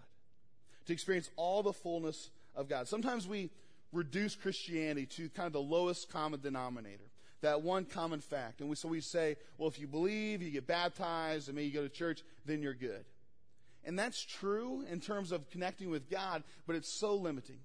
To 0.88 0.94
experience 0.94 1.30
all 1.36 1.62
the 1.62 1.74
fullness 1.74 2.32
of 2.56 2.70
God. 2.70 2.88
Sometimes 2.88 3.28
we 3.28 3.52
reduce 3.92 4.36
Christianity 4.36 5.06
to 5.06 5.30
kind 5.30 5.48
of 5.48 5.54
the 5.54 5.62
lowest 5.62 6.12
common 6.12 6.40
denominator, 6.40 7.10
that 7.42 7.62
one 7.62 7.86
common 7.86 8.22
fact. 8.22 8.62
And 8.62 8.70
we, 8.70 8.76
so 8.76 8.88
we 8.88 9.02
say, 9.02 9.38
well, 9.58 9.68
if 9.68 9.80
you 9.80 9.88
believe, 9.88 10.42
you 10.42 10.52
get 10.52 10.68
baptized, 10.68 11.48
and 11.48 11.56
maybe 11.56 11.68
you 11.68 11.74
go 11.74 11.84
to 11.84 11.90
church, 11.90 12.24
then 12.46 12.62
you're 12.62 12.74
good. 12.74 13.06
And 13.84 13.98
that's 13.98 14.24
true 14.24 14.86
in 14.90 15.00
terms 15.00 15.32
of 15.32 15.50
connecting 15.50 15.90
with 15.90 16.10
God, 16.10 16.44
but 16.68 16.76
it's 16.76 16.90
so 16.90 17.16
limiting. 17.16 17.60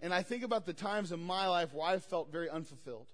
And 0.00 0.14
I 0.14 0.22
think 0.22 0.44
about 0.44 0.66
the 0.66 0.72
times 0.72 1.12
in 1.12 1.20
my 1.20 1.48
life 1.48 1.72
where 1.72 1.88
I 1.88 1.98
felt 1.98 2.30
very 2.30 2.48
unfulfilled. 2.48 3.08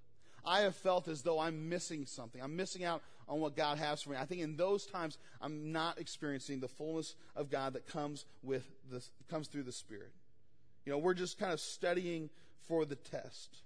I 0.44 0.60
have 0.60 0.74
felt 0.74 1.08
as 1.08 1.22
though 1.22 1.38
I'm 1.38 1.68
missing 1.68 2.06
something. 2.06 2.42
I'm 2.42 2.56
missing 2.56 2.84
out 2.84 3.02
on 3.28 3.40
what 3.40 3.56
God 3.56 3.78
has 3.78 4.02
for 4.02 4.10
me. 4.10 4.16
I 4.16 4.24
think 4.24 4.40
in 4.40 4.56
those 4.56 4.86
times 4.86 5.18
I'm 5.40 5.72
not 5.72 5.98
experiencing 5.98 6.60
the 6.60 6.68
fullness 6.68 7.14
of 7.36 7.50
God 7.50 7.74
that 7.74 7.86
comes 7.86 8.24
with 8.42 8.64
the 8.90 9.02
comes 9.30 9.48
through 9.48 9.64
the 9.64 9.72
Spirit. 9.72 10.12
You 10.84 10.92
know, 10.92 10.98
we're 10.98 11.14
just 11.14 11.38
kind 11.38 11.52
of 11.52 11.60
studying 11.60 12.30
for 12.66 12.84
the 12.84 12.96
test. 12.96 13.62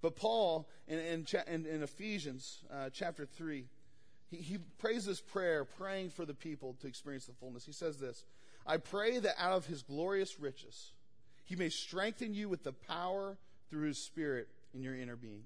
But 0.00 0.16
Paul, 0.16 0.68
in, 0.86 0.98
in, 0.98 1.66
in, 1.66 1.82
Ephesians 1.82 2.60
uh, 2.72 2.90
chapter 2.92 3.24
3, 3.24 3.64
he, 4.30 4.36
he 4.36 4.58
prays 4.78 5.06
this 5.06 5.20
prayer, 5.20 5.64
praying 5.64 6.10
for 6.10 6.24
the 6.24 6.34
people 6.34 6.76
to 6.80 6.86
experience 6.86 7.26
the 7.26 7.32
fullness. 7.32 7.64
He 7.64 7.72
says 7.72 7.98
this 7.98 8.24
I 8.66 8.76
pray 8.76 9.18
that 9.18 9.34
out 9.38 9.52
of 9.52 9.66
his 9.66 9.82
glorious 9.82 10.38
riches, 10.38 10.92
he 11.44 11.56
may 11.56 11.68
strengthen 11.68 12.34
you 12.34 12.48
with 12.48 12.64
the 12.64 12.72
power 12.72 13.36
through 13.70 13.88
his 13.88 13.98
Spirit 13.98 14.48
in 14.74 14.82
your 14.82 14.94
inner 14.94 15.16
being, 15.16 15.44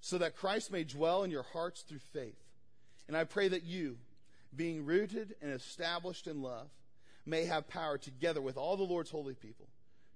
so 0.00 0.18
that 0.18 0.36
Christ 0.36 0.72
may 0.72 0.84
dwell 0.84 1.22
in 1.24 1.30
your 1.30 1.42
hearts 1.42 1.82
through 1.82 1.98
faith. 1.98 2.42
And 3.06 3.16
I 3.16 3.24
pray 3.24 3.48
that 3.48 3.64
you, 3.64 3.98
being 4.56 4.86
rooted 4.86 5.34
and 5.42 5.52
established 5.52 6.26
in 6.26 6.42
love, 6.42 6.68
may 7.26 7.44
have 7.44 7.68
power 7.68 7.98
together 7.98 8.40
with 8.40 8.56
all 8.56 8.76
the 8.76 8.82
Lord's 8.82 9.10
holy 9.10 9.34
people 9.34 9.68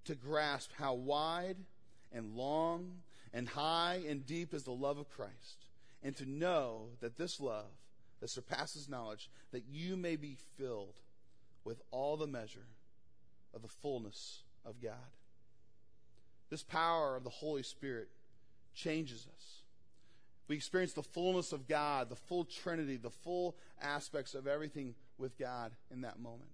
to 0.09 0.15
grasp 0.15 0.71
how 0.79 0.95
wide 0.95 1.59
and 2.11 2.35
long 2.35 3.03
and 3.35 3.47
high 3.47 4.01
and 4.09 4.25
deep 4.25 4.55
is 4.55 4.63
the 4.63 4.73
love 4.73 4.97
of 4.97 5.11
Christ, 5.11 5.67
and 6.03 6.17
to 6.17 6.25
know 6.25 6.87
that 7.01 7.19
this 7.19 7.39
love 7.39 7.67
that 8.21 8.31
surpasses 8.31 8.89
knowledge, 8.89 9.31
that 9.53 9.65
you 9.71 9.99
may 9.99 10.17
be 10.17 10.39
filled 10.57 10.99
with 11.63 11.83
all 11.91 12.17
the 12.17 12.27
measure 12.27 12.67
of 13.53 13.61
the 13.61 13.69
fullness 13.69 14.45
of 14.65 14.81
God. 14.83 14.95
This 16.49 16.63
power 16.63 17.15
of 17.15 17.23
the 17.23 17.29
Holy 17.29 17.63
Spirit 17.63 18.09
changes 18.75 19.27
us. 19.37 19.63
We 20.49 20.57
experience 20.57 20.95
the 20.95 21.03
fullness 21.03 21.53
of 21.53 21.69
God, 21.69 22.09
the 22.09 22.17
full 22.17 22.47
Trinity, 22.47 22.97
the 22.97 23.11
full 23.11 23.59
aspects 23.83 24.35
of 24.35 24.47
everything 24.47 24.95
with 25.19 25.37
God 25.39 25.73
in 25.91 26.01
that 26.01 26.19
moment. 26.19 26.51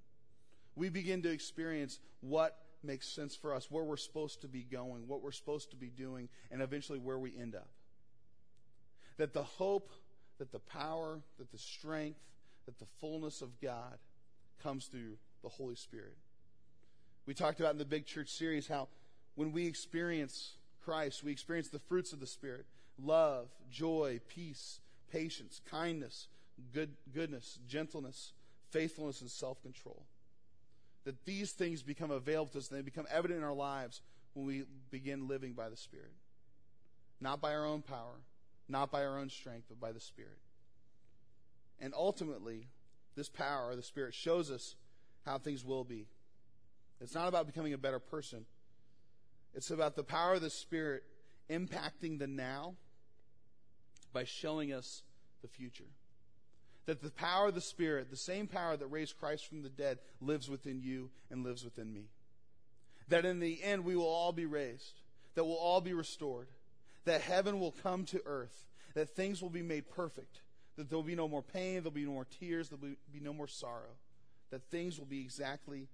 We 0.75 0.89
begin 0.89 1.23
to 1.23 1.31
experience 1.31 2.01
what 2.21 2.59
makes 2.85 3.09
sense 3.09 3.35
for 3.35 3.55
us, 3.55 3.71
where 3.71 3.85
we're 3.85 3.97
supposed 3.97 4.43
to 4.43 4.49
be 4.49 4.63
going, 4.63 5.07
what 5.09 5.23
we're 5.23 5.33
supposed 5.33 5.71
to 5.71 5.77
be 5.77 5.89
doing, 5.89 6.29
and 6.51 6.63
eventually 6.63 6.99
where 6.99 7.19
we 7.19 7.37
end 7.37 7.55
up. 7.55 7.69
That 9.17 9.33
the 9.33 9.43
hope, 9.43 9.91
that 10.39 10.53
the 10.53 10.59
power, 10.59 11.21
that 11.39 11.51
the 11.51 11.59
strength, 11.59 12.21
that 12.67 12.79
the 12.79 12.87
fullness 13.01 13.43
of 13.43 13.61
God 13.61 13.99
comes 14.63 14.87
through 14.87 15.17
the 15.43 15.49
Holy 15.49 15.77
Spirit. 15.77 16.17
We 17.27 17.35
talked 17.35 17.61
about 17.61 17.73
in 17.73 17.79
the 17.79 17.85
Big 17.85 18.07
Church 18.07 18.31
series 18.31 18.67
how 18.67 18.89
when 19.35 19.53
we 19.53 19.67
experience 19.67 20.53
Christ, 20.85 21.25
we 21.25 21.33
experience 21.33 21.69
the 21.69 21.79
fruits 21.79 22.13
of 22.13 22.21
the 22.21 22.27
Spirit 22.27 22.67
love, 23.03 23.49
joy, 23.71 24.21
peace, 24.29 24.81
patience, 25.11 25.61
kindness, 25.71 26.29
good, 26.73 26.91
goodness, 27.13 27.59
gentleness, 27.69 28.33
faithfulness, 28.71 29.21
and 29.21 29.31
self 29.31 29.63
control 29.63 30.05
that 31.05 31.25
these 31.25 31.53
things 31.53 31.83
become 31.83 32.11
available 32.11 32.53
to 32.53 32.59
us 32.59 32.71
and 32.71 32.79
they 32.79 32.83
become 32.83 33.07
evident 33.11 33.39
in 33.39 33.45
our 33.45 33.55
lives 33.55 34.01
when 34.33 34.47
we 34.47 34.65
begin 34.91 35.29
living 35.29 35.53
by 35.53 35.69
the 35.69 35.77
Spirit. 35.77 36.13
Not 37.21 37.41
by 37.41 37.55
our 37.55 37.65
own 37.65 37.83
power, 37.83 38.21
not 38.69 38.91
by 38.91 39.05
our 39.05 39.19
own 39.19 39.31
strength, 39.31 39.67
but 39.69 39.81
by 39.81 39.93
the 39.93 40.01
Spirit. 40.01 40.39
And 41.81 41.93
ultimately, 41.95 42.69
this 43.17 43.29
power 43.29 43.71
of 43.71 43.77
the 43.77 43.83
Spirit 43.83 44.15
shows 44.15 44.51
us 44.51 44.77
how 45.25 45.39
things 45.39 45.65
will 45.65 45.85
be. 45.85 46.07
It's 47.01 47.15
not 47.15 47.29
about 47.29 47.47
becoming 47.47 47.75
a 47.75 47.79
better 47.79 47.99
person. 47.99 48.47
It's 49.55 49.71
about 49.71 49.97
the 49.97 50.03
power 50.03 50.35
of 50.35 50.41
the 50.41 50.51
Spirit 50.51 51.03
impacting 51.51 52.19
the 52.19 52.27
now 52.27 52.75
by 54.13 54.25
showing 54.25 54.73
us 54.73 55.03
the 55.43 55.49
future 55.49 55.85
that 56.87 57.03
the 57.03 57.11
power 57.11 57.49
of 57.49 57.55
the 57.55 57.61
Spirit, 57.61 58.11
the 58.11 58.17
same 58.17 58.47
power 58.47 58.77
that 58.77 58.87
raised 58.87 59.19
Christ 59.19 59.47
from 59.47 59.63
the 59.63 59.69
dead, 59.69 59.99
lives 60.21 60.51
within 60.51 60.81
you 60.81 61.11
and 61.31 61.45
lives 61.45 61.65
within 61.65 61.93
me. 61.93 62.09
That 63.09 63.25
in 63.25 63.41
the 63.41 63.63
end 63.63 63.85
we 63.85 63.97
will 63.97 64.05
all 64.05 64.33
be 64.33 64.47
raised, 64.47 65.01
that 65.35 65.45
we'll 65.45 65.57
all 65.57 65.81
be 65.81 65.93
restored, 65.93 66.49
that 67.05 67.21
heaven 67.21 67.61
will 67.61 67.75
come 67.83 68.05
to 68.07 68.23
earth, 68.27 68.65
that 68.95 69.11
things 69.17 69.43
will 69.43 69.51
be 69.51 69.63
made 69.63 69.91
perfect, 69.91 70.41
that 70.77 70.89
there 70.89 70.97
will 70.97 71.03
be 71.03 71.15
no 71.15 71.29
more 71.29 71.43
pain, 71.43 71.77
there'll 71.77 71.91
be 71.91 72.05
no 72.05 72.13
more 72.13 72.27
tears, 72.39 72.69
there'll 72.69 72.97
be 73.13 73.21
no 73.21 73.33
more 73.33 73.49
sorrow, 73.49 73.97
that 74.51 74.63
things 74.71 74.99
will 74.99 75.07
be 75.07 75.21
exactly 75.21 75.89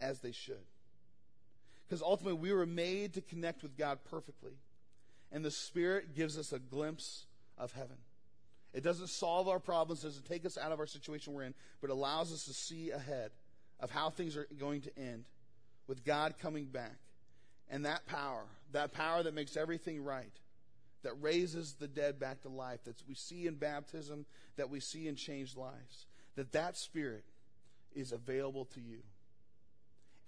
as 0.00 0.20
they 0.20 0.32
should. 0.32 0.64
Because 1.86 2.02
ultimately 2.02 2.38
we 2.38 2.52
were 2.52 2.66
made 2.66 3.14
to 3.14 3.20
connect 3.20 3.62
with 3.62 3.76
God 3.76 3.98
perfectly, 4.08 4.54
and 5.30 5.44
the 5.44 5.50
Spirit 5.50 6.14
gives 6.14 6.38
us 6.38 6.52
a 6.52 6.58
glimpse 6.58 7.26
of 7.58 7.72
heaven. 7.72 7.96
It 8.72 8.82
doesn't 8.82 9.08
solve 9.08 9.48
our 9.48 9.58
problems, 9.58 10.02
doesn't 10.02 10.26
take 10.26 10.46
us 10.46 10.56
out 10.56 10.72
of 10.72 10.80
our 10.80 10.86
situation 10.86 11.34
we're 11.34 11.42
in, 11.42 11.54
but 11.80 11.90
allows 11.90 12.32
us 12.32 12.44
to 12.44 12.54
see 12.54 12.90
ahead 12.90 13.30
of 13.80 13.90
how 13.90 14.10
things 14.10 14.36
are 14.36 14.46
going 14.58 14.80
to 14.82 14.98
end 14.98 15.24
with 15.86 16.04
God 16.04 16.34
coming 16.40 16.66
back. 16.66 16.96
And 17.68 17.84
that 17.84 18.06
power, 18.06 18.44
that 18.72 18.92
power 18.92 19.22
that 19.22 19.34
makes 19.34 19.56
everything 19.56 20.02
right, 20.02 20.32
that 21.02 21.12
raises 21.20 21.74
the 21.74 21.88
dead 21.88 22.18
back 22.18 22.42
to 22.42 22.48
life, 22.48 22.84
that 22.84 23.02
we 23.08 23.14
see 23.14 23.46
in 23.46 23.56
baptism, 23.56 24.24
that 24.56 24.70
we 24.70 24.80
see 24.80 25.08
in 25.08 25.16
changed 25.16 25.56
lives, 25.56 26.06
that 26.36 26.52
that 26.52 26.76
spirit 26.76 27.24
is 27.94 28.12
available 28.12 28.64
to 28.66 28.80
you. 28.80 28.98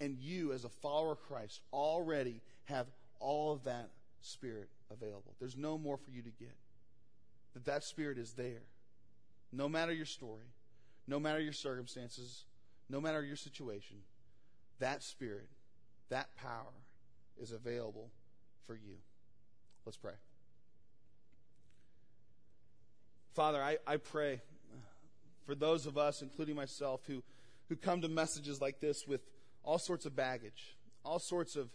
And 0.01 0.19
you, 0.19 0.53
as 0.53 0.65
a 0.65 0.69
follower 0.69 1.13
of 1.13 1.23
Christ, 1.23 1.61
already 1.73 2.41
have 2.65 2.87
all 3.21 3.53
of 3.53 3.65
that 3.65 3.91
spirit 4.21 4.69
available. 4.91 5.35
There's 5.39 5.57
no 5.57 5.79
more 5.79 5.97
for 5.97 6.11
you 6.11 6.23
to 6.23 6.31
get 6.31 6.55
that 7.55 7.65
that 7.65 7.85
Spirit 7.85 8.19
is 8.19 8.33
there. 8.33 8.63
No 9.53 9.69
matter 9.69 9.93
your 9.93 10.07
story, 10.07 10.47
no 11.07 11.19
matter 11.21 11.41
your 11.41 11.53
circumstances, 11.53 12.45
no 12.89 13.01
matter 13.01 13.23
your 13.25 13.37
situation, 13.37 13.99
that 14.81 15.03
Spirit, 15.03 15.49
that 16.09 16.35
power 16.37 16.73
is 17.41 17.53
available 17.53 18.11
for 18.67 18.75
you. 18.75 18.97
Let's 19.87 19.97
pray. 19.97 20.15
Father, 23.35 23.63
I, 23.63 23.79
I 23.87 23.97
pray 23.97 24.41
for 25.45 25.55
those 25.55 25.87
of 25.87 25.99
us, 25.99 26.23
including 26.23 26.57
myself, 26.57 27.03
who, 27.07 27.23
who 27.69 27.77
come 27.77 28.01
to 28.03 28.09
messages 28.09 28.61
like 28.61 28.81
this 28.81 29.07
with 29.07 29.21
all 29.63 29.79
sorts 29.79 30.07
of 30.07 30.15
baggage, 30.15 30.77
all 31.05 31.19
sorts 31.19 31.57
of 31.57 31.69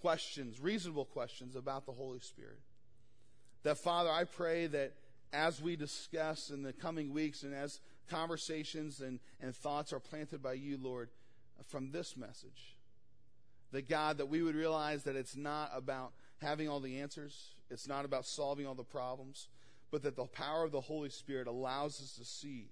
questions, 0.00 0.60
reasonable 0.60 1.04
questions 1.04 1.56
about 1.56 1.86
the 1.86 1.92
Holy 1.92 2.20
Spirit. 2.20 2.58
That, 3.62 3.78
Father, 3.78 4.10
I 4.10 4.24
pray 4.24 4.66
that 4.66 4.92
as 5.32 5.60
we 5.60 5.76
discuss 5.76 6.50
in 6.50 6.62
the 6.62 6.72
coming 6.72 7.12
weeks 7.12 7.42
and 7.42 7.54
as 7.54 7.80
conversations 8.08 9.00
and, 9.00 9.18
and 9.40 9.54
thoughts 9.54 9.92
are 9.92 10.00
planted 10.00 10.42
by 10.42 10.52
you, 10.52 10.78
Lord, 10.80 11.10
from 11.66 11.90
this 11.90 12.16
message, 12.16 12.76
that 13.72 13.88
God, 13.88 14.18
that 14.18 14.26
we 14.26 14.42
would 14.42 14.54
realize 14.54 15.04
that 15.04 15.16
it's 15.16 15.36
not 15.36 15.70
about 15.74 16.12
having 16.40 16.68
all 16.68 16.80
the 16.80 17.00
answers, 17.00 17.54
it's 17.70 17.88
not 17.88 18.04
about 18.04 18.26
solving 18.26 18.66
all 18.66 18.74
the 18.74 18.84
problems, 18.84 19.48
but 19.90 20.02
that 20.02 20.16
the 20.16 20.26
power 20.26 20.64
of 20.64 20.72
the 20.72 20.80
Holy 20.80 21.10
Spirit 21.10 21.46
allows 21.46 22.00
us 22.00 22.14
to 22.18 22.24
see 22.24 22.68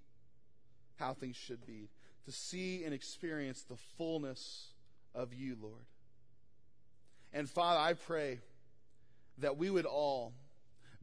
how 0.96 1.14
things 1.14 1.36
should 1.36 1.66
be, 1.66 1.88
to 2.24 2.32
see 2.32 2.84
and 2.84 2.92
experience 2.92 3.62
the 3.62 3.76
fullness 3.96 4.72
of 5.14 5.32
you, 5.32 5.56
Lord. 5.60 5.84
And 7.32 7.48
Father, 7.48 7.80
I 7.80 7.94
pray 7.94 8.40
that 9.38 9.56
we 9.56 9.70
would 9.70 9.86
all 9.86 10.32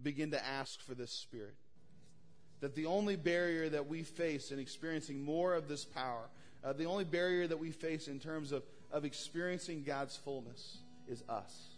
begin 0.04 0.32
to 0.32 0.46
ask 0.46 0.82
for 0.82 0.94
this 0.94 1.12
Spirit. 1.12 1.56
That 2.62 2.76
the 2.76 2.88
only 2.88 3.16
barrier 3.16 3.70
that 3.70 3.88
we 3.88 4.04
face 4.04 4.52
in 4.52 4.60
experiencing 4.60 5.24
more 5.24 5.54
of 5.54 5.68
this 5.68 5.86
power, 5.86 6.30
uh, 6.64 6.74
the 6.74 6.86
only 6.86 7.06
barrier 7.06 7.48
that 7.48 7.60
we 7.60 7.72
face 7.72 8.08
in 8.08 8.20
terms 8.20 8.52
of, 8.52 8.64
of 8.92 9.06
experiencing 9.06 9.84
God's 9.84 10.16
fullness 10.18 10.78
is 11.08 11.24
us. 11.30 11.70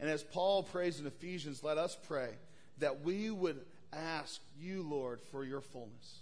And 0.00 0.08
as 0.08 0.22
Paul 0.22 0.62
prays 0.62 1.00
in 1.00 1.06
Ephesians, 1.06 1.62
let 1.64 1.78
us 1.78 1.96
pray 2.06 2.30
that 2.78 3.02
we 3.02 3.30
would 3.30 3.60
ask 3.92 4.40
you, 4.60 4.82
Lord, 4.82 5.20
for 5.32 5.44
your 5.44 5.60
fullness, 5.60 6.18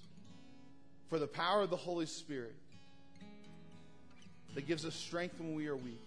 for 1.09 1.19
the 1.19 1.27
power 1.27 1.63
of 1.63 1.71
the 1.71 1.77
Holy 1.77 2.07
Spirit 2.07 2.55
that 4.55 4.67
gives 4.67 4.87
us 4.87 4.95
strength 4.95 5.39
when 5.39 5.55
we 5.55 5.67
are 5.67 5.77
weak, 5.77 6.01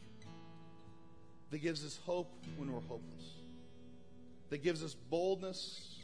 that 1.52 1.60
gives 1.60 1.86
us 1.86 2.00
hope 2.06 2.32
when 2.58 2.72
we're 2.74 2.82
hopeless, 2.82 3.34
that 4.50 4.64
gives 4.64 4.84
us 4.84 4.93
boldness 4.93 5.99